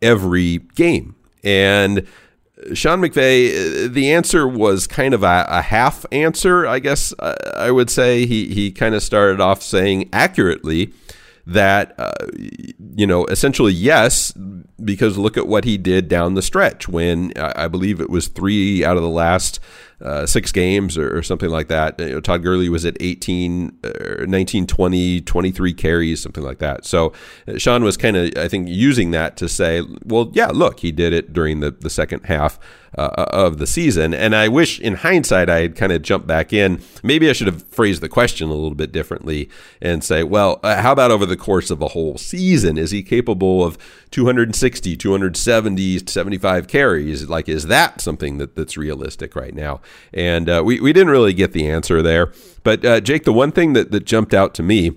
every 0.00 0.58
game? 0.74 1.16
And 1.42 2.00
uh, 2.00 2.74
Sean 2.74 3.00
McVay, 3.00 3.86
uh, 3.86 3.88
the 3.92 4.12
answer 4.12 4.46
was 4.46 4.86
kind 4.86 5.14
of 5.14 5.22
a, 5.22 5.46
a 5.48 5.62
half 5.62 6.06
answer, 6.12 6.66
I 6.66 6.78
guess 6.78 7.12
uh, 7.18 7.34
I 7.56 7.70
would 7.70 7.90
say. 7.90 8.26
He, 8.26 8.48
he 8.48 8.70
kind 8.70 8.94
of 8.94 9.02
started 9.02 9.40
off 9.40 9.62
saying 9.62 10.08
accurately 10.12 10.92
that, 11.46 11.94
uh, 11.98 12.12
you 12.96 13.06
know, 13.06 13.26
essentially 13.26 13.72
yes, 13.72 14.32
because 14.82 15.16
look 15.18 15.36
at 15.36 15.46
what 15.46 15.64
he 15.64 15.76
did 15.76 16.08
down 16.08 16.34
the 16.34 16.42
stretch 16.42 16.88
when 16.88 17.32
I 17.36 17.68
believe 17.68 18.00
it 18.00 18.10
was 18.10 18.28
three 18.28 18.84
out 18.84 18.96
of 18.96 19.02
the 19.02 19.08
last 19.08 19.60
uh, 20.00 20.26
six 20.26 20.52
games 20.52 20.98
or, 20.98 21.16
or, 21.16 21.22
something 21.22 21.48
like 21.48 21.68
that. 21.68 21.98
You 21.98 22.10
know, 22.10 22.20
Todd 22.20 22.42
Gurley 22.42 22.68
was 22.68 22.84
at 22.84 22.96
18, 23.00 23.78
uh, 23.84 24.24
19, 24.26 24.66
20, 24.66 25.20
23 25.20 25.72
carries, 25.72 26.22
something 26.22 26.42
like 26.42 26.58
that. 26.58 26.84
So 26.84 27.12
uh, 27.48 27.58
Sean 27.58 27.84
was 27.84 27.96
kind 27.96 28.16
of, 28.16 28.36
I 28.36 28.48
think, 28.48 28.68
using 28.68 29.12
that 29.12 29.36
to 29.38 29.48
say, 29.48 29.82
well, 30.04 30.30
yeah, 30.34 30.48
look, 30.48 30.80
he 30.80 30.92
did 30.92 31.12
it 31.12 31.32
during 31.32 31.60
the, 31.60 31.70
the 31.70 31.88
second 31.88 32.26
half 32.26 32.58
uh, 32.98 33.26
of 33.30 33.58
the 33.58 33.66
season. 33.66 34.14
And 34.14 34.34
I 34.34 34.48
wish, 34.48 34.78
in 34.80 34.96
hindsight, 34.96 35.48
I 35.48 35.60
had 35.60 35.76
kind 35.76 35.92
of 35.92 36.02
jumped 36.02 36.26
back 36.26 36.52
in. 36.52 36.82
Maybe 37.02 37.28
I 37.28 37.32
should 37.32 37.46
have 37.46 37.64
phrased 37.68 38.02
the 38.02 38.08
question 38.08 38.48
a 38.48 38.52
little 38.52 38.74
bit 38.74 38.92
differently 38.92 39.48
and 39.80 40.04
say, 40.04 40.22
well, 40.22 40.60
uh, 40.62 40.80
how 40.80 40.92
about 40.92 41.10
over 41.10 41.26
the 41.26 41.36
course 41.36 41.70
of 41.70 41.80
a 41.82 41.88
whole 41.88 42.18
season? 42.18 42.78
Is 42.78 42.90
he 42.90 43.02
capable 43.02 43.64
of 43.64 43.78
260, 44.10 44.63
270, 44.70 45.98
75 46.06 46.68
carries? 46.68 47.28
Like, 47.28 47.48
is 47.48 47.66
that 47.66 48.00
something 48.00 48.38
that, 48.38 48.56
that's 48.56 48.76
realistic 48.76 49.36
right 49.36 49.54
now? 49.54 49.80
And 50.12 50.48
uh, 50.48 50.62
we, 50.64 50.80
we 50.80 50.92
didn't 50.92 51.10
really 51.10 51.32
get 51.32 51.52
the 51.52 51.68
answer 51.68 52.02
there. 52.02 52.32
But, 52.62 52.84
uh, 52.84 53.00
Jake, 53.00 53.24
the 53.24 53.32
one 53.32 53.52
thing 53.52 53.72
that, 53.74 53.90
that 53.90 54.04
jumped 54.04 54.34
out 54.34 54.54
to 54.54 54.62
me 54.62 54.92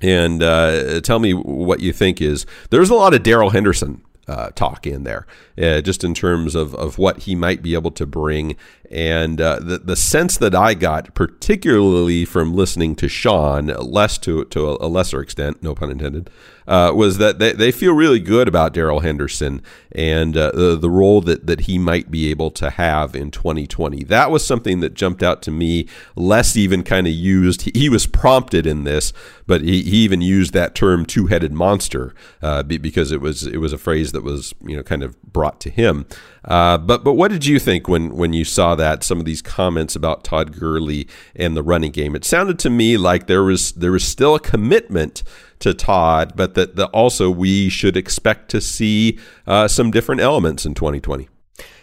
and 0.00 0.42
uh, 0.42 1.00
tell 1.00 1.18
me 1.18 1.32
what 1.32 1.80
you 1.80 1.92
think 1.92 2.20
is 2.20 2.46
there's 2.70 2.90
a 2.90 2.94
lot 2.94 3.14
of 3.14 3.22
Darrell 3.22 3.50
Henderson 3.50 4.02
uh, 4.28 4.50
talk 4.50 4.86
in 4.86 5.04
there, 5.04 5.26
uh, 5.60 5.80
just 5.80 6.04
in 6.04 6.14
terms 6.14 6.54
of, 6.54 6.74
of 6.74 6.98
what 6.98 7.20
he 7.20 7.34
might 7.34 7.62
be 7.62 7.74
able 7.74 7.90
to 7.92 8.06
bring. 8.06 8.56
And 8.90 9.40
uh, 9.40 9.58
the, 9.60 9.78
the 9.78 9.96
sense 9.96 10.38
that 10.38 10.54
I 10.54 10.74
got, 10.74 11.14
particularly 11.14 12.24
from 12.24 12.54
listening 12.54 12.96
to 12.96 13.08
Sean, 13.08 13.66
Les 13.66 14.16
to, 14.18 14.46
to 14.46 14.70
a 14.80 14.88
lesser 14.88 15.20
extent, 15.20 15.62
no 15.62 15.74
pun 15.74 15.90
intended, 15.90 16.30
uh, 16.68 16.92
was 16.94 17.16
that 17.18 17.38
they, 17.38 17.52
they 17.52 17.72
feel 17.72 17.94
really 17.94 18.20
good 18.20 18.46
about 18.46 18.74
Darrell 18.74 19.00
Henderson 19.00 19.62
and 19.92 20.36
uh, 20.36 20.50
the, 20.52 20.76
the 20.76 20.90
role 20.90 21.22
that, 21.22 21.46
that 21.46 21.60
he 21.60 21.78
might 21.78 22.10
be 22.10 22.30
able 22.30 22.50
to 22.52 22.70
have 22.70 23.16
in 23.16 23.30
2020. 23.30 24.04
That 24.04 24.30
was 24.30 24.46
something 24.46 24.80
that 24.80 24.92
jumped 24.92 25.22
out 25.22 25.40
to 25.42 25.50
me. 25.50 25.86
Les 26.14 26.56
even 26.56 26.82
kind 26.82 27.06
of 27.06 27.12
used, 27.14 27.62
he, 27.62 27.72
he, 27.74 27.88
was 27.88 28.06
prompted 28.06 28.66
in 28.66 28.84
this, 28.84 29.14
but 29.46 29.62
he, 29.62 29.82
he 29.82 29.96
even 29.98 30.20
used 30.20 30.52
that 30.52 30.74
term 30.74 31.06
two 31.06 31.26
headed 31.26 31.52
monster 31.52 32.14
uh, 32.42 32.62
because 32.62 33.12
it 33.12 33.22
was, 33.22 33.46
it 33.46 33.58
was 33.58 33.72
a 33.72 33.78
phrase 33.78 34.12
that 34.12 34.22
was, 34.22 34.54
you 34.62 34.76
know, 34.76 34.82
kind 34.82 35.02
of 35.02 35.20
brought 35.22 35.60
to 35.60 35.70
him. 35.70 36.04
Uh, 36.48 36.78
but 36.78 37.04
but 37.04 37.12
what 37.12 37.30
did 37.30 37.44
you 37.44 37.58
think 37.58 37.88
when 37.88 38.16
when 38.16 38.32
you 38.32 38.42
saw 38.42 38.74
that 38.74 39.04
some 39.04 39.20
of 39.20 39.26
these 39.26 39.42
comments 39.42 39.94
about 39.94 40.24
Todd 40.24 40.58
Gurley 40.58 41.06
and 41.36 41.54
the 41.54 41.62
running 41.62 41.92
game? 41.92 42.16
It 42.16 42.24
sounded 42.24 42.58
to 42.60 42.70
me 42.70 42.96
like 42.96 43.26
there 43.26 43.42
was 43.42 43.72
there 43.72 43.92
was 43.92 44.02
still 44.02 44.34
a 44.34 44.40
commitment 44.40 45.22
to 45.58 45.74
Todd, 45.74 46.32
but 46.34 46.54
that, 46.54 46.76
that 46.76 46.88
also 46.88 47.30
we 47.30 47.68
should 47.68 47.96
expect 47.96 48.50
to 48.50 48.60
see 48.60 49.18
uh, 49.46 49.68
some 49.68 49.90
different 49.90 50.22
elements 50.22 50.64
in 50.64 50.72
2020. 50.74 51.28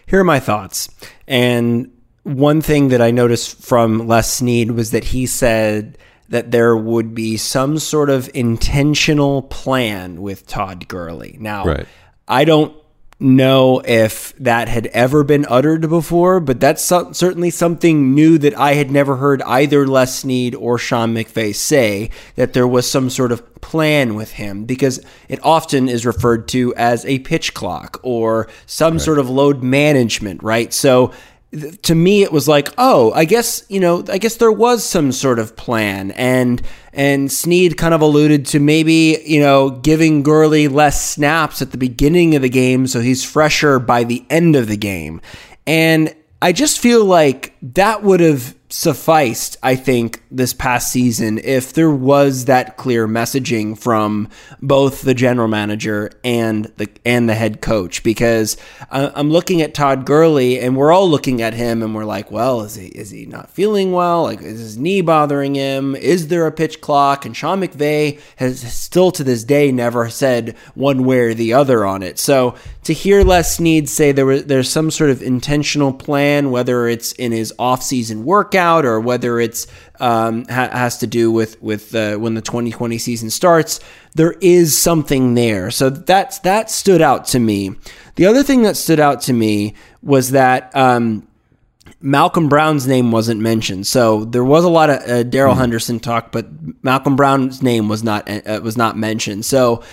Here 0.08 0.20
are 0.20 0.24
my 0.24 0.40
thoughts. 0.40 0.90
And 1.28 1.92
one 2.24 2.62
thing 2.62 2.88
that 2.88 3.02
I 3.02 3.12
noticed 3.12 3.62
from 3.62 4.08
Les 4.08 4.32
Snead 4.32 4.72
was 4.72 4.92
that 4.92 5.06
he 5.06 5.28
said 5.28 5.98
that 6.30 6.52
there 6.52 6.76
would 6.76 7.14
be 7.14 7.38
some 7.38 7.78
sort 7.78 8.10
of 8.10 8.30
intentional 8.34 9.44
plan 9.44 10.22
with 10.22 10.48
Todd 10.48 10.88
Gurley. 10.88 11.38
Now, 11.40 11.66
right. 11.66 11.88
I 12.28 12.46
don't 12.46 12.76
know 13.20 13.82
if 13.86 14.36
that 14.38 14.68
had 14.68 14.88
ever 14.88 15.24
been 15.24 15.46
uttered 15.50 15.90
before, 15.90 16.40
but 16.40 16.60
that's 16.60 16.84
so- 16.84 17.12
certainly 17.14 17.50
something 17.50 18.14
new 18.14 18.38
that 18.38 18.58
I 18.58 18.74
had 18.74 18.92
never 18.92 19.16
heard 19.16 19.42
either 19.44 19.88
Les 19.88 20.20
Snead 20.20 20.54
or 20.56 20.78
Sean 20.78 21.14
McVay 21.14 21.56
say 21.56 22.10
that 22.36 22.54
there 22.54 22.68
was 22.68 22.90
some 22.90 23.10
sort 23.10 23.32
of 23.32 23.62
plan 23.62 24.16
with 24.16 24.34
him 24.34 24.66
because 24.66 25.00
it 25.30 25.40
often 25.44 25.88
is 25.88 26.06
referred 26.06 26.48
to 26.50 26.76
as 26.76 27.06
a 27.06 27.20
pitch 27.20 27.54
clock 27.54 28.00
or 28.04 28.48
some 28.66 28.94
right. 28.94 29.02
sort 29.02 29.18
of 29.18 29.30
load 29.30 29.64
management, 29.64 30.44
right? 30.44 30.74
So 30.74 31.14
to 31.82 31.96
me 31.96 32.24
it 32.24 32.32
was 32.32 32.48
like 32.48 32.70
oh 32.78 33.12
i 33.14 33.26
guess 33.26 33.64
you 33.70 33.80
know 33.80 34.04
i 34.10 34.18
guess 34.18 34.38
there 34.38 34.52
was 34.52 34.84
some 34.84 35.12
sort 35.12 35.40
of 35.40 35.56
plan. 35.56 36.12
And 36.12 36.62
and 36.94 37.30
snead 37.32 37.78
kind 37.78 37.94
of 37.94 38.02
alluded 38.02 38.46
to 38.48 38.60
maybe 38.60 39.22
you 39.26 39.40
know 39.40 39.70
giving 39.70 40.24
gurley 40.24 40.68
less 40.68 41.10
snaps 41.10 41.62
at 41.62 41.72
the 41.72 41.78
beginning 41.78 42.36
of 42.36 42.42
the 42.42 42.50
game 42.50 42.88
so 42.88 43.02
he's 43.02 43.24
fresher 43.24 43.80
by 43.80 44.04
the 44.04 44.26
end 44.30 44.56
of 44.56 44.68
the 44.68 44.78
game. 44.78 45.22
And 45.68 46.16
i 46.42 46.52
just 46.52 46.80
feel 46.80 47.06
like 47.06 47.54
that 47.62 48.04
would 48.04 48.20
have 48.20 48.56
sufficed, 48.76 49.56
I 49.64 49.78
think, 49.78 50.22
this 50.30 50.54
past 50.54 50.92
season 50.92 51.40
if 51.46 51.72
there 51.72 51.90
was 51.90 52.44
that 52.44 52.76
clear 52.76 53.08
messaging 53.08 53.80
from 53.80 54.28
both 54.62 55.04
the 55.04 55.14
general 55.14 55.48
manager 55.48 56.12
and 56.26 56.66
the 56.76 56.90
and 57.06 57.30
the 57.30 57.36
head 57.36 57.62
coach. 57.62 58.04
Because 58.04 58.58
uh, 58.92 59.12
I'm 59.16 59.32
looking 59.32 59.62
at 59.62 59.74
Todd 59.74 60.06
Gurley, 60.06 60.60
and 60.60 60.76
we're 60.76 60.92
all 60.92 61.10
looking 61.10 61.42
at 61.42 61.54
him, 61.54 61.82
and 61.82 61.96
we're 61.96 62.04
like, 62.04 62.32
well, 62.32 62.64
is 62.64 62.76
he 62.76 62.88
is 62.88 63.12
he 63.12 63.26
not 63.26 63.50
feeling 63.50 63.94
well? 63.94 64.24
Like, 64.24 64.42
is 64.42 64.60
his 64.60 64.78
knee 64.78 65.00
bothering 65.00 65.56
him? 65.56 65.96
Is 65.96 66.28
there 66.28 66.46
a 66.46 66.52
pitch 66.52 66.82
clock? 66.82 67.26
And 67.26 67.36
Sean 67.36 67.62
McVay 67.62 68.20
has 68.36 68.60
still 68.74 69.10
to 69.12 69.24
this 69.24 69.46
day 69.46 69.72
never 69.72 70.10
said 70.10 70.58
one 70.74 71.06
way 71.06 71.20
or 71.20 71.34
the 71.34 71.54
other 71.54 71.86
on 71.86 72.04
it. 72.04 72.20
So 72.20 72.56
to 72.84 72.94
hear 72.94 73.24
Les 73.24 73.56
Snead 73.56 73.88
say 73.88 74.12
there 74.12 74.26
was 74.26 74.46
there's 74.46 74.70
some 74.70 74.92
sort 74.92 75.12
of 75.12 75.22
intentional 75.22 75.94
plan, 75.94 76.52
whether 76.52 76.90
it's 76.90 77.14
in 77.14 77.32
his 77.32 77.54
offseason 77.58 78.24
workout 78.24 78.65
or 78.66 79.00
whether 79.00 79.40
it's 79.40 79.68
um, 80.00 80.46
ha- 80.46 80.70
has 80.72 80.98
to 81.00 81.08
do 81.08 81.32
with 81.32 81.62
with 81.62 81.94
uh, 81.94 82.16
when 82.18 82.34
the 82.34 82.42
2020 82.42 82.98
season 82.98 83.30
starts, 83.30 83.80
there 84.16 84.34
is 84.42 84.82
something 84.82 85.36
there. 85.36 85.70
So 85.72 85.90
that's 85.90 86.40
that 86.40 86.72
stood 86.72 87.02
out 87.02 87.26
to 87.28 87.40
me. 87.40 87.76
The 88.16 88.26
other 88.26 88.44
thing 88.44 88.64
that 88.64 88.78
stood 88.78 89.00
out 89.00 89.22
to 89.22 89.34
me 89.34 89.76
was 90.02 90.32
that. 90.32 90.76
Um, 90.76 91.28
Malcolm 92.02 92.50
Brown's 92.50 92.86
name 92.86 93.12
wasn't 93.12 93.42
mentioned, 93.42 93.88
so 93.88 94.26
there 94.26 94.44
was 94.44 94.64
a 94.64 94.70
lot 94.70 94.90
of 94.92 94.98
uh, 95.10 95.24
Darrell 95.24 95.54
mm-hmm. 95.54 95.62
Henderson 95.62 96.00
talk, 96.00 96.32
but 96.32 96.46
Malcolm 96.84 97.16
Brown's 97.16 97.64
name 97.64 97.90
was 97.90 98.04
not 98.04 98.30
uh, 98.30 98.60
was 98.62 98.78
not 98.78 98.96
mentioned. 98.96 99.46
So 99.46 99.84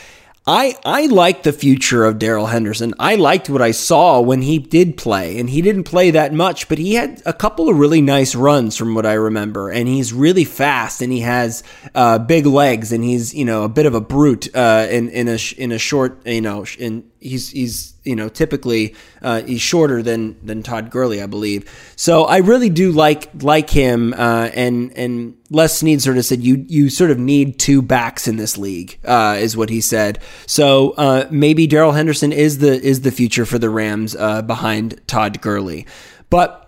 I 0.46 0.76
I 0.84 1.06
like 1.06 1.44
the 1.44 1.52
future 1.52 2.04
of 2.04 2.18
Darrell 2.18 2.46
Henderson. 2.46 2.94
I 2.98 3.14
liked 3.14 3.48
what 3.48 3.62
I 3.62 3.70
saw 3.70 4.20
when 4.20 4.42
he 4.42 4.58
did 4.58 4.96
play, 4.96 5.38
and 5.38 5.48
he 5.48 5.62
didn't 5.62 5.84
play 5.84 6.10
that 6.10 6.34
much, 6.34 6.68
but 6.68 6.78
he 6.78 6.94
had 6.94 7.22
a 7.24 7.32
couple 7.32 7.68
of 7.68 7.78
really 7.78 8.00
nice 8.00 8.34
runs 8.34 8.76
from 8.76 8.94
what 8.94 9.06
I 9.06 9.12
remember, 9.12 9.70
and 9.70 9.86
he's 9.86 10.12
really 10.12 10.44
fast, 10.44 11.00
and 11.00 11.12
he 11.12 11.20
has 11.20 11.62
uh, 11.94 12.18
big 12.18 12.44
legs, 12.44 12.90
and 12.90 13.04
he's 13.04 13.32
you 13.32 13.44
know 13.44 13.62
a 13.62 13.68
bit 13.68 13.86
of 13.86 13.94
a 13.94 14.00
brute 14.00 14.52
uh, 14.54 14.88
in 14.90 15.08
in 15.10 15.28
a 15.28 15.38
in 15.56 15.70
a 15.70 15.78
short 15.78 16.26
you 16.26 16.40
know 16.40 16.66
in 16.76 17.04
he's 17.20 17.50
he's 17.50 17.91
you 18.04 18.16
know 18.16 18.28
typically 18.28 18.94
uh, 19.20 19.42
he's 19.42 19.60
shorter 19.60 20.02
than 20.02 20.36
than 20.44 20.62
Todd 20.62 20.90
Gurley, 20.90 21.22
I 21.22 21.26
believe. 21.26 21.70
So 21.96 22.24
I 22.24 22.38
really 22.38 22.70
do 22.70 22.92
like 22.92 23.30
like 23.42 23.70
him, 23.70 24.12
uh, 24.14 24.50
and 24.54 24.92
and 24.96 25.36
Les 25.50 25.78
Snead 25.78 26.02
sort 26.02 26.18
of 26.18 26.24
said 26.24 26.42
you 26.42 26.64
you 26.68 26.90
sort 26.90 27.10
of 27.10 27.18
need 27.18 27.58
two 27.58 27.82
backs 27.82 28.26
in 28.26 28.36
this 28.36 28.58
league, 28.58 28.98
uh, 29.04 29.36
is 29.38 29.56
what 29.56 29.70
he 29.70 29.80
said. 29.80 30.18
So 30.46 30.90
uh, 30.92 31.28
maybe 31.30 31.66
Darrell 31.66 31.92
Henderson 31.92 32.32
is 32.32 32.58
the 32.58 32.80
is 32.80 33.02
the 33.02 33.12
future 33.12 33.46
for 33.46 33.58
the 33.58 33.70
Rams 33.70 34.16
uh, 34.16 34.42
behind 34.42 35.00
Todd 35.06 35.40
Gurley, 35.40 35.86
but. 36.30 36.58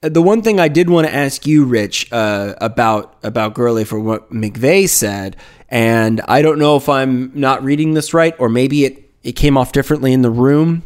The 0.00 0.20
one 0.20 0.42
thing 0.42 0.60
I 0.60 0.68
did 0.68 0.90
want 0.90 1.06
to 1.06 1.14
ask 1.14 1.46
you, 1.46 1.64
Rich, 1.64 2.12
uh, 2.12 2.52
about 2.60 3.16
about 3.22 3.54
Gurley 3.54 3.86
for 3.86 3.98
what 3.98 4.30
McVay 4.30 4.86
said, 4.86 5.34
and 5.70 6.20
I 6.28 6.42
don't 6.42 6.58
know 6.58 6.76
if 6.76 6.90
I'm 6.90 7.32
not 7.34 7.64
reading 7.64 7.94
this 7.94 8.12
right, 8.12 8.34
or 8.38 8.50
maybe 8.50 8.84
it 8.84 9.03
it 9.24 9.32
came 9.32 9.56
off 9.56 9.72
differently 9.72 10.12
in 10.12 10.22
the 10.22 10.30
room, 10.30 10.84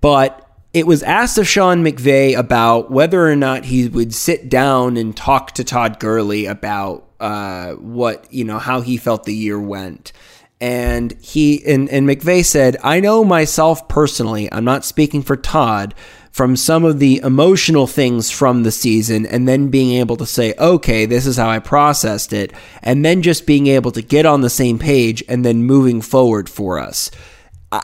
but 0.00 0.42
it 0.74 0.86
was 0.86 1.02
asked 1.02 1.38
of 1.38 1.48
Sean 1.48 1.82
McVay 1.82 2.36
about 2.36 2.90
whether 2.90 3.26
or 3.26 3.36
not 3.36 3.64
he 3.64 3.88
would 3.88 4.12
sit 4.12 4.50
down 4.50 4.98
and 4.98 5.16
talk 5.16 5.52
to 5.52 5.64
Todd 5.64 5.98
Gurley 5.98 6.44
about 6.44 7.08
uh, 7.18 7.72
what 7.72 8.30
you 8.30 8.44
know 8.44 8.58
how 8.58 8.82
he 8.82 8.98
felt 8.98 9.24
the 9.24 9.34
year 9.34 9.58
went. 9.58 10.12
And 10.60 11.12
he 11.22 11.64
and, 11.66 11.88
and 11.88 12.08
McVay 12.08 12.44
said, 12.44 12.76
I 12.82 13.00
know 13.00 13.24
myself 13.24 13.88
personally, 13.88 14.52
I'm 14.52 14.64
not 14.64 14.84
speaking 14.84 15.22
for 15.22 15.36
Todd, 15.36 15.94
from 16.36 16.54
some 16.54 16.84
of 16.84 16.98
the 16.98 17.18
emotional 17.24 17.86
things 17.86 18.30
from 18.30 18.62
the 18.62 18.70
season 18.70 19.24
and 19.24 19.48
then 19.48 19.68
being 19.68 19.98
able 19.98 20.16
to 20.16 20.26
say, 20.26 20.52
okay, 20.58 21.06
this 21.06 21.26
is 21.26 21.38
how 21.38 21.48
I 21.48 21.60
processed 21.60 22.34
it, 22.34 22.52
and 22.82 23.02
then 23.02 23.22
just 23.22 23.46
being 23.46 23.68
able 23.68 23.90
to 23.92 24.02
get 24.02 24.26
on 24.26 24.42
the 24.42 24.50
same 24.50 24.78
page 24.78 25.24
and 25.30 25.46
then 25.46 25.64
moving 25.64 26.02
forward 26.02 26.50
for 26.50 26.78
us. 26.78 27.10
I, 27.72 27.82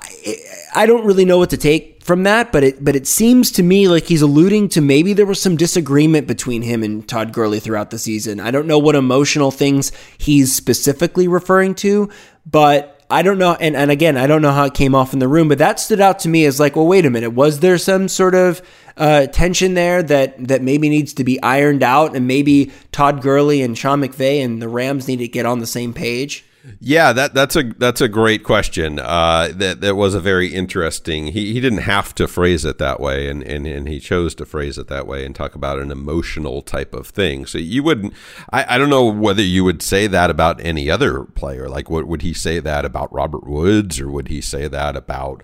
I 0.75 0.87
don't 0.87 1.05
really 1.05 1.25
know 1.25 1.39
what 1.39 1.51
to 1.51 1.57
take 1.57 2.03
from 2.03 2.23
that, 2.23 2.53
but 2.53 2.65
it 2.65 2.85
but 2.85 2.97
it 2.97 3.07
seems 3.07 3.51
to 3.53 3.63
me 3.63 3.89
like 3.89 4.05
he's 4.05 4.23
alluding 4.23 4.69
to 4.71 4.81
maybe 4.81 5.13
there 5.13 5.27
was 5.27 5.41
some 5.41 5.57
disagreement 5.57 6.27
between 6.27 6.63
him 6.63 6.83
and 6.83 7.07
Todd 7.09 7.33
Gurley 7.33 7.61
throughout 7.61 7.91
the 7.91 7.99
season. 7.99 8.41
I 8.41 8.51
don't 8.51 8.67
know 8.67 8.79
what 8.79 8.95
emotional 8.95 9.51
things 9.51 9.93
he's 10.19 10.55
specifically 10.55 11.29
referring 11.29 11.75
to, 11.77 12.11
but 12.47 13.03
I 13.13 13.21
don't 13.21 13.39
know. 13.39 13.55
And, 13.61 13.77
and 13.77 13.91
again, 13.91 14.17
I 14.17 14.27
don't 14.27 14.41
know 14.41 14.53
how 14.53 14.65
it 14.65 14.75
came 14.75 14.95
off 14.95 15.13
in 15.13 15.19
the 15.19 15.29
room, 15.29 15.49
but 15.49 15.59
that 15.59 15.79
stood 15.79 16.01
out 16.01 16.19
to 16.21 16.31
me 16.31 16.47
as 16.47 16.59
like, 16.59 16.77
well, 16.77 16.87
wait 16.87 17.05
a 17.05 17.11
minute. 17.11 17.31
Was 17.31 17.61
there 17.61 17.77
some 17.77 18.09
sort 18.09 18.35
of 18.35 18.63
uh, 18.97 19.27
tension 19.27 19.75
there 19.75 20.03
that, 20.03 20.49
that 20.49 20.63
maybe 20.63 20.89
needs 20.89 21.13
to 21.15 21.25
be 21.25 21.41
ironed 21.43 21.83
out? 21.83 22.17
And 22.17 22.27
maybe 22.27 22.73
Todd 22.91 23.21
Gurley 23.21 23.61
and 23.61 23.77
Sean 23.77 24.01
McVay 24.01 24.43
and 24.43 24.63
the 24.63 24.69
Rams 24.69 25.09
need 25.09 25.19
to 25.19 25.29
get 25.29 25.45
on 25.45 25.59
the 25.59 25.67
same 25.67 25.93
page? 25.93 26.47
Yeah, 26.81 27.13
that 27.13 27.35
that's 27.35 27.57
a 27.57 27.65
that's 27.65 28.01
a 28.01 28.09
great 28.09 28.45
question. 28.45 29.01
Uh, 29.01 29.49
that 29.55 29.81
that 29.81 29.97
was 29.97 30.15
a 30.15 30.21
very 30.21 30.55
interesting. 30.55 31.29
He 31.29 31.53
he 31.53 31.61
didn't 31.61 31.81
have 31.81 32.15
to 32.17 32.29
phrase 32.29 32.65
it 32.65 32.79
that 32.79 33.01
way, 33.01 33.29
and, 33.29 33.43
and 33.43 33.67
and 33.67 33.89
he 33.89 33.99
chose 33.99 34.35
to 34.37 34.45
phrase 34.45 34.79
it 34.79 34.87
that 34.87 35.07
way 35.07 35.25
and 35.25 35.35
talk 35.35 35.57
about 35.57 35.81
an 35.81 35.91
emotional 35.91 36.63
type 36.63 36.95
of 36.95 37.09
thing. 37.09 37.47
So 37.47 37.59
you 37.59 37.83
wouldn't. 37.83 38.13
I, 38.53 38.77
I 38.77 38.79
don't 38.79 38.91
know 38.91 39.07
whether 39.07 39.43
you 39.43 39.65
would 39.65 39.83
say 39.83 40.07
that 40.07 40.31
about 40.31 40.65
any 40.65 40.89
other 40.89 41.25
player. 41.25 41.69
Like, 41.69 41.91
what 41.91 42.07
would 42.07 42.23
he 42.23 42.33
say 42.33 42.61
that 42.61 42.85
about 42.85 43.13
Robert 43.13 43.47
Woods, 43.47 43.99
or 43.99 44.09
would 44.11 44.29
he 44.29 44.41
say 44.41 44.69
that 44.69 44.95
about 44.97 45.43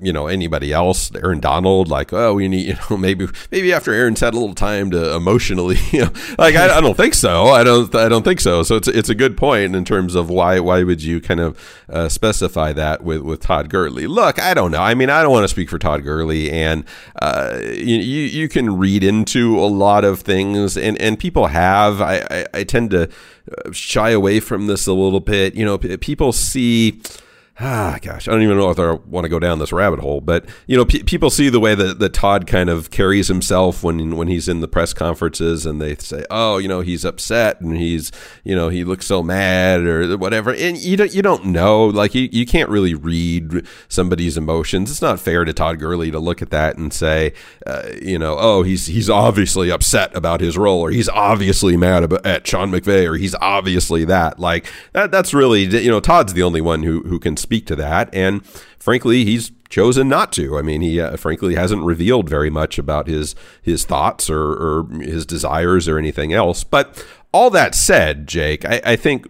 you 0.00 0.12
know 0.12 0.26
anybody 0.26 0.72
else, 0.72 1.10
Aaron 1.14 1.40
Donald, 1.40 1.88
like 1.88 2.12
oh 2.12 2.34
we 2.34 2.48
need 2.48 2.66
you 2.68 2.74
know 2.74 2.96
maybe 2.96 3.28
maybe 3.50 3.72
after 3.72 3.92
Aaron's 3.92 4.20
had 4.20 4.34
a 4.34 4.38
little 4.38 4.54
time 4.54 4.90
to 4.90 5.14
emotionally 5.14 5.78
you 5.90 6.02
know 6.02 6.12
like 6.38 6.54
I, 6.54 6.78
I 6.78 6.80
don't 6.80 6.96
think 6.96 7.14
so. 7.14 7.46
I 7.46 7.64
don't 7.64 7.94
I 7.94 8.08
don't 8.08 8.22
think 8.22 8.40
so. 8.40 8.62
So 8.62 8.76
it's 8.76 8.88
it's 8.88 9.08
a 9.08 9.14
good 9.14 9.36
point 9.36 9.74
in 9.74 9.84
terms 9.84 10.14
of 10.14 10.30
why 10.30 10.60
why 10.60 10.82
would 10.82 11.02
you 11.02 11.20
kind 11.20 11.40
of 11.40 11.84
uh, 11.88 12.08
specify 12.08 12.72
that 12.72 13.02
with 13.02 13.22
with 13.22 13.40
Todd 13.40 13.68
Gurley? 13.68 14.06
Look 14.06 14.40
I 14.40 14.54
don't 14.54 14.70
know. 14.70 14.82
I 14.82 14.94
mean 14.94 15.10
I 15.10 15.22
don't 15.22 15.32
want 15.32 15.44
to 15.44 15.48
speak 15.48 15.68
for 15.68 15.78
Todd 15.78 16.04
Gurley 16.04 16.50
and 16.50 16.84
uh, 17.20 17.60
you, 17.62 17.96
you 17.96 18.48
can 18.48 18.78
read 18.78 19.02
into 19.02 19.58
a 19.58 19.66
lot 19.66 20.04
of 20.04 20.20
things 20.20 20.76
and 20.76 21.00
and 21.00 21.18
people 21.18 21.46
have. 21.46 22.00
I 22.00 22.26
I, 22.30 22.46
I 22.54 22.64
tend 22.64 22.90
to 22.92 23.08
shy 23.72 24.10
away 24.10 24.40
from 24.40 24.66
this 24.66 24.86
a 24.86 24.92
little 24.92 25.20
bit. 25.20 25.54
You 25.54 25.64
know 25.64 25.78
people 25.78 26.32
see 26.32 27.00
ah, 27.60 27.98
gosh, 28.02 28.26
I 28.26 28.32
don't 28.32 28.42
even 28.42 28.58
know 28.58 28.70
if 28.70 28.78
I 28.80 28.92
want 28.92 29.24
to 29.24 29.28
go 29.28 29.38
down 29.38 29.60
this 29.60 29.72
rabbit 29.72 30.00
hole, 30.00 30.20
but 30.20 30.44
you 30.66 30.76
know, 30.76 30.84
people 30.84 31.30
see 31.30 31.48
the 31.48 31.60
way 31.60 31.74
that, 31.74 32.00
that 32.00 32.12
Todd 32.12 32.46
kind 32.46 32.68
of 32.68 32.90
carries 32.90 33.28
himself 33.28 33.82
when 33.84 34.16
when 34.16 34.26
he's 34.26 34.48
in 34.48 34.60
the 34.60 34.66
press 34.66 34.92
conferences, 34.92 35.64
and 35.64 35.80
they 35.80 35.94
say, 35.96 36.24
oh, 36.30 36.58
you 36.58 36.66
know, 36.66 36.80
he's 36.80 37.04
upset 37.04 37.60
and 37.60 37.76
he's, 37.76 38.10
you 38.42 38.56
know, 38.56 38.70
he 38.70 38.82
looks 38.82 39.06
so 39.06 39.22
mad 39.22 39.86
or 39.86 40.16
whatever, 40.16 40.52
and 40.52 40.78
you 40.78 40.96
don't 40.96 41.14
you 41.14 41.22
don't 41.22 41.44
know, 41.44 41.86
like 41.86 42.14
you, 42.14 42.28
you 42.32 42.44
can't 42.44 42.68
really 42.68 42.94
read 42.94 43.66
somebody's 43.88 44.36
emotions. 44.36 44.90
It's 44.90 45.02
not 45.02 45.20
fair 45.20 45.44
to 45.44 45.52
Todd 45.52 45.78
Gurley 45.78 46.10
to 46.10 46.18
look 46.18 46.42
at 46.42 46.50
that 46.50 46.76
and 46.76 46.92
say, 46.92 47.34
uh, 47.66 47.84
you 48.02 48.18
know, 48.18 48.36
oh, 48.38 48.62
he's 48.62 48.86
he's 48.86 49.08
obviously 49.08 49.70
upset 49.70 50.14
about 50.16 50.40
his 50.40 50.58
role, 50.58 50.80
or 50.80 50.90
he's 50.90 51.08
obviously 51.08 51.76
mad 51.76 52.02
about, 52.02 52.26
at 52.26 52.46
Sean 52.46 52.72
McVay, 52.72 53.08
or 53.08 53.16
he's 53.16 53.34
obviously 53.36 54.04
that. 54.06 54.40
Like 54.40 54.66
that 54.92 55.12
that's 55.12 55.32
really 55.32 55.62
you 55.64 55.90
know, 55.90 56.00
Todd's 56.00 56.32
the 56.34 56.42
only 56.42 56.60
one 56.60 56.82
who 56.82 57.02
who 57.02 57.20
can 57.20 57.36
speak 57.44 57.66
to 57.66 57.76
that. 57.76 58.08
And 58.12 58.44
frankly, 58.78 59.24
he's 59.24 59.52
chosen 59.68 60.08
not 60.08 60.32
to. 60.32 60.56
I 60.56 60.62
mean, 60.62 60.82
he 60.82 61.00
uh, 61.00 61.16
frankly 61.16 61.54
hasn't 61.54 61.84
revealed 61.84 62.28
very 62.28 62.50
much 62.50 62.78
about 62.78 63.06
his 63.06 63.34
his 63.62 63.84
thoughts 63.84 64.30
or, 64.30 64.52
or 64.52 64.86
his 65.00 65.26
desires 65.26 65.88
or 65.88 65.98
anything 65.98 66.32
else. 66.32 66.64
But 66.64 67.04
all 67.34 67.50
that 67.50 67.74
said, 67.74 68.28
Jake, 68.28 68.64
I, 68.64 68.80
I, 68.84 68.96
think 68.96 69.26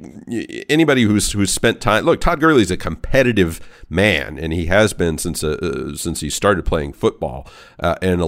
anybody 0.68 1.04
who's 1.04 1.32
who's 1.32 1.50
spent 1.50 1.80
time 1.80 2.04
look, 2.04 2.20
Todd 2.20 2.38
Gurley's 2.38 2.70
a 2.70 2.76
competitive 2.76 3.60
man, 3.88 4.38
and 4.38 4.52
he 4.52 4.66
has 4.66 4.92
been 4.92 5.16
since 5.16 5.42
uh, 5.42 5.56
uh, 5.62 5.96
since 5.96 6.20
he 6.20 6.28
started 6.28 6.66
playing 6.66 6.92
football. 6.92 7.48
Uh, 7.80 7.94
and 8.02 8.20
a, 8.20 8.24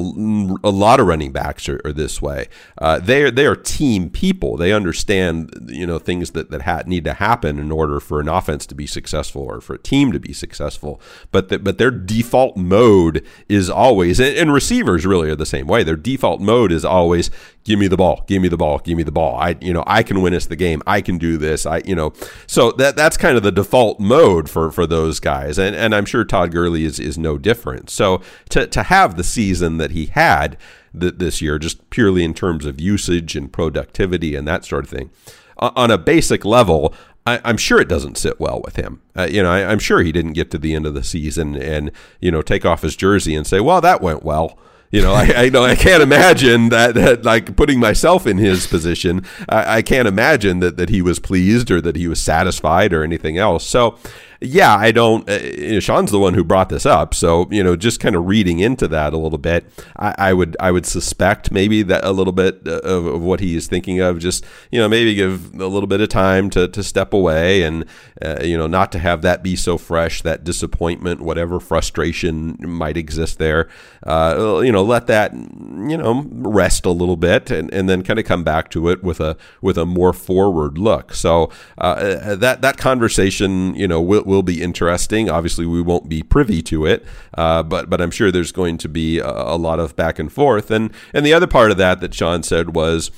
a, 0.66 0.70
lot 0.70 0.98
of 0.98 1.06
running 1.06 1.30
backs 1.30 1.68
are, 1.68 1.82
are 1.84 1.92
this 1.92 2.22
way. 2.22 2.48
Uh, 2.78 2.98
they 2.98 3.22
are 3.22 3.30
they 3.30 3.44
are 3.44 3.54
team 3.54 4.08
people. 4.08 4.56
They 4.56 4.72
understand 4.72 5.50
you 5.68 5.86
know 5.86 5.98
things 5.98 6.30
that 6.30 6.50
that 6.50 6.62
ha- 6.62 6.82
need 6.86 7.04
to 7.04 7.12
happen 7.12 7.58
in 7.58 7.70
order 7.70 8.00
for 8.00 8.18
an 8.18 8.28
offense 8.28 8.64
to 8.68 8.74
be 8.74 8.86
successful 8.86 9.42
or 9.42 9.60
for 9.60 9.74
a 9.74 9.78
team 9.78 10.10
to 10.12 10.18
be 10.18 10.32
successful. 10.32 11.02
But 11.30 11.50
the, 11.50 11.58
but 11.58 11.76
their 11.76 11.90
default 11.90 12.56
mode 12.56 13.22
is 13.46 13.68
always, 13.68 14.20
and, 14.20 14.34
and 14.38 14.54
receivers 14.54 15.04
really 15.04 15.28
are 15.28 15.36
the 15.36 15.44
same 15.44 15.66
way. 15.66 15.84
Their 15.84 15.96
default 15.96 16.40
mode 16.40 16.72
is 16.72 16.84
always 16.84 17.30
give 17.66 17.80
me 17.80 17.88
the 17.88 17.96
ball, 17.96 18.24
give 18.28 18.40
me 18.40 18.48
the 18.48 18.56
ball, 18.56 18.78
give 18.78 18.96
me 18.96 19.02
the 19.02 19.12
ball. 19.12 19.36
I, 19.36 19.56
you 19.60 19.72
know, 19.72 19.82
I 19.86 20.04
can 20.04 20.22
win 20.22 20.32
us 20.32 20.46
the 20.46 20.56
game. 20.56 20.82
I 20.86 21.00
can 21.00 21.18
do 21.18 21.36
this. 21.36 21.66
I, 21.66 21.82
you 21.84 21.96
know, 21.96 22.12
so 22.46 22.70
that 22.72 22.94
that's 22.94 23.16
kind 23.16 23.36
of 23.36 23.42
the 23.42 23.50
default 23.50 23.98
mode 23.98 24.48
for 24.48 24.70
for 24.70 24.86
those 24.86 25.18
guys, 25.18 25.58
and 25.58 25.74
and 25.74 25.94
I'm 25.94 26.06
sure 26.06 26.24
Todd 26.24 26.52
Gurley 26.52 26.84
is 26.84 27.00
is 27.00 27.18
no 27.18 27.36
different. 27.36 27.90
So 27.90 28.22
to 28.50 28.66
to 28.68 28.84
have 28.84 29.16
the 29.16 29.24
season 29.24 29.78
that 29.78 29.90
he 29.90 30.06
had 30.06 30.56
th- 30.98 31.14
this 31.16 31.42
year, 31.42 31.58
just 31.58 31.90
purely 31.90 32.22
in 32.22 32.34
terms 32.34 32.64
of 32.64 32.80
usage 32.80 33.34
and 33.34 33.52
productivity 33.52 34.36
and 34.36 34.46
that 34.46 34.64
sort 34.64 34.84
of 34.84 34.90
thing, 34.90 35.10
on 35.58 35.90
a 35.90 35.98
basic 35.98 36.44
level. 36.44 36.94
I, 37.28 37.40
am 37.50 37.56
sure 37.56 37.80
it 37.80 37.88
doesn't 37.88 38.16
sit 38.16 38.38
well 38.38 38.62
with 38.64 38.76
him. 38.76 39.02
Uh, 39.18 39.26
you 39.28 39.42
know, 39.42 39.50
I, 39.50 39.68
I'm 39.68 39.80
sure 39.80 40.00
he 40.00 40.12
didn't 40.12 40.34
get 40.34 40.52
to 40.52 40.58
the 40.58 40.76
end 40.76 40.86
of 40.86 40.94
the 40.94 41.02
season 41.02 41.56
and 41.56 41.90
you 42.20 42.30
know 42.30 42.40
take 42.40 42.64
off 42.64 42.82
his 42.82 42.94
jersey 42.94 43.34
and 43.34 43.44
say, 43.44 43.58
"Well, 43.58 43.80
that 43.80 44.00
went 44.00 44.22
well." 44.22 44.56
You 44.90 45.02
know, 45.02 45.12
I, 45.14 45.46
I 45.46 45.48
know 45.48 45.64
I 45.64 45.74
can't 45.74 46.02
imagine 46.02 46.68
that, 46.68 46.94
that 46.94 47.24
like 47.24 47.56
putting 47.56 47.80
myself 47.80 48.26
in 48.26 48.38
his 48.38 48.66
position, 48.66 49.24
I, 49.48 49.78
I 49.78 49.82
can't 49.82 50.06
imagine 50.06 50.60
that, 50.60 50.76
that 50.76 50.88
he 50.90 51.02
was 51.02 51.18
pleased 51.18 51.70
or 51.70 51.80
that 51.80 51.96
he 51.96 52.06
was 52.08 52.20
satisfied 52.20 52.92
or 52.92 53.02
anything 53.02 53.36
else. 53.36 53.66
So 53.66 53.98
yeah, 54.40 54.74
I 54.74 54.92
don't. 54.92 55.28
Uh, 55.28 55.38
you 55.38 55.74
know, 55.74 55.80
Sean's 55.80 56.10
the 56.10 56.18
one 56.18 56.34
who 56.34 56.44
brought 56.44 56.68
this 56.68 56.84
up, 56.84 57.14
so 57.14 57.48
you 57.50 57.62
know, 57.62 57.76
just 57.76 58.00
kind 58.00 58.14
of 58.14 58.26
reading 58.26 58.58
into 58.58 58.86
that 58.88 59.12
a 59.12 59.16
little 59.16 59.38
bit, 59.38 59.66
I, 59.96 60.14
I 60.18 60.32
would 60.32 60.56
I 60.60 60.70
would 60.70 60.86
suspect 60.86 61.50
maybe 61.50 61.82
that 61.84 62.04
a 62.04 62.12
little 62.12 62.32
bit 62.32 62.66
of, 62.66 63.06
of, 63.06 63.22
what 63.22 63.40
he 63.40 63.56
is 63.56 63.66
thinking 63.66 64.00
of. 64.00 64.18
Just 64.18 64.44
you 64.70 64.80
know, 64.80 64.88
maybe 64.88 65.14
give 65.14 65.54
a 65.54 65.66
little 65.66 65.86
bit 65.86 66.00
of 66.00 66.08
time 66.08 66.50
to 66.50 66.68
to 66.68 66.82
step 66.82 67.12
away 67.12 67.62
and 67.62 67.84
uh, 68.22 68.38
you 68.42 68.56
know, 68.56 68.66
not 68.66 68.92
to 68.92 68.98
have 68.98 69.22
that 69.22 69.42
be 69.42 69.56
so 69.56 69.76
fresh, 69.76 70.22
that 70.22 70.44
disappointment, 70.44 71.20
whatever 71.20 71.60
frustration 71.60 72.56
might 72.60 72.96
exist 72.96 73.38
there. 73.38 73.68
Uh, 74.02 74.60
you 74.64 74.72
know, 74.72 74.82
let 74.82 75.06
that 75.06 75.32
you 75.34 75.96
know 75.96 76.26
rest 76.30 76.86
a 76.86 76.90
little 76.90 77.16
bit, 77.16 77.50
and, 77.50 77.72
and 77.72 77.88
then 77.88 78.02
kind 78.02 78.18
of 78.18 78.24
come 78.24 78.44
back 78.44 78.70
to 78.70 78.88
it 78.88 79.02
with 79.02 79.20
a 79.20 79.36
with 79.60 79.76
a 79.76 79.84
more 79.84 80.12
forward 80.12 80.78
look. 80.78 81.14
So 81.14 81.50
uh, 81.78 82.34
that 82.36 82.62
that 82.62 82.76
conversation, 82.78 83.74
you 83.74 83.88
know, 83.88 84.00
will 84.00 84.24
will 84.24 84.35
be 84.42 84.62
interesting. 84.62 85.30
Obviously, 85.30 85.66
we 85.66 85.82
won't 85.82 86.08
be 86.08 86.22
privy 86.22 86.62
to 86.62 86.86
it, 86.86 87.04
uh, 87.34 87.62
but 87.62 87.90
but 87.90 88.00
I'm 88.00 88.10
sure 88.10 88.30
there's 88.30 88.52
going 88.52 88.78
to 88.78 88.88
be 88.88 89.18
a, 89.18 89.28
a 89.28 89.56
lot 89.56 89.80
of 89.80 89.96
back 89.96 90.18
and 90.18 90.32
forth. 90.32 90.70
And 90.70 90.92
and 91.12 91.24
the 91.24 91.32
other 91.32 91.46
part 91.46 91.70
of 91.70 91.76
that 91.78 92.00
that 92.00 92.14
Sean 92.14 92.42
said 92.42 92.74
was, 92.74 93.10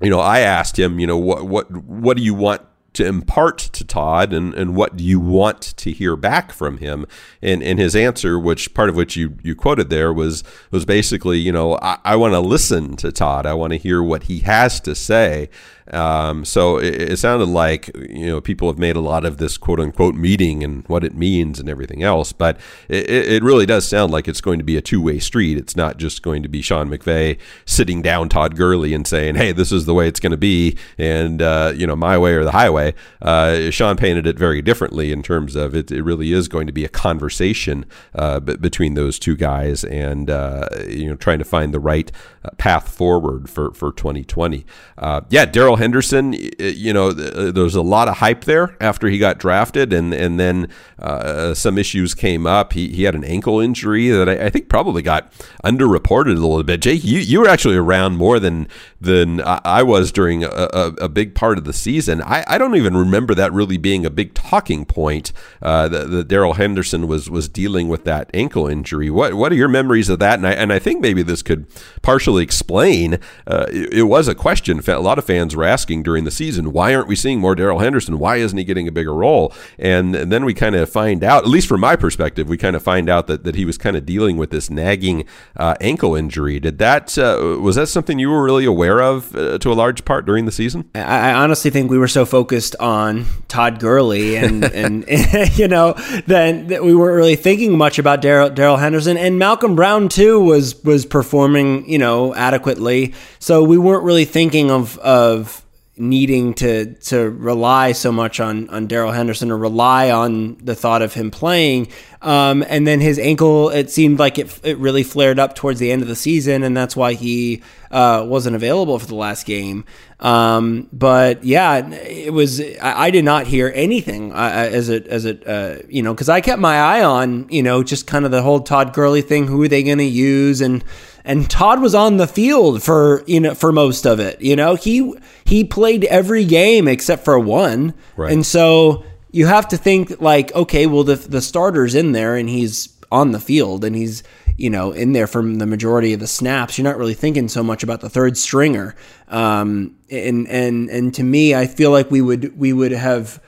you 0.00 0.10
know, 0.10 0.20
I 0.20 0.40
asked 0.40 0.78
him, 0.78 0.98
you 0.98 1.06
know, 1.06 1.18
what 1.18 1.46
what 1.46 1.70
what 1.70 2.16
do 2.16 2.22
you 2.22 2.34
want 2.34 2.62
to 2.94 3.06
impart 3.06 3.58
to 3.58 3.84
Todd 3.84 4.32
and, 4.32 4.54
and 4.54 4.74
what 4.74 4.96
do 4.96 5.04
you 5.04 5.20
want 5.20 5.62
to 5.76 5.92
hear 5.92 6.16
back 6.16 6.50
from 6.50 6.78
him? 6.78 7.06
And, 7.40 7.62
and 7.62 7.78
his 7.78 7.94
answer, 7.94 8.38
which 8.38 8.74
part 8.74 8.88
of 8.88 8.96
which 8.96 9.14
you, 9.14 9.36
you 9.42 9.54
quoted 9.54 9.88
there 9.88 10.12
was, 10.12 10.42
was 10.72 10.84
basically, 10.84 11.38
you 11.38 11.52
know, 11.52 11.78
I, 11.80 11.98
I 12.04 12.16
want 12.16 12.34
to 12.34 12.40
listen 12.40 12.96
to 12.96 13.12
Todd. 13.12 13.46
I 13.46 13.54
want 13.54 13.72
to 13.72 13.78
hear 13.78 14.02
what 14.02 14.24
he 14.24 14.40
has 14.40 14.80
to 14.80 14.96
say. 14.96 15.48
Um, 15.92 16.44
so 16.44 16.76
it, 16.78 17.12
it, 17.12 17.18
sounded 17.18 17.48
like 17.48 17.90
you 17.96 18.26
know 18.26 18.40
people 18.40 18.68
have 18.68 18.78
made 18.78 18.96
a 18.96 19.00
lot 19.00 19.24
of 19.24 19.38
this 19.38 19.56
quote 19.56 19.80
unquote 19.80 20.14
meeting 20.14 20.62
and 20.62 20.86
what 20.86 21.02
it 21.02 21.14
means 21.14 21.58
and 21.58 21.68
everything 21.68 22.02
else, 22.02 22.32
but 22.32 22.58
it, 22.88 23.08
it 23.08 23.42
really 23.42 23.64
does 23.64 23.88
sound 23.88 24.12
like 24.12 24.28
it's 24.28 24.42
going 24.42 24.58
to 24.58 24.64
be 24.64 24.76
a 24.76 24.82
two 24.82 25.00
way 25.00 25.18
street. 25.18 25.56
It's 25.56 25.76
not 25.76 25.96
just 25.96 26.22
going 26.22 26.42
to 26.42 26.48
be 26.48 26.60
Sean 26.60 26.90
McVay 26.90 27.38
sitting 27.64 28.02
down 28.02 28.28
Todd 28.28 28.54
Gurley 28.54 28.92
and 28.92 29.06
saying, 29.06 29.36
"Hey, 29.36 29.52
this 29.52 29.72
is 29.72 29.86
the 29.86 29.94
way 29.94 30.08
it's 30.08 30.20
going 30.20 30.32
to 30.32 30.36
be," 30.36 30.76
and 30.98 31.40
uh, 31.40 31.72
you 31.74 31.86
know 31.86 31.96
my 31.96 32.18
way 32.18 32.34
or 32.34 32.44
the 32.44 32.52
highway. 32.52 32.94
Uh, 33.22 33.70
Sean 33.70 33.96
painted 33.96 34.26
it 34.26 34.38
very 34.38 34.60
differently 34.60 35.10
in 35.10 35.22
terms 35.22 35.56
of 35.56 35.74
it. 35.74 35.90
It 35.90 36.02
really 36.02 36.32
is 36.32 36.48
going 36.48 36.66
to 36.66 36.72
be 36.72 36.84
a 36.84 36.88
conversation 36.88 37.86
uh, 38.14 38.40
b- 38.40 38.56
between 38.56 38.92
those 38.92 39.18
two 39.18 39.36
guys, 39.36 39.84
and 39.84 40.28
uh, 40.28 40.68
you 40.86 41.08
know 41.08 41.16
trying 41.16 41.38
to 41.38 41.44
find 41.46 41.72
the 41.72 41.80
right 41.80 42.12
uh, 42.44 42.50
path 42.58 42.90
forward 42.90 43.48
for 43.48 43.72
for 43.72 43.90
2020. 43.92 44.66
Uh, 44.98 45.22
yeah, 45.30 45.46
Darrell 45.46 45.77
Henderson, 45.78 46.34
you 46.58 46.92
know, 46.92 47.08
uh, 47.08 47.50
there 47.50 47.64
was 47.64 47.74
a 47.74 47.82
lot 47.82 48.08
of 48.08 48.18
hype 48.18 48.44
there 48.44 48.76
after 48.80 49.08
he 49.08 49.18
got 49.18 49.38
drafted, 49.38 49.92
and 49.92 50.12
and 50.12 50.38
then 50.38 50.68
uh, 50.98 51.54
some 51.54 51.78
issues 51.78 52.14
came 52.14 52.46
up. 52.46 52.72
He, 52.72 52.88
he 52.88 53.04
had 53.04 53.14
an 53.14 53.24
ankle 53.24 53.60
injury 53.60 54.08
that 54.10 54.28
I, 54.28 54.46
I, 54.46 54.50
think 54.50 54.68
probably 54.68 55.00
got 55.00 55.32
underreported 55.64 56.32
a 56.32 56.40
little 56.40 56.62
bit. 56.62 56.80
Jake, 56.80 57.04
you, 57.04 57.20
you 57.20 57.40
were 57.40 57.48
actually 57.48 57.76
around 57.76 58.16
more 58.16 58.40
than 58.40 58.68
than 59.00 59.40
I 59.44 59.82
was 59.82 60.10
during 60.12 60.44
a, 60.44 60.48
a, 60.48 60.86
a 61.02 61.08
big 61.08 61.34
part 61.34 61.58
of 61.58 61.64
the 61.64 61.72
season. 61.72 62.20
I, 62.22 62.44
I 62.46 62.58
don't 62.58 62.74
even 62.74 62.96
remember 62.96 63.34
that 63.34 63.52
really 63.52 63.78
being 63.78 64.04
a 64.04 64.10
big 64.10 64.34
talking 64.34 64.84
point. 64.84 65.32
Uh, 65.62 65.88
that, 65.88 66.28
Darrell 66.28 66.54
Henderson 66.54 67.06
was 67.06 67.30
was 67.30 67.48
dealing 67.48 67.88
with 67.88 68.04
that 68.04 68.30
ankle 68.34 68.66
injury. 68.66 69.10
What 69.10 69.34
what 69.34 69.52
are 69.52 69.56
your 69.56 69.68
memories 69.68 70.08
of 70.08 70.18
that? 70.18 70.38
And 70.38 70.46
I 70.46 70.52
and 70.52 70.72
I 70.72 70.78
think 70.78 71.00
maybe 71.00 71.22
this 71.22 71.42
could 71.42 71.66
partially 72.02 72.42
explain. 72.42 73.18
Uh, 73.46 73.66
it, 73.70 73.94
it 73.94 74.02
was 74.04 74.28
a 74.28 74.34
question 74.34 74.82
a 74.98 75.00
lot 75.00 75.18
of 75.18 75.24
fans 75.24 75.54
were 75.54 75.64
asking 75.64 76.02
during 76.02 76.24
the 76.24 76.30
season, 76.30 76.72
why 76.72 76.94
aren't 76.94 77.08
we 77.08 77.16
seeing 77.16 77.38
more 77.40 77.54
Darrell 77.54 77.78
Henderson? 77.78 78.18
Why 78.18 78.36
isn't 78.36 78.56
he 78.56 78.64
getting 78.64 78.88
a 78.88 78.92
bigger 78.92 79.14
role? 79.14 79.52
And, 79.78 80.14
and 80.14 80.32
then 80.32 80.44
we 80.44 80.54
kind 80.54 80.74
of 80.74 80.88
find 80.90 81.22
out, 81.22 81.44
at 81.44 81.48
least 81.48 81.68
from 81.68 81.80
my 81.80 81.96
perspective, 81.96 82.48
we 82.48 82.56
kind 82.56 82.76
of 82.76 82.82
find 82.82 83.08
out 83.08 83.26
that, 83.26 83.44
that 83.44 83.54
he 83.54 83.64
was 83.64 83.78
kind 83.78 83.96
of 83.96 84.04
dealing 84.06 84.36
with 84.36 84.50
this 84.50 84.70
nagging 84.70 85.24
uh, 85.56 85.74
ankle 85.80 86.14
injury. 86.14 86.58
Did 86.60 86.78
that 86.78 87.16
uh, 87.18 87.58
was 87.60 87.76
that 87.76 87.88
something 87.88 88.18
you 88.18 88.30
were 88.30 88.42
really 88.42 88.64
aware 88.64 88.87
of 88.96 89.34
uh, 89.34 89.58
to 89.58 89.72
a 89.72 89.74
large 89.74 90.04
part 90.04 90.26
during 90.26 90.46
the 90.46 90.52
season? 90.52 90.88
I, 90.94 91.30
I 91.30 91.34
honestly 91.34 91.70
think 91.70 91.90
we 91.90 91.98
were 91.98 92.08
so 92.08 92.24
focused 92.24 92.74
on 92.80 93.26
Todd 93.48 93.80
Gurley 93.80 94.36
and 94.36 94.64
and 94.72 95.04
you 95.58 95.68
know 95.68 95.92
then 96.26 96.68
that 96.68 96.82
we 96.84 96.94
weren't 96.94 97.16
really 97.16 97.36
thinking 97.36 97.76
much 97.76 97.98
about 97.98 98.22
Darrell 98.22 98.76
Henderson 98.76 99.16
and 99.16 99.38
Malcolm 99.38 99.76
Brown 99.76 100.08
too 100.08 100.40
was 100.40 100.82
was 100.84 101.04
performing 101.04 101.88
you 101.88 101.98
know 101.98 102.34
adequately. 102.34 103.14
So 103.38 103.62
we 103.62 103.78
weren't 103.78 104.04
really 104.04 104.24
thinking 104.24 104.70
of 104.70 104.98
of 104.98 105.64
needing 105.98 106.54
to 106.54 106.94
to 106.94 107.30
rely 107.30 107.92
so 107.92 108.12
much 108.12 108.40
on 108.40 108.68
on 108.70 108.86
Darrell 108.86 109.12
Henderson 109.12 109.50
or 109.50 109.58
rely 109.58 110.10
on 110.10 110.56
the 110.58 110.74
thought 110.74 111.02
of 111.02 111.14
him 111.14 111.30
playing. 111.30 111.88
Um, 112.20 112.64
and 112.68 112.84
then 112.84 113.00
his 113.00 113.18
ankle, 113.18 113.70
it 113.70 113.90
seemed 113.90 114.18
like 114.18 114.38
it, 114.38 114.58
it 114.64 114.76
really 114.78 115.04
flared 115.04 115.38
up 115.38 115.54
towards 115.54 115.78
the 115.78 115.92
end 115.92 116.02
of 116.02 116.08
the 116.08 116.16
season, 116.16 116.64
and 116.64 116.76
that's 116.76 116.96
why 116.96 117.12
he 117.12 117.62
uh, 117.92 118.24
wasn't 118.26 118.56
available 118.56 118.98
for 118.98 119.06
the 119.06 119.14
last 119.14 119.46
game. 119.46 119.84
Um, 120.18 120.88
but 120.92 121.44
yeah, 121.44 121.88
it 121.88 122.32
was. 122.32 122.60
I, 122.60 123.04
I 123.06 123.10
did 123.10 123.24
not 123.24 123.46
hear 123.46 123.70
anything 123.72 124.32
uh, 124.32 124.68
as 124.72 124.88
it 124.88 125.06
as 125.06 125.24
it 125.24 125.46
uh, 125.46 125.76
you 125.88 126.02
know 126.02 126.12
because 126.12 126.28
I 126.28 126.40
kept 126.40 126.60
my 126.60 126.76
eye 126.76 127.04
on 127.04 127.48
you 127.50 127.62
know 127.62 127.84
just 127.84 128.08
kind 128.08 128.24
of 128.24 128.32
the 128.32 128.42
whole 128.42 128.60
Todd 128.60 128.92
Gurley 128.92 129.22
thing. 129.22 129.46
Who 129.46 129.62
are 129.62 129.68
they 129.68 129.84
going 129.84 129.98
to 129.98 130.04
use 130.04 130.60
and 130.60 130.82
and 131.28 131.48
Todd 131.48 131.82
was 131.82 131.94
on 131.94 132.16
the 132.16 132.26
field 132.26 132.82
for 132.82 133.22
you 133.26 133.38
know 133.38 133.54
for 133.54 133.70
most 133.70 134.06
of 134.06 134.18
it. 134.18 134.40
You 134.40 134.56
know, 134.56 134.74
he 134.74 135.14
he 135.44 135.62
played 135.62 136.04
every 136.06 136.44
game 136.44 136.88
except 136.88 137.24
for 137.24 137.38
one, 137.38 137.92
right. 138.16 138.32
and 138.32 138.44
so 138.44 139.04
you 139.30 139.46
have 139.46 139.68
to 139.68 139.76
think 139.76 140.22
like, 140.22 140.52
okay, 140.54 140.86
well 140.86 141.04
the 141.04 141.16
the 141.16 141.42
starter's 141.42 141.94
in 141.94 142.12
there 142.12 142.34
and 142.34 142.48
he's 142.48 142.88
on 143.12 143.32
the 143.32 143.40
field 143.40 143.84
and 143.84 143.94
he's 143.94 144.22
you 144.56 144.70
know 144.70 144.92
in 144.92 145.12
there 145.12 145.26
from 145.26 145.56
the 145.56 145.66
majority 145.66 146.14
of 146.14 146.20
the 146.20 146.26
snaps. 146.26 146.78
You're 146.78 146.84
not 146.90 146.96
really 146.96 147.14
thinking 147.14 147.48
so 147.48 147.62
much 147.62 147.82
about 147.82 148.00
the 148.00 148.08
third 148.08 148.38
stringer. 148.38 148.96
Um, 149.28 149.96
and 150.10 150.48
and 150.48 150.88
and 150.88 151.14
to 151.14 151.22
me, 151.22 151.54
I 151.54 151.66
feel 151.66 151.90
like 151.90 152.10
we 152.10 152.22
would 152.22 152.58
we 152.58 152.72
would 152.72 152.92
have 152.92 153.38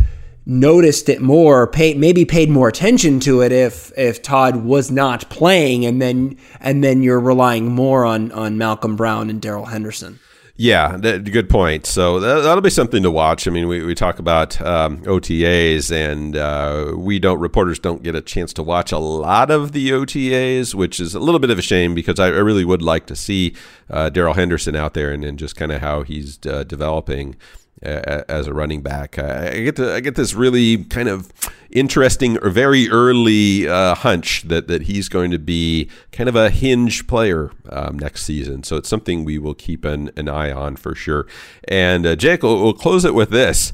noticed 0.50 1.08
it 1.08 1.22
more, 1.22 1.68
pay, 1.68 1.94
maybe 1.94 2.24
paid 2.24 2.50
more 2.50 2.68
attention 2.68 3.20
to 3.20 3.40
it 3.40 3.52
if 3.52 3.92
if 3.96 4.20
Todd 4.20 4.56
was 4.56 4.90
not 4.90 5.30
playing, 5.30 5.86
and 5.86 6.02
then 6.02 6.36
and 6.60 6.82
then 6.82 7.02
you're 7.02 7.20
relying 7.20 7.72
more 7.72 8.04
on 8.04 8.32
on 8.32 8.58
Malcolm 8.58 8.96
Brown 8.96 9.30
and 9.30 9.40
Darrell 9.40 9.66
Henderson. 9.66 10.18
Yeah, 10.56 10.98
that, 10.98 11.24
good 11.24 11.48
point. 11.48 11.86
So 11.86 12.20
that, 12.20 12.54
will 12.54 12.60
be 12.60 12.68
something 12.68 13.02
to 13.02 13.10
watch. 13.10 13.48
I 13.48 13.50
mean, 13.50 13.66
we, 13.66 13.82
we 13.82 13.94
talk 13.94 14.18
about 14.18 14.60
um, 14.60 14.98
OTAs, 15.04 15.90
and 15.90 16.36
uh, 16.36 16.92
we 16.98 17.18
don't 17.18 17.38
reporters 17.40 17.78
don't 17.78 18.02
get 18.02 18.14
a 18.14 18.20
chance 18.20 18.52
to 18.54 18.62
watch 18.62 18.92
a 18.92 18.98
lot 18.98 19.50
of 19.50 19.72
the 19.72 19.88
OTAs, 19.88 20.74
which 20.74 21.00
is 21.00 21.14
a 21.14 21.18
little 21.18 21.38
bit 21.38 21.48
of 21.48 21.58
a 21.58 21.62
shame 21.62 21.94
because 21.94 22.20
I, 22.20 22.26
I 22.26 22.40
really 22.40 22.66
would 22.66 22.82
like 22.82 23.06
to 23.06 23.16
see 23.16 23.54
uh, 23.88 24.10
Darrell 24.10 24.34
Henderson 24.34 24.76
out 24.76 24.92
there 24.92 25.12
and, 25.12 25.24
and 25.24 25.38
just 25.38 25.56
kind 25.56 25.72
of 25.72 25.80
how 25.80 26.02
he's 26.02 26.38
uh, 26.46 26.64
developing 26.64 27.36
as 27.82 28.46
a 28.46 28.54
running 28.54 28.82
back. 28.82 29.18
I 29.18 29.60
get 29.60 29.76
to, 29.76 29.94
I 29.94 30.00
get 30.00 30.14
this 30.14 30.34
really 30.34 30.84
kind 30.84 31.08
of 31.08 31.32
interesting 31.70 32.36
or 32.38 32.50
very 32.50 32.90
early 32.90 33.68
uh, 33.68 33.94
hunch 33.94 34.42
that 34.42 34.66
that 34.68 34.82
he's 34.82 35.08
going 35.08 35.30
to 35.30 35.38
be 35.38 35.88
kind 36.12 36.28
of 36.28 36.36
a 36.36 36.50
hinge 36.50 37.06
player 37.06 37.52
um, 37.68 37.98
next 37.98 38.24
season. 38.24 38.62
So 38.64 38.76
it's 38.76 38.88
something 38.88 39.24
we 39.24 39.38
will 39.38 39.54
keep 39.54 39.84
an, 39.84 40.10
an 40.16 40.28
eye 40.28 40.52
on 40.52 40.76
for 40.76 40.94
sure. 40.94 41.26
And 41.68 42.06
uh, 42.06 42.16
Jake, 42.16 42.42
we'll, 42.42 42.62
we'll 42.62 42.74
close 42.74 43.04
it 43.04 43.14
with 43.14 43.30
this 43.30 43.72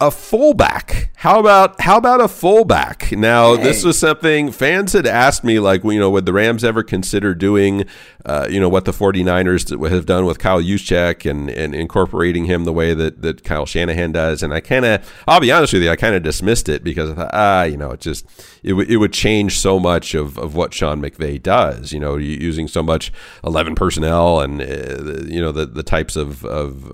a 0.00 0.10
fullback. 0.10 1.10
How 1.16 1.40
about 1.40 1.80
how 1.80 1.98
about 1.98 2.20
a 2.20 2.28
fullback? 2.28 3.10
Now, 3.12 3.56
hey. 3.56 3.64
this 3.64 3.84
was 3.84 3.98
something 3.98 4.52
fans 4.52 4.92
had 4.92 5.06
asked 5.06 5.42
me 5.42 5.58
like, 5.58 5.82
you 5.84 5.98
know, 5.98 6.10
would 6.10 6.26
the 6.26 6.32
Rams 6.32 6.62
ever 6.62 6.82
consider 6.82 7.34
doing 7.34 7.84
uh, 8.28 8.46
you 8.50 8.60
know, 8.60 8.68
what 8.68 8.84
the 8.84 8.92
49ers 8.92 9.90
have 9.90 10.04
done 10.04 10.26
with 10.26 10.38
Kyle 10.38 10.60
Juszczyk 10.60 11.28
and, 11.28 11.48
and 11.48 11.74
incorporating 11.74 12.44
him 12.44 12.64
the 12.64 12.74
way 12.74 12.92
that, 12.92 13.22
that 13.22 13.42
Kyle 13.42 13.64
Shanahan 13.64 14.12
does. 14.12 14.42
And 14.42 14.52
I 14.52 14.60
kind 14.60 14.84
of, 14.84 15.22
I'll 15.26 15.40
be 15.40 15.50
honest 15.50 15.72
with 15.72 15.82
you, 15.82 15.90
I 15.90 15.96
kind 15.96 16.14
of 16.14 16.22
dismissed 16.22 16.68
it 16.68 16.84
because 16.84 17.10
I 17.10 17.14
thought, 17.14 17.30
ah, 17.32 17.62
you 17.62 17.78
know, 17.78 17.92
it 17.92 18.00
just, 18.00 18.26
it, 18.62 18.70
w- 18.70 18.88
it 18.88 18.96
would 18.96 19.12
change 19.12 19.58
so 19.58 19.78
much 19.78 20.14
of, 20.14 20.38
of 20.38 20.54
what 20.54 20.74
Sean 20.74 21.00
McVay 21.00 21.42
does, 21.42 21.92
you 21.92 22.00
know, 22.00 22.16
using 22.16 22.68
so 22.68 22.82
much 22.82 23.12
11 23.44 23.74
personnel 23.74 24.40
and, 24.40 24.60
uh, 24.60 25.24
you 25.24 25.40
know, 25.40 25.52
the, 25.52 25.66
the 25.66 25.82
types 25.82 26.16
of, 26.16 26.44
of 26.44 26.92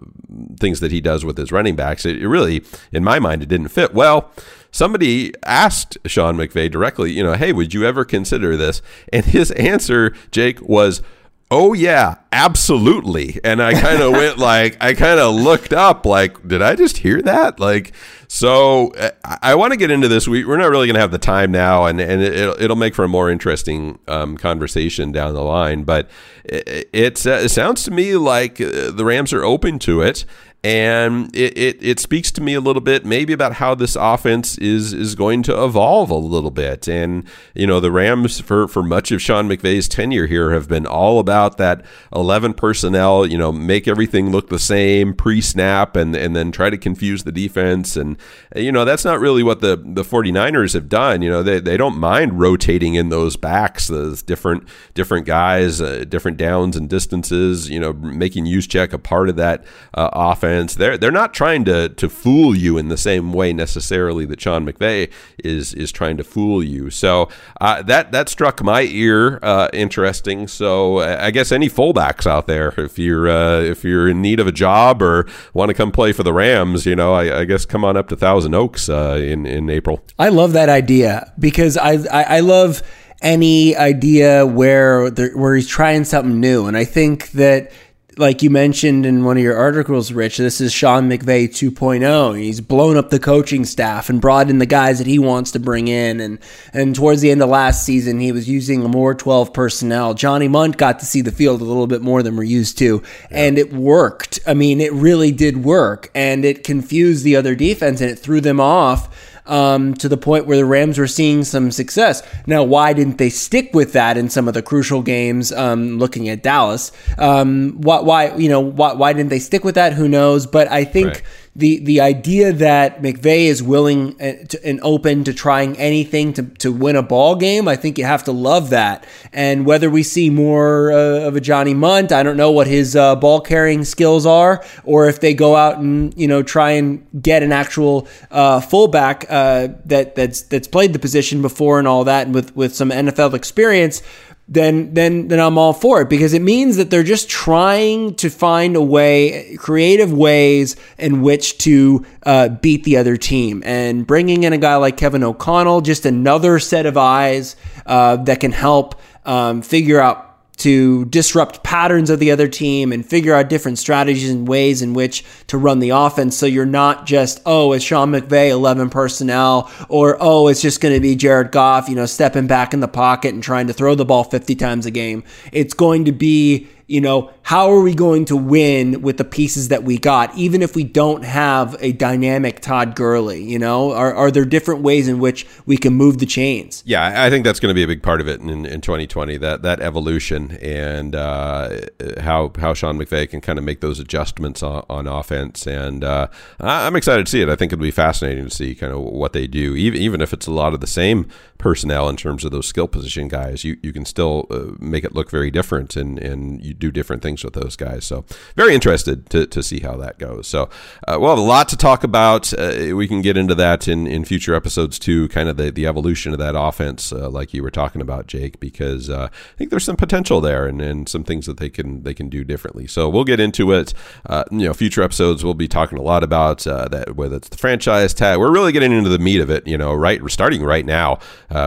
things 0.58 0.80
that 0.80 0.92
he 0.92 1.00
does 1.00 1.24
with 1.24 1.36
his 1.36 1.52
running 1.52 1.76
backs. 1.76 2.04
It, 2.04 2.20
it 2.22 2.28
really, 2.28 2.64
in 2.92 3.04
my 3.04 3.18
mind, 3.18 3.42
it 3.42 3.48
didn't 3.48 3.68
fit. 3.68 3.94
Well, 3.94 4.30
somebody 4.70 5.32
asked 5.44 5.96
Sean 6.06 6.36
McVay 6.36 6.70
directly, 6.70 7.12
you 7.12 7.22
know, 7.22 7.34
hey, 7.34 7.52
would 7.52 7.72
you 7.72 7.84
ever 7.84 8.04
consider 8.04 8.56
this? 8.56 8.82
And 9.12 9.24
his 9.24 9.50
answer, 9.52 10.14
Jake, 10.30 10.60
was, 10.62 11.02
oh 11.50 11.72
yeah 11.72 12.16
absolutely. 12.32 13.40
And 13.44 13.62
i 13.62 13.78
kind 13.80 14.02
of 14.02 14.12
went 14.12 14.38
like 14.52 14.76
i 14.80 14.94
kind 14.94 15.20
of 15.20 15.34
looked 15.34 15.72
up 15.72 16.04
like 16.06 16.46
did 16.46 16.62
i 16.62 16.74
just 16.74 16.98
hear 16.98 17.22
that? 17.22 17.60
Like 17.60 17.92
so 18.28 18.92
i, 19.24 19.38
I 19.42 19.54
want 19.54 19.72
to 19.72 19.76
get 19.76 19.90
into 19.90 20.08
this. 20.08 20.26
We, 20.26 20.44
we're 20.44 20.56
not 20.56 20.70
really 20.70 20.86
going 20.86 20.94
to 20.94 21.00
have 21.00 21.12
the 21.12 21.18
time 21.18 21.52
now 21.52 21.86
and, 21.86 22.00
and 22.00 22.22
it, 22.22 22.46
will 22.46 22.56
it'll 22.62 22.76
make 22.76 22.94
for 22.94 23.04
a 23.04 23.08
more 23.08 23.30
interesting 23.30 23.98
um, 24.08 24.36
conversation 24.36 25.12
down 25.12 25.34
the 25.34 25.42
line 25.42 25.84
but 25.84 26.10
it, 26.44 26.88
it, 26.92 27.26
it 27.26 27.50
sounds 27.50 27.84
to 27.84 27.90
me 27.90 28.16
like 28.16 28.60
uh, 28.60 28.90
the 28.90 29.04
rams 29.04 29.32
are 29.32 29.44
open 29.44 29.78
to 29.80 30.00
it 30.00 30.24
and 30.64 31.36
it, 31.36 31.58
it, 31.58 31.78
it, 31.82 32.00
speaks 32.00 32.30
to 32.30 32.40
me 32.40 32.54
a 32.54 32.60
little 32.60 32.80
bit 32.80 33.04
maybe 33.04 33.34
about 33.34 33.52
how 33.52 33.74
this 33.74 33.96
offense 33.96 34.56
is 34.56 34.94
is 34.94 35.14
going 35.14 35.42
to 35.42 35.62
evolve 35.62 36.08
a 36.08 36.14
little 36.14 36.50
bit. 36.50 36.88
And 36.88 37.24
you 37.54 37.66
know 37.66 37.80
the 37.80 37.92
rams 37.92 38.40
for 38.40 38.66
for 38.66 38.82
much 38.82 39.12
of 39.12 39.20
sean 39.20 39.46
mcvay's 39.46 39.88
tenure 39.88 40.26
here 40.26 40.52
have 40.52 40.66
been 40.66 40.86
all 40.86 41.18
about 41.18 41.58
that 41.58 41.84
11 42.14 42.54
personnel 42.54 43.26
you 43.26 43.36
know 43.36 43.52
make 43.52 43.86
everything 43.86 44.30
look 44.30 44.48
the 44.48 44.58
same 44.58 45.12
pre-snap 45.12 45.96
and 45.96 46.16
and 46.16 46.34
then 46.34 46.50
try 46.50 46.70
to 46.70 46.78
confuse 46.78 47.24
the 47.24 47.32
defense. 47.32 47.94
And 47.94 48.16
you 48.56 48.72
know 48.72 48.86
that's 48.86 49.04
not 49.04 49.20
really 49.20 49.42
what 49.42 49.60
the 49.60 49.76
the 49.76 50.02
49ers 50.02 50.72
have 50.72 50.88
done. 50.88 51.20
You 51.20 51.30
know 51.30 51.42
they, 51.42 51.60
they 51.60 51.76
don't 51.76 51.98
mind 51.98 52.40
rotating 52.40 52.94
in 52.94 53.10
those 53.10 53.36
backs 53.36 53.88
those 53.88 54.22
different 54.22 54.66
different 54.94 55.26
guys 55.26 55.82
uh, 55.82 56.04
different 56.08 56.38
downs 56.38 56.74
and 56.74 56.88
distances 56.88 57.68
you 57.68 57.78
know 57.78 57.92
making 57.92 58.46
Juszczyk 58.46 58.94
a 58.94 58.98
part 58.98 59.28
of 59.28 59.36
that 59.36 59.62
uh, 59.92 60.08
offense 60.10 60.53
offense. 60.54 60.74
They're 60.74 60.96
they're 60.96 61.10
not 61.10 61.34
trying 61.34 61.64
to 61.66 61.88
to 61.88 62.08
fool 62.08 62.56
you 62.56 62.78
in 62.78 62.88
the 62.88 62.96
same 62.96 63.32
way 63.32 63.52
necessarily 63.52 64.24
that 64.26 64.40
Sean 64.40 64.66
McVay 64.66 65.10
is 65.38 65.74
is 65.74 65.92
trying 65.92 66.16
to 66.16 66.24
fool 66.24 66.62
you. 66.62 66.90
So 66.90 67.28
uh, 67.60 67.82
that 67.82 68.12
that 68.12 68.28
struck 68.28 68.62
my 68.62 68.82
ear 68.82 69.38
uh, 69.42 69.68
interesting. 69.72 70.48
So 70.48 71.00
I 71.00 71.30
guess 71.30 71.52
any 71.52 71.68
fullbacks 71.68 72.26
out 72.26 72.46
there, 72.46 72.74
if 72.78 72.98
you're 72.98 73.28
uh, 73.28 73.60
if 73.60 73.84
you're 73.84 74.08
in 74.08 74.22
need 74.22 74.40
of 74.40 74.46
a 74.46 74.52
job 74.52 75.02
or 75.02 75.26
want 75.52 75.70
to 75.70 75.74
come 75.74 75.90
play 75.90 76.12
for 76.12 76.22
the 76.22 76.32
Rams, 76.32 76.86
you 76.86 76.96
know, 76.96 77.14
I, 77.14 77.40
I 77.40 77.44
guess 77.44 77.64
come 77.64 77.84
on 77.84 77.96
up 77.96 78.08
to 78.08 78.16
Thousand 78.16 78.54
Oaks 78.54 78.88
uh, 78.88 79.20
in 79.22 79.46
in 79.46 79.68
April. 79.70 80.04
I 80.18 80.28
love 80.28 80.52
that 80.52 80.68
idea 80.68 81.32
because 81.38 81.76
I, 81.76 81.92
I, 82.10 82.36
I 82.36 82.40
love 82.40 82.82
any 83.22 83.74
idea 83.74 84.46
where 84.46 85.10
where 85.10 85.56
he's 85.56 85.68
trying 85.68 86.04
something 86.04 86.40
new, 86.40 86.66
and 86.66 86.76
I 86.76 86.84
think 86.84 87.30
that 87.32 87.72
like 88.16 88.42
you 88.42 88.50
mentioned 88.50 89.06
in 89.06 89.24
one 89.24 89.36
of 89.36 89.42
your 89.42 89.56
articles, 89.56 90.12
Rich, 90.12 90.38
this 90.38 90.60
is 90.60 90.72
Sean 90.72 91.08
McVay 91.08 91.48
2.0. 91.48 92.38
He's 92.38 92.60
blown 92.60 92.96
up 92.96 93.10
the 93.10 93.18
coaching 93.18 93.64
staff 93.64 94.08
and 94.08 94.20
brought 94.20 94.50
in 94.50 94.58
the 94.58 94.66
guys 94.66 94.98
that 94.98 95.06
he 95.06 95.18
wants 95.18 95.50
to 95.52 95.58
bring 95.58 95.88
in. 95.88 96.20
And, 96.20 96.38
and 96.72 96.94
towards 96.94 97.20
the 97.20 97.30
end 97.30 97.42
of 97.42 97.48
last 97.48 97.84
season, 97.84 98.20
he 98.20 98.32
was 98.32 98.48
using 98.48 98.82
more 98.82 99.14
12 99.14 99.52
personnel. 99.52 100.14
Johnny 100.14 100.48
Mundt 100.48 100.76
got 100.76 101.00
to 101.00 101.06
see 101.06 101.22
the 101.22 101.32
field 101.32 101.60
a 101.60 101.64
little 101.64 101.86
bit 101.86 102.02
more 102.02 102.22
than 102.22 102.36
we're 102.36 102.44
used 102.44 102.78
to. 102.78 103.02
Yeah. 103.30 103.38
And 103.44 103.58
it 103.58 103.72
worked. 103.72 104.38
I 104.46 104.54
mean, 104.54 104.80
it 104.80 104.92
really 104.92 105.32
did 105.32 105.64
work. 105.64 106.10
And 106.14 106.44
it 106.44 106.64
confused 106.64 107.24
the 107.24 107.36
other 107.36 107.54
defense 107.54 108.00
and 108.00 108.10
it 108.10 108.18
threw 108.18 108.40
them 108.40 108.60
off 108.60 109.33
um, 109.46 109.94
to 109.94 110.08
the 110.08 110.16
point 110.16 110.46
where 110.46 110.56
the 110.56 110.64
Rams 110.64 110.98
were 110.98 111.06
seeing 111.06 111.44
some 111.44 111.70
success. 111.70 112.22
Now, 112.46 112.62
why 112.62 112.92
didn't 112.92 113.18
they 113.18 113.30
stick 113.30 113.70
with 113.74 113.92
that 113.92 114.16
in 114.16 114.30
some 114.30 114.48
of 114.48 114.54
the 114.54 114.62
crucial 114.62 115.02
games? 115.02 115.52
Um, 115.52 115.98
looking 115.98 116.28
at 116.28 116.42
Dallas, 116.42 116.92
um, 117.18 117.74
why, 117.80 118.00
why, 118.00 118.34
you 118.36 118.48
know, 118.48 118.60
why, 118.60 118.92
why 118.94 119.12
didn't 119.12 119.30
they 119.30 119.38
stick 119.38 119.64
with 119.64 119.74
that? 119.74 119.92
Who 119.92 120.08
knows? 120.08 120.46
But 120.46 120.70
I 120.70 120.84
think. 120.84 121.06
Right 121.06 121.22
the 121.56 121.78
the 121.80 122.00
idea 122.00 122.52
that 122.52 123.00
McVay 123.00 123.46
is 123.46 123.62
willing 123.62 124.20
uh, 124.20 124.44
and 124.64 124.80
open 124.82 125.22
to 125.24 125.32
trying 125.32 125.76
anything 125.76 126.32
to, 126.32 126.42
to 126.42 126.72
win 126.72 126.96
a 126.96 127.02
ball 127.02 127.36
game, 127.36 127.68
I 127.68 127.76
think 127.76 127.96
you 127.96 128.04
have 128.04 128.24
to 128.24 128.32
love 128.32 128.70
that. 128.70 129.06
And 129.32 129.64
whether 129.64 129.88
we 129.88 130.02
see 130.02 130.30
more 130.30 130.90
uh, 130.90 131.26
of 131.26 131.36
a 131.36 131.40
Johnny 131.40 131.72
Mundt, 131.72 132.10
I 132.10 132.24
don't 132.24 132.36
know 132.36 132.50
what 132.50 132.66
his 132.66 132.96
uh, 132.96 133.14
ball 133.16 133.40
carrying 133.40 133.84
skills 133.84 134.26
are, 134.26 134.64
or 134.82 135.08
if 135.08 135.20
they 135.20 135.32
go 135.32 135.54
out 135.54 135.78
and 135.78 136.12
you 136.18 136.26
know 136.26 136.42
try 136.42 136.72
and 136.72 137.06
get 137.22 137.42
an 137.42 137.52
actual 137.52 138.08
uh, 138.32 138.60
fullback 138.60 139.26
uh, 139.28 139.68
that 139.84 140.16
that's 140.16 140.42
that's 140.42 140.66
played 140.66 140.92
the 140.92 140.98
position 140.98 141.40
before 141.40 141.78
and 141.78 141.86
all 141.86 142.04
that, 142.04 142.26
and 142.26 142.34
with 142.34 142.54
with 142.56 142.74
some 142.74 142.90
NFL 142.90 143.34
experience 143.34 144.02
then 144.46 144.92
then 144.92 145.28
then 145.28 145.40
I'm 145.40 145.56
all 145.56 145.72
for 145.72 146.02
it 146.02 146.10
because 146.10 146.34
it 146.34 146.42
means 146.42 146.76
that 146.76 146.90
they're 146.90 147.02
just 147.02 147.30
trying 147.30 148.14
to 148.16 148.28
find 148.28 148.76
a 148.76 148.82
way, 148.82 149.56
creative 149.58 150.12
ways 150.12 150.76
in 150.98 151.22
which 151.22 151.58
to 151.58 152.04
uh, 152.24 152.48
beat 152.48 152.84
the 152.84 152.98
other 152.98 153.16
team. 153.16 153.62
And 153.64 154.06
bringing 154.06 154.44
in 154.44 154.52
a 154.52 154.58
guy 154.58 154.76
like 154.76 154.96
Kevin 154.96 155.24
O'Connell, 155.24 155.80
just 155.80 156.04
another 156.04 156.58
set 156.58 156.84
of 156.84 156.96
eyes 156.98 157.56
uh, 157.86 158.16
that 158.16 158.40
can 158.40 158.52
help 158.52 159.00
um, 159.24 159.62
figure 159.62 160.00
out 160.00 160.23
to 160.56 161.04
disrupt 161.06 161.62
patterns 161.62 162.10
of 162.10 162.18
the 162.18 162.30
other 162.30 162.48
team 162.48 162.92
and 162.92 163.04
figure 163.04 163.34
out 163.34 163.48
different 163.48 163.78
strategies 163.78 164.30
and 164.30 164.46
ways 164.46 164.82
in 164.82 164.94
which 164.94 165.24
to 165.48 165.58
run 165.58 165.80
the 165.80 165.90
offense. 165.90 166.36
So 166.36 166.46
you're 166.46 166.64
not 166.64 167.06
just, 167.06 167.40
oh, 167.44 167.72
it's 167.72 167.84
Sean 167.84 168.12
McVay, 168.12 168.50
11 168.50 168.90
personnel, 168.90 169.70
or 169.88 170.16
oh, 170.20 170.48
it's 170.48 170.62
just 170.62 170.80
going 170.80 170.94
to 170.94 171.00
be 171.00 171.16
Jared 171.16 171.50
Goff, 171.50 171.88
you 171.88 171.94
know, 171.94 172.06
stepping 172.06 172.46
back 172.46 172.72
in 172.72 172.80
the 172.80 172.88
pocket 172.88 173.34
and 173.34 173.42
trying 173.42 173.66
to 173.66 173.72
throw 173.72 173.94
the 173.94 174.04
ball 174.04 174.24
50 174.24 174.54
times 174.54 174.86
a 174.86 174.90
game. 174.90 175.24
It's 175.52 175.74
going 175.74 176.04
to 176.04 176.12
be 176.12 176.68
you 176.86 177.00
know, 177.00 177.30
how 177.42 177.70
are 177.70 177.80
we 177.80 177.94
going 177.94 178.24
to 178.26 178.36
win 178.36 179.02
with 179.02 179.16
the 179.16 179.24
pieces 179.24 179.68
that 179.68 179.84
we 179.84 179.98
got, 179.98 180.34
even 180.36 180.62
if 180.62 180.74
we 180.74 180.84
don't 180.84 181.24
have 181.24 181.76
a 181.80 181.92
dynamic 181.92 182.60
Todd 182.60 182.94
Gurley? 182.94 183.42
You 183.42 183.58
know, 183.58 183.92
are, 183.92 184.14
are 184.14 184.30
there 184.30 184.44
different 184.44 184.82
ways 184.82 185.08
in 185.08 185.18
which 185.18 185.46
we 185.66 185.76
can 185.76 185.94
move 185.94 186.18
the 186.18 186.26
chains? 186.26 186.82
Yeah, 186.86 187.24
I 187.24 187.30
think 187.30 187.44
that's 187.44 187.60
going 187.60 187.70
to 187.70 187.74
be 187.74 187.82
a 187.82 187.86
big 187.86 188.02
part 188.02 188.20
of 188.20 188.28
it 188.28 188.40
in, 188.40 188.66
in 188.66 188.80
2020 188.80 189.38
that 189.38 189.62
that 189.62 189.80
evolution 189.80 190.52
and 190.62 191.14
uh, 191.14 191.80
how 192.20 192.52
how 192.58 192.74
Sean 192.74 192.98
McVay 192.98 193.28
can 193.28 193.40
kind 193.40 193.58
of 193.58 193.64
make 193.64 193.80
those 193.80 193.98
adjustments 193.98 194.62
on, 194.62 194.84
on 194.90 195.06
offense. 195.06 195.66
And 195.66 196.04
uh, 196.04 196.28
I'm 196.60 196.96
excited 196.96 197.26
to 197.26 197.30
see 197.30 197.40
it. 197.40 197.48
I 197.48 197.56
think 197.56 197.72
it'll 197.72 197.82
be 197.82 197.90
fascinating 197.90 198.44
to 198.44 198.50
see 198.50 198.74
kind 198.74 198.92
of 198.92 199.00
what 199.00 199.32
they 199.32 199.46
do, 199.46 199.74
even 199.74 200.00
even 200.00 200.20
if 200.20 200.32
it's 200.32 200.46
a 200.46 200.52
lot 200.52 200.74
of 200.74 200.80
the 200.80 200.86
same 200.86 201.28
personnel 201.64 202.10
in 202.10 202.16
terms 202.16 202.44
of 202.44 202.50
those 202.50 202.66
skill 202.66 202.86
position 202.86 203.26
guys. 203.26 203.64
You 203.64 203.78
you 203.82 203.90
can 203.90 204.04
still 204.04 204.46
uh, 204.50 204.76
make 204.78 205.02
it 205.02 205.14
look 205.14 205.30
very 205.30 205.50
different, 205.50 205.96
and 205.96 206.18
and 206.18 206.62
you 206.62 206.74
do 206.74 206.92
different 206.92 207.22
things 207.22 207.42
with 207.42 207.54
those 207.54 207.74
guys. 207.74 208.04
So 208.04 208.26
very 208.54 208.74
interested 208.74 209.30
to, 209.30 209.46
to 209.46 209.62
see 209.62 209.80
how 209.80 209.96
that 209.96 210.18
goes. 210.18 210.46
So 210.46 210.68
uh, 211.08 211.16
we'll 211.18 211.30
have 211.30 211.38
a 211.38 211.52
lot 211.56 211.70
to 211.70 211.76
talk 211.76 212.04
about. 212.04 212.52
Uh, 212.52 212.94
we 212.94 213.08
can 213.08 213.22
get 213.22 213.38
into 213.38 213.54
that 213.54 213.88
in, 213.88 214.06
in 214.06 214.26
future 214.26 214.54
episodes 214.54 214.98
too, 214.98 215.26
kind 215.28 215.48
of 215.48 215.56
the, 215.56 215.70
the 215.70 215.86
evolution 215.86 216.34
of 216.34 216.38
that 216.38 216.54
offense, 216.54 217.12
uh, 217.12 217.30
like 217.30 217.54
you 217.54 217.62
were 217.62 217.70
talking 217.70 218.02
about, 218.02 218.26
Jake, 218.26 218.60
because 218.60 219.08
uh, 219.08 219.28
I 219.32 219.56
think 219.56 219.70
there's 219.70 219.84
some 219.84 219.96
potential 219.96 220.42
there 220.42 220.66
and, 220.66 220.82
and 220.82 221.08
some 221.08 221.24
things 221.24 221.46
that 221.46 221.56
they 221.56 221.70
can 221.70 222.02
they 222.02 222.12
can 222.12 222.28
do 222.28 222.44
differently. 222.44 222.86
So 222.86 223.08
we'll 223.08 223.24
get 223.24 223.40
into 223.40 223.72
it. 223.72 223.94
Uh, 224.26 224.44
you 224.50 224.66
know, 224.66 224.74
future 224.74 225.02
episodes 225.02 225.42
we'll 225.42 225.54
be 225.54 225.68
talking 225.68 225.96
a 225.96 226.02
lot 226.02 226.22
about 226.22 226.58
that, 226.58 227.16
whether 227.16 227.36
it's 227.36 227.48
the 227.48 227.56
franchise 227.56 228.12
tag. 228.12 228.38
We're 228.38 228.52
really 228.52 228.72
getting 228.72 228.92
into 228.92 229.08
the 229.08 229.18
meat 229.18 229.40
of 229.40 229.48
it. 229.48 229.66
You 229.66 229.78
know, 229.78 229.94
right? 229.94 230.20
We're 230.20 230.28
starting 230.28 230.62
right 230.62 230.84
now 230.84 231.20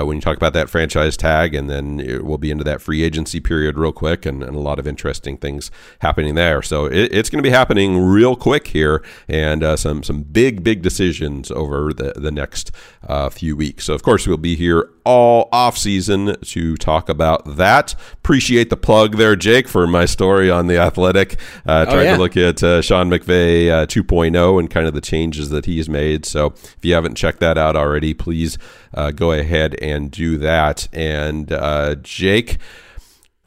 when 0.06 0.18
you 0.18 0.22
talk 0.22 0.38
about 0.38 0.54
that 0.54 0.70
franchise 0.70 1.16
tag, 1.18 1.56
and 1.56 1.70
then 1.70 1.98
we'll 2.24 2.38
be 2.38 2.52
into 2.52 2.64
that 2.64 2.82
free 2.82 3.04
agency 3.04 3.40
period 3.40 3.78
real 3.78 3.92
quick, 3.92 4.26
and, 4.26 4.44
and 4.44 4.56
a 4.56 4.60
lot 4.60 4.80
of 4.80 4.88
interesting 4.88 5.38
things 5.38 5.72
happening 6.00 6.36
there. 6.36 6.62
So 6.62 6.86
it, 6.86 7.10
it's 7.12 7.30
going 7.30 7.42
to 7.42 7.48
be 7.50 7.54
happening 7.54 8.00
real 8.00 8.36
quick 8.36 8.68
here, 8.68 9.04
and 9.28 9.64
uh, 9.64 9.76
some 9.76 10.04
some 10.04 10.24
big 10.24 10.64
big 10.64 10.82
decisions 10.82 11.52
over 11.52 11.94
the 11.94 12.14
the 12.16 12.32
next 12.32 12.72
uh, 13.08 13.30
few 13.30 13.56
weeks. 13.56 13.86
So 13.86 13.94
of 13.94 14.04
course 14.04 14.28
we'll 14.28 14.38
be 14.38 14.56
here 14.56 14.90
all 15.08 15.47
off 15.53 15.78
season 15.78 16.36
to 16.41 16.76
talk 16.76 17.08
about 17.08 17.55
that. 17.55 17.95
Appreciate 18.12 18.70
the 18.70 18.76
plug 18.76 19.16
there, 19.16 19.38
Jake, 19.38 19.70
for 19.70 19.88
my 19.88 20.03
story 20.03 20.51
on 20.51 20.68
the 20.68 20.78
Athletic. 20.78 21.39
Uh, 21.66 21.86
oh, 21.88 21.91
trying 21.91 22.05
yeah. 22.08 22.18
to 22.18 22.22
look 22.22 22.36
at 22.36 22.62
uh, 22.62 22.82
Sean 22.82 23.10
McVay 23.10 23.70
uh, 23.72 23.86
2.0 23.86 24.60
and 24.60 24.70
kind 24.70 24.86
of 24.86 24.93
the 24.93 24.99
changes 24.99 25.49
that 25.49 25.66
he's 25.66 25.88
made. 25.88 26.26
So 26.26 26.47
if 26.47 26.78
you 26.82 26.93
haven't 26.93 27.16
checked 27.16 27.39
that 27.39 27.58
out 27.58 27.78
already, 27.78 28.14
please 28.14 28.58
uh, 28.93 29.12
go 29.12 29.32
ahead 29.32 29.76
and 29.82 30.12
do 30.12 30.38
that. 30.39 30.89
And 30.91 31.53
uh, 31.53 31.95
Jake 31.95 32.58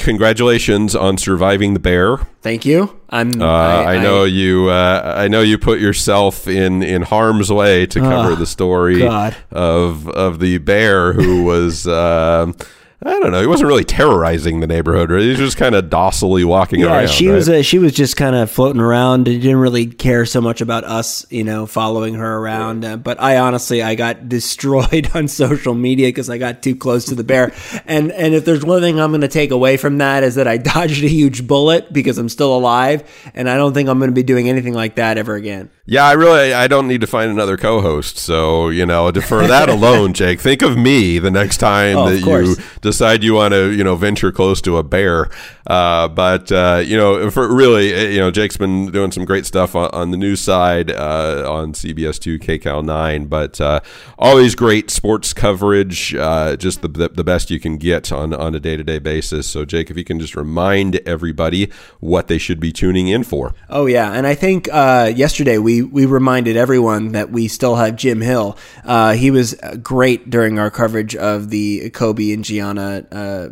congratulations 0.01 0.97
on 0.97 1.19
surviving 1.19 1.75
the 1.75 1.81
bear. 1.81 2.19
Thank 2.43 2.65
you. 2.65 3.01
I'm. 3.09 3.41
Uh, 3.41 3.47
I, 3.47 3.97
I, 3.97 4.03
know 4.03 4.25
I, 4.25 4.27
you. 4.27 4.69
Uh, 4.69 5.15
I 5.17 5.29
know 5.29 5.43
you 5.43 5.59
put 5.59 5.81
yourself 5.81 6.49
in 6.49 6.83
in 6.83 7.03
harm's 7.03 7.51
way 7.53 7.87
to 7.87 8.01
cover 8.01 8.35
the 8.35 8.47
story 8.47 9.01
God. 9.01 9.37
of 9.51 10.09
of 10.09 10.41
the 10.41 10.59
bear 10.59 11.13
who 11.13 11.45
was. 11.45 11.87
I 13.03 13.19
don't 13.19 13.33
know. 13.33 13.41
He 13.41 13.47
wasn't 13.47 13.69
really 13.69 13.85
terrorizing 13.85 14.61
the 14.61 14.67
neighborhood. 14.67 15.11
Right? 15.11 15.23
He 15.23 15.31
was 15.31 15.39
just 15.39 15.57
kind 15.57 15.75
of 15.75 15.89
docilely 15.89 16.45
walking 16.45 16.81
yeah, 16.81 16.89
around. 16.89 17.09
she 17.09 17.29
right? 17.29 17.35
was. 17.35 17.49
Uh, 17.49 17.63
she 17.63 17.79
was 17.79 17.95
just 17.95 18.15
kind 18.17 18.37
of 18.37 18.51
floating 18.51 18.81
around. 18.81 19.27
He 19.27 19.39
didn't 19.39 19.57
really 19.57 19.87
care 19.87 20.27
so 20.27 20.43
much 20.43 20.61
about 20.61 20.85
us, 20.85 21.25
you 21.31 21.43
know, 21.43 21.65
following 21.65 22.15
her 22.15 22.37
around. 22.37 22.85
Uh, 22.85 22.99
but 22.99 23.19
I 23.19 23.39
honestly, 23.39 23.83
I 23.83 23.95
got 23.95 24.29
destroyed 24.29 25.11
on 25.15 25.29
social 25.29 25.73
media 25.73 26.09
because 26.09 26.29
I 26.29 26.37
got 26.37 26.63
too 26.63 26.77
close 26.77 27.07
to 27.07 27.15
the 27.15 27.25
bear. 27.25 27.55
and 27.87 28.13
and 28.13 28.35
if 28.35 28.45
there's 28.45 28.65
one 28.65 28.83
thing 28.83 29.01
I'm 29.01 29.13
going 29.13 29.23
to 29.23 29.29
take 29.29 29.51
away 29.51 29.79
from 29.79 29.99
that 29.99 30.23
is 30.23 30.35
that 30.35 30.47
I 30.47 30.57
dodged 30.59 31.03
a 31.03 31.09
huge 31.09 31.47
bullet 31.47 31.91
because 31.93 32.19
I'm 32.19 32.29
still 32.29 32.55
alive, 32.55 33.31
and 33.35 33.49
I 33.49 33.57
don't 33.57 33.73
think 33.73 33.89
I'm 33.89 33.99
going 33.99 34.11
to 34.11 34.15
be 34.15 34.23
doing 34.23 34.51
anything 34.51 34.75
like 34.75 34.97
that 34.97 35.17
ever 35.17 35.37
again. 35.37 35.71
Yeah, 35.87 36.05
I 36.05 36.13
really 36.13 36.53
I 36.53 36.69
don't 36.69 36.87
need 36.87 37.01
to 37.01 37.09
find 37.09 37.33
another 37.33 37.57
co-host. 37.57 38.17
So 38.19 38.69
you 38.69 38.85
know, 38.87 39.11
for 39.13 39.47
that 39.47 39.69
alone, 39.71 40.13
Jake, 40.13 40.39
think 40.39 40.63
of 40.63 40.77
me 40.77 41.19
the 41.19 41.31
next 41.31 41.57
time 41.57 41.97
oh, 41.97 42.11
that 42.11 42.19
you 42.21 42.57
decide 42.91 43.23
you 43.23 43.35
want 43.35 43.53
to 43.53 43.71
you 43.71 43.85
know 43.85 43.97
venture 43.97 44.33
close 44.33 44.61
to 44.63 44.77
a 44.77 44.83
bear. 44.83 45.31
Uh, 45.67 46.09
but 46.09 46.51
uh, 46.51 46.83
you 46.85 46.97
know, 46.97 47.31
for 47.31 47.55
really, 47.55 47.95
uh, 47.95 48.09
you 48.09 48.19
know, 48.19 48.31
Jake's 48.33 48.57
been 48.57 48.91
doing 48.91 49.13
some 49.13 49.25
great 49.25 49.47
stuff 49.47 49.77
on, 49.77 49.89
on 49.93 50.11
the 50.11 50.17
news 50.17 50.41
side 50.41 50.91
uh, 50.91 51.47
on 51.49 51.73
CBS 51.73 52.19
two, 52.19 52.41
KCAL 52.41 52.85
nine. 52.85 53.27
But 53.27 53.61
uh, 53.61 53.81
always 54.19 54.57
great 54.57 54.91
sports 54.91 55.33
coverage, 55.33 56.13
uh, 56.15 56.57
just 56.57 56.83
the, 56.83 56.89
the, 56.89 57.09
the 57.11 57.23
best 57.23 57.51
you 57.51 57.61
can 57.61 57.77
get 57.77 58.11
on 58.11 58.35
on 58.35 58.55
a 58.57 58.61
day 58.61 58.77
to 58.77 58.83
day 58.83 58.99
basis. 58.99 59.49
So 59.49 59.65
Jake, 59.65 59.91
if 59.91 59.97
you 59.97 60.05
can 60.05 60.19
just 60.19 60.35
remind 60.35 60.97
everybody 61.07 61.71
what 62.01 62.27
they 62.27 62.39
should 62.39 62.59
be 62.59 62.73
tuning 62.73 63.07
in 63.07 63.23
for. 63.23 63.55
Oh 63.69 63.87
yeah, 63.87 64.13
and 64.13 64.27
I 64.27 64.35
think 64.35 64.67
yesterday 64.67 65.59
we 65.59 65.83
we 65.83 66.05
reminded 66.07 66.57
everyone 66.57 67.13
that 67.13 67.31
we 67.31 67.47
still 67.47 67.77
have 67.77 67.95
Jim 67.95 68.21
Hill. 68.21 68.59
Uh, 68.85 69.13
he 69.13 69.31
was 69.31 69.55
great 69.83 70.31
during 70.31 70.59
our 70.59 70.71
coverage 70.71 71.15
of 71.15 71.51
the 71.51 71.91
Kobe 71.91 72.33
and 72.33 72.45
Gianna 72.45 72.80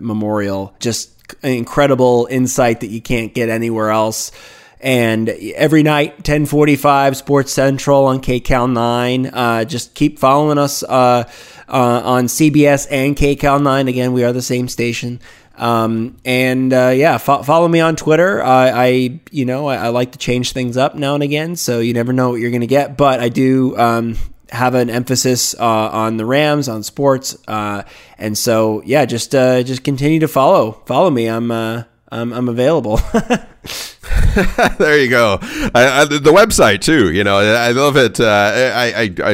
memorial. 0.01 0.75
Just 0.81 1.19
incredible 1.43 2.27
insight 2.31 2.81
that 2.81 2.89
you 2.89 3.01
can't 3.01 3.35
get 3.35 3.49
anywhere 3.49 3.91
else. 3.91 4.33
And 4.81 5.29
every 5.29 5.83
night, 5.83 6.19
1045 6.19 7.17
Sports 7.17 7.53
Central 7.53 8.05
on 8.05 8.21
KCAL 8.21 8.73
9. 8.73 9.27
Uh, 9.27 9.65
just 9.65 9.95
keep 9.95 10.19
following 10.19 10.57
us 10.57 10.83
uh, 10.85 11.29
uh, 11.69 12.03
on 12.05 12.27
CBS 12.27 12.87
and 12.91 13.17
KCAL 13.17 13.63
9. 13.63 13.89
Again, 13.89 14.13
we 14.13 14.23
are 14.23 14.33
the 14.33 14.43
same 14.43 14.69
station. 14.69 15.21
Um, 15.57 16.17
and 16.25 16.73
uh, 16.73 16.93
yeah, 16.95 17.19
fo- 17.19 17.43
follow 17.43 17.67
me 17.67 17.81
on 17.81 17.97
Twitter. 17.97 18.41
Uh, 18.41 18.71
I, 18.73 19.21
you 19.33 19.45
know, 19.45 19.67
I, 19.67 19.77
I, 19.77 19.89
like 19.89 20.13
to 20.13 20.19
change 20.19 20.53
things 20.53 20.77
up 20.77 20.95
now 20.95 21.15
and 21.15 21.23
again, 21.25 21.57
so 21.57 21.81
you 21.81 21.93
never 21.95 22.13
know 22.13 22.31
what 22.31 22.37
you're 22.37 22.53
going 22.53 22.61
to 22.61 22.69
get. 22.69 22.97
But 22.97 23.19
I 23.19 23.29
do 23.29 23.77
um, 23.77 24.17
have 24.51 24.75
an 24.75 24.91
emphasis 24.91 25.55
uh, 25.55 25.63
on 25.65 26.17
the 26.17 26.25
Rams, 26.25 26.69
on 26.69 26.83
sports, 26.83 27.37
uh, 27.47 27.83
and 28.19 28.37
so 28.37 28.83
yeah, 28.85 29.05
just 29.05 29.35
uh, 29.35 29.63
just 29.63 29.85
continue 29.85 30.21
to 30.21 30.29
follow 30.29 30.73
follow 30.87 31.11
me. 31.11 31.27
I'm 31.27 31.51
uh, 31.51 31.85
I'm, 32.11 32.33
I'm 32.33 32.49
available. 32.49 33.01
there 34.79 34.99
you 34.99 35.11
go. 35.11 35.39
I, 35.43 36.01
I, 36.01 36.05
the 36.05 36.33
website 36.33 36.81
too. 36.81 37.13
You 37.13 37.25
know, 37.25 37.39
I 37.39 37.73
love 37.73 37.97
it. 37.97 38.21
I, 38.21 38.91
I, 38.91 39.15
I, 39.23 39.31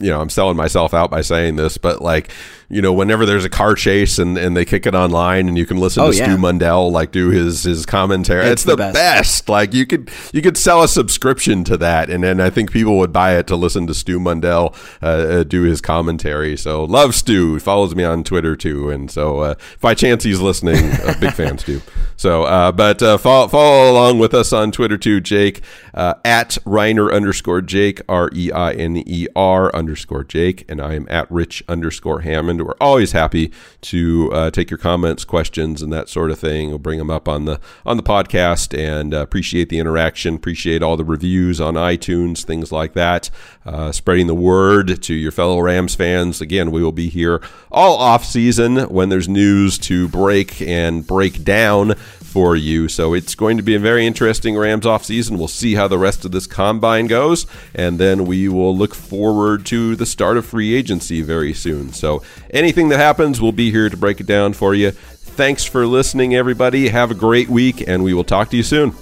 you 0.00 0.10
know, 0.10 0.20
I'm 0.20 0.30
selling 0.30 0.56
myself 0.56 0.94
out 0.94 1.10
by 1.10 1.20
saying 1.20 1.56
this, 1.56 1.78
but 1.78 2.02
like 2.02 2.30
you 2.68 2.82
know, 2.82 2.92
whenever 2.92 3.24
there's 3.24 3.44
a 3.44 3.48
car 3.48 3.74
chase 3.74 4.18
and, 4.18 4.36
and 4.36 4.56
they 4.56 4.64
kick 4.64 4.86
it 4.86 4.94
online 4.94 5.46
and 5.46 5.56
you 5.56 5.66
can 5.66 5.76
listen 5.76 6.02
oh, 6.02 6.10
to 6.10 6.16
yeah. 6.16 6.24
Stu 6.24 6.36
Mundel 6.36 6.90
like 6.90 7.12
do 7.12 7.30
his 7.30 7.62
his 7.62 7.86
commentary. 7.86 8.46
It's, 8.46 8.52
it's 8.52 8.64
the, 8.64 8.72
the 8.72 8.76
best. 8.76 8.94
best. 8.94 9.48
Like 9.48 9.72
you 9.72 9.86
could 9.86 10.10
you 10.32 10.42
could 10.42 10.56
sell 10.56 10.82
a 10.82 10.88
subscription 10.88 11.62
to 11.64 11.76
that, 11.76 12.10
and 12.10 12.24
then 12.24 12.40
I 12.40 12.50
think 12.50 12.72
people 12.72 12.98
would 12.98 13.12
buy 13.12 13.36
it 13.38 13.46
to 13.48 13.56
listen 13.56 13.86
to 13.86 13.94
Stu 13.94 14.18
Mundel 14.18 14.74
uh, 15.00 15.06
uh, 15.06 15.42
do 15.44 15.62
his 15.62 15.80
commentary. 15.80 16.56
So 16.56 16.84
love 16.84 17.14
Stu. 17.14 17.54
He 17.54 17.60
follows 17.60 17.94
me 17.94 18.02
on 18.02 18.24
Twitter 18.24 18.56
too, 18.56 18.90
and 18.90 19.10
so 19.10 19.40
uh, 19.40 19.54
by 19.80 19.94
chance 19.94 20.24
he's 20.24 20.40
listening, 20.40 20.90
uh, 20.92 21.14
big 21.20 21.34
fan 21.34 21.58
Stu. 21.58 21.80
So, 22.18 22.44
uh, 22.44 22.72
but 22.72 23.02
uh, 23.02 23.18
follow, 23.18 23.46
follow 23.76 23.92
along 23.92 24.18
with 24.18 24.32
us 24.32 24.54
on 24.54 24.72
Twitter 24.72 24.96
too, 24.96 25.20
Jake 25.20 25.62
at 25.96 26.58
Reiner 26.64 27.12
underscore 27.12 27.60
Jake 27.60 28.00
R 28.08 28.30
E 28.34 28.50
I 28.52 28.72
N 28.72 28.96
E 29.06 29.26
R 29.34 29.74
underscore 29.74 30.24
Jake, 30.24 30.64
and 30.68 30.80
I 30.80 30.94
am 30.94 31.06
at 31.10 31.30
Rich 31.30 31.62
underscore 31.68 32.20
Hammond. 32.20 32.66
We're 32.66 32.74
always 32.80 33.12
happy 33.12 33.52
to 33.82 34.30
uh, 34.32 34.50
take 34.50 34.70
your 34.70 34.78
comments, 34.78 35.24
questions, 35.24 35.82
and 35.82 35.92
that 35.92 36.08
sort 36.08 36.30
of 36.30 36.38
thing. 36.38 36.68
We'll 36.68 36.78
bring 36.78 36.98
them 36.98 37.10
up 37.10 37.28
on 37.28 37.44
the 37.44 37.60
on 37.84 37.96
the 37.96 38.02
podcast, 38.02 38.76
and 38.76 39.14
uh, 39.14 39.18
appreciate 39.18 39.68
the 39.68 39.78
interaction. 39.78 40.34
Appreciate 40.34 40.82
all 40.82 40.96
the 40.96 41.04
reviews 41.04 41.60
on 41.60 41.74
iTunes, 41.74 42.44
things 42.44 42.72
like 42.72 42.94
that. 42.94 43.30
Uh, 43.64 43.92
spreading 43.92 44.26
the 44.26 44.34
word 44.34 45.02
to 45.02 45.14
your 45.14 45.32
fellow 45.32 45.60
Rams 45.60 45.94
fans. 45.94 46.40
Again, 46.40 46.70
we 46.70 46.82
will 46.82 46.92
be 46.92 47.08
here 47.08 47.42
all 47.70 47.96
off 47.96 48.24
season 48.24 48.76
when 48.88 49.08
there's 49.08 49.28
news 49.28 49.78
to 49.78 50.08
break 50.08 50.60
and 50.62 51.06
break 51.06 51.44
down 51.44 51.94
for 52.36 52.54
you. 52.54 52.86
So 52.86 53.14
it's 53.14 53.34
going 53.56 53.64
to 53.64 53.70
be 53.70 53.74
a 53.74 53.78
very 53.78 54.06
interesting 54.06 54.54
Rams 54.54 54.84
offseason. 54.84 55.38
We'll 55.38 55.48
see 55.48 55.76
how 55.76 55.88
the 55.88 55.96
rest 55.96 56.26
of 56.26 56.30
this 56.30 56.46
combine 56.46 57.06
goes, 57.06 57.46
and 57.74 57.98
then 57.98 58.26
we 58.26 58.48
will 58.48 58.76
look 58.76 58.94
forward 58.94 59.64
to 59.66 59.96
the 59.96 60.04
start 60.04 60.36
of 60.36 60.44
free 60.44 60.74
agency 60.74 61.22
very 61.22 61.54
soon. 61.54 61.94
So 61.94 62.22
anything 62.50 62.90
that 62.90 62.98
happens, 62.98 63.40
we'll 63.40 63.52
be 63.52 63.70
here 63.70 63.88
to 63.88 63.96
break 63.96 64.20
it 64.20 64.26
down 64.26 64.52
for 64.52 64.74
you. 64.74 64.90
Thanks 64.90 65.64
for 65.64 65.86
listening, 65.86 66.34
everybody. 66.34 66.88
Have 66.88 67.10
a 67.10 67.14
great 67.14 67.48
week, 67.48 67.82
and 67.86 68.04
we 68.04 68.12
will 68.12 68.24
talk 68.24 68.50
to 68.50 68.58
you 68.58 68.62
soon. 68.62 68.94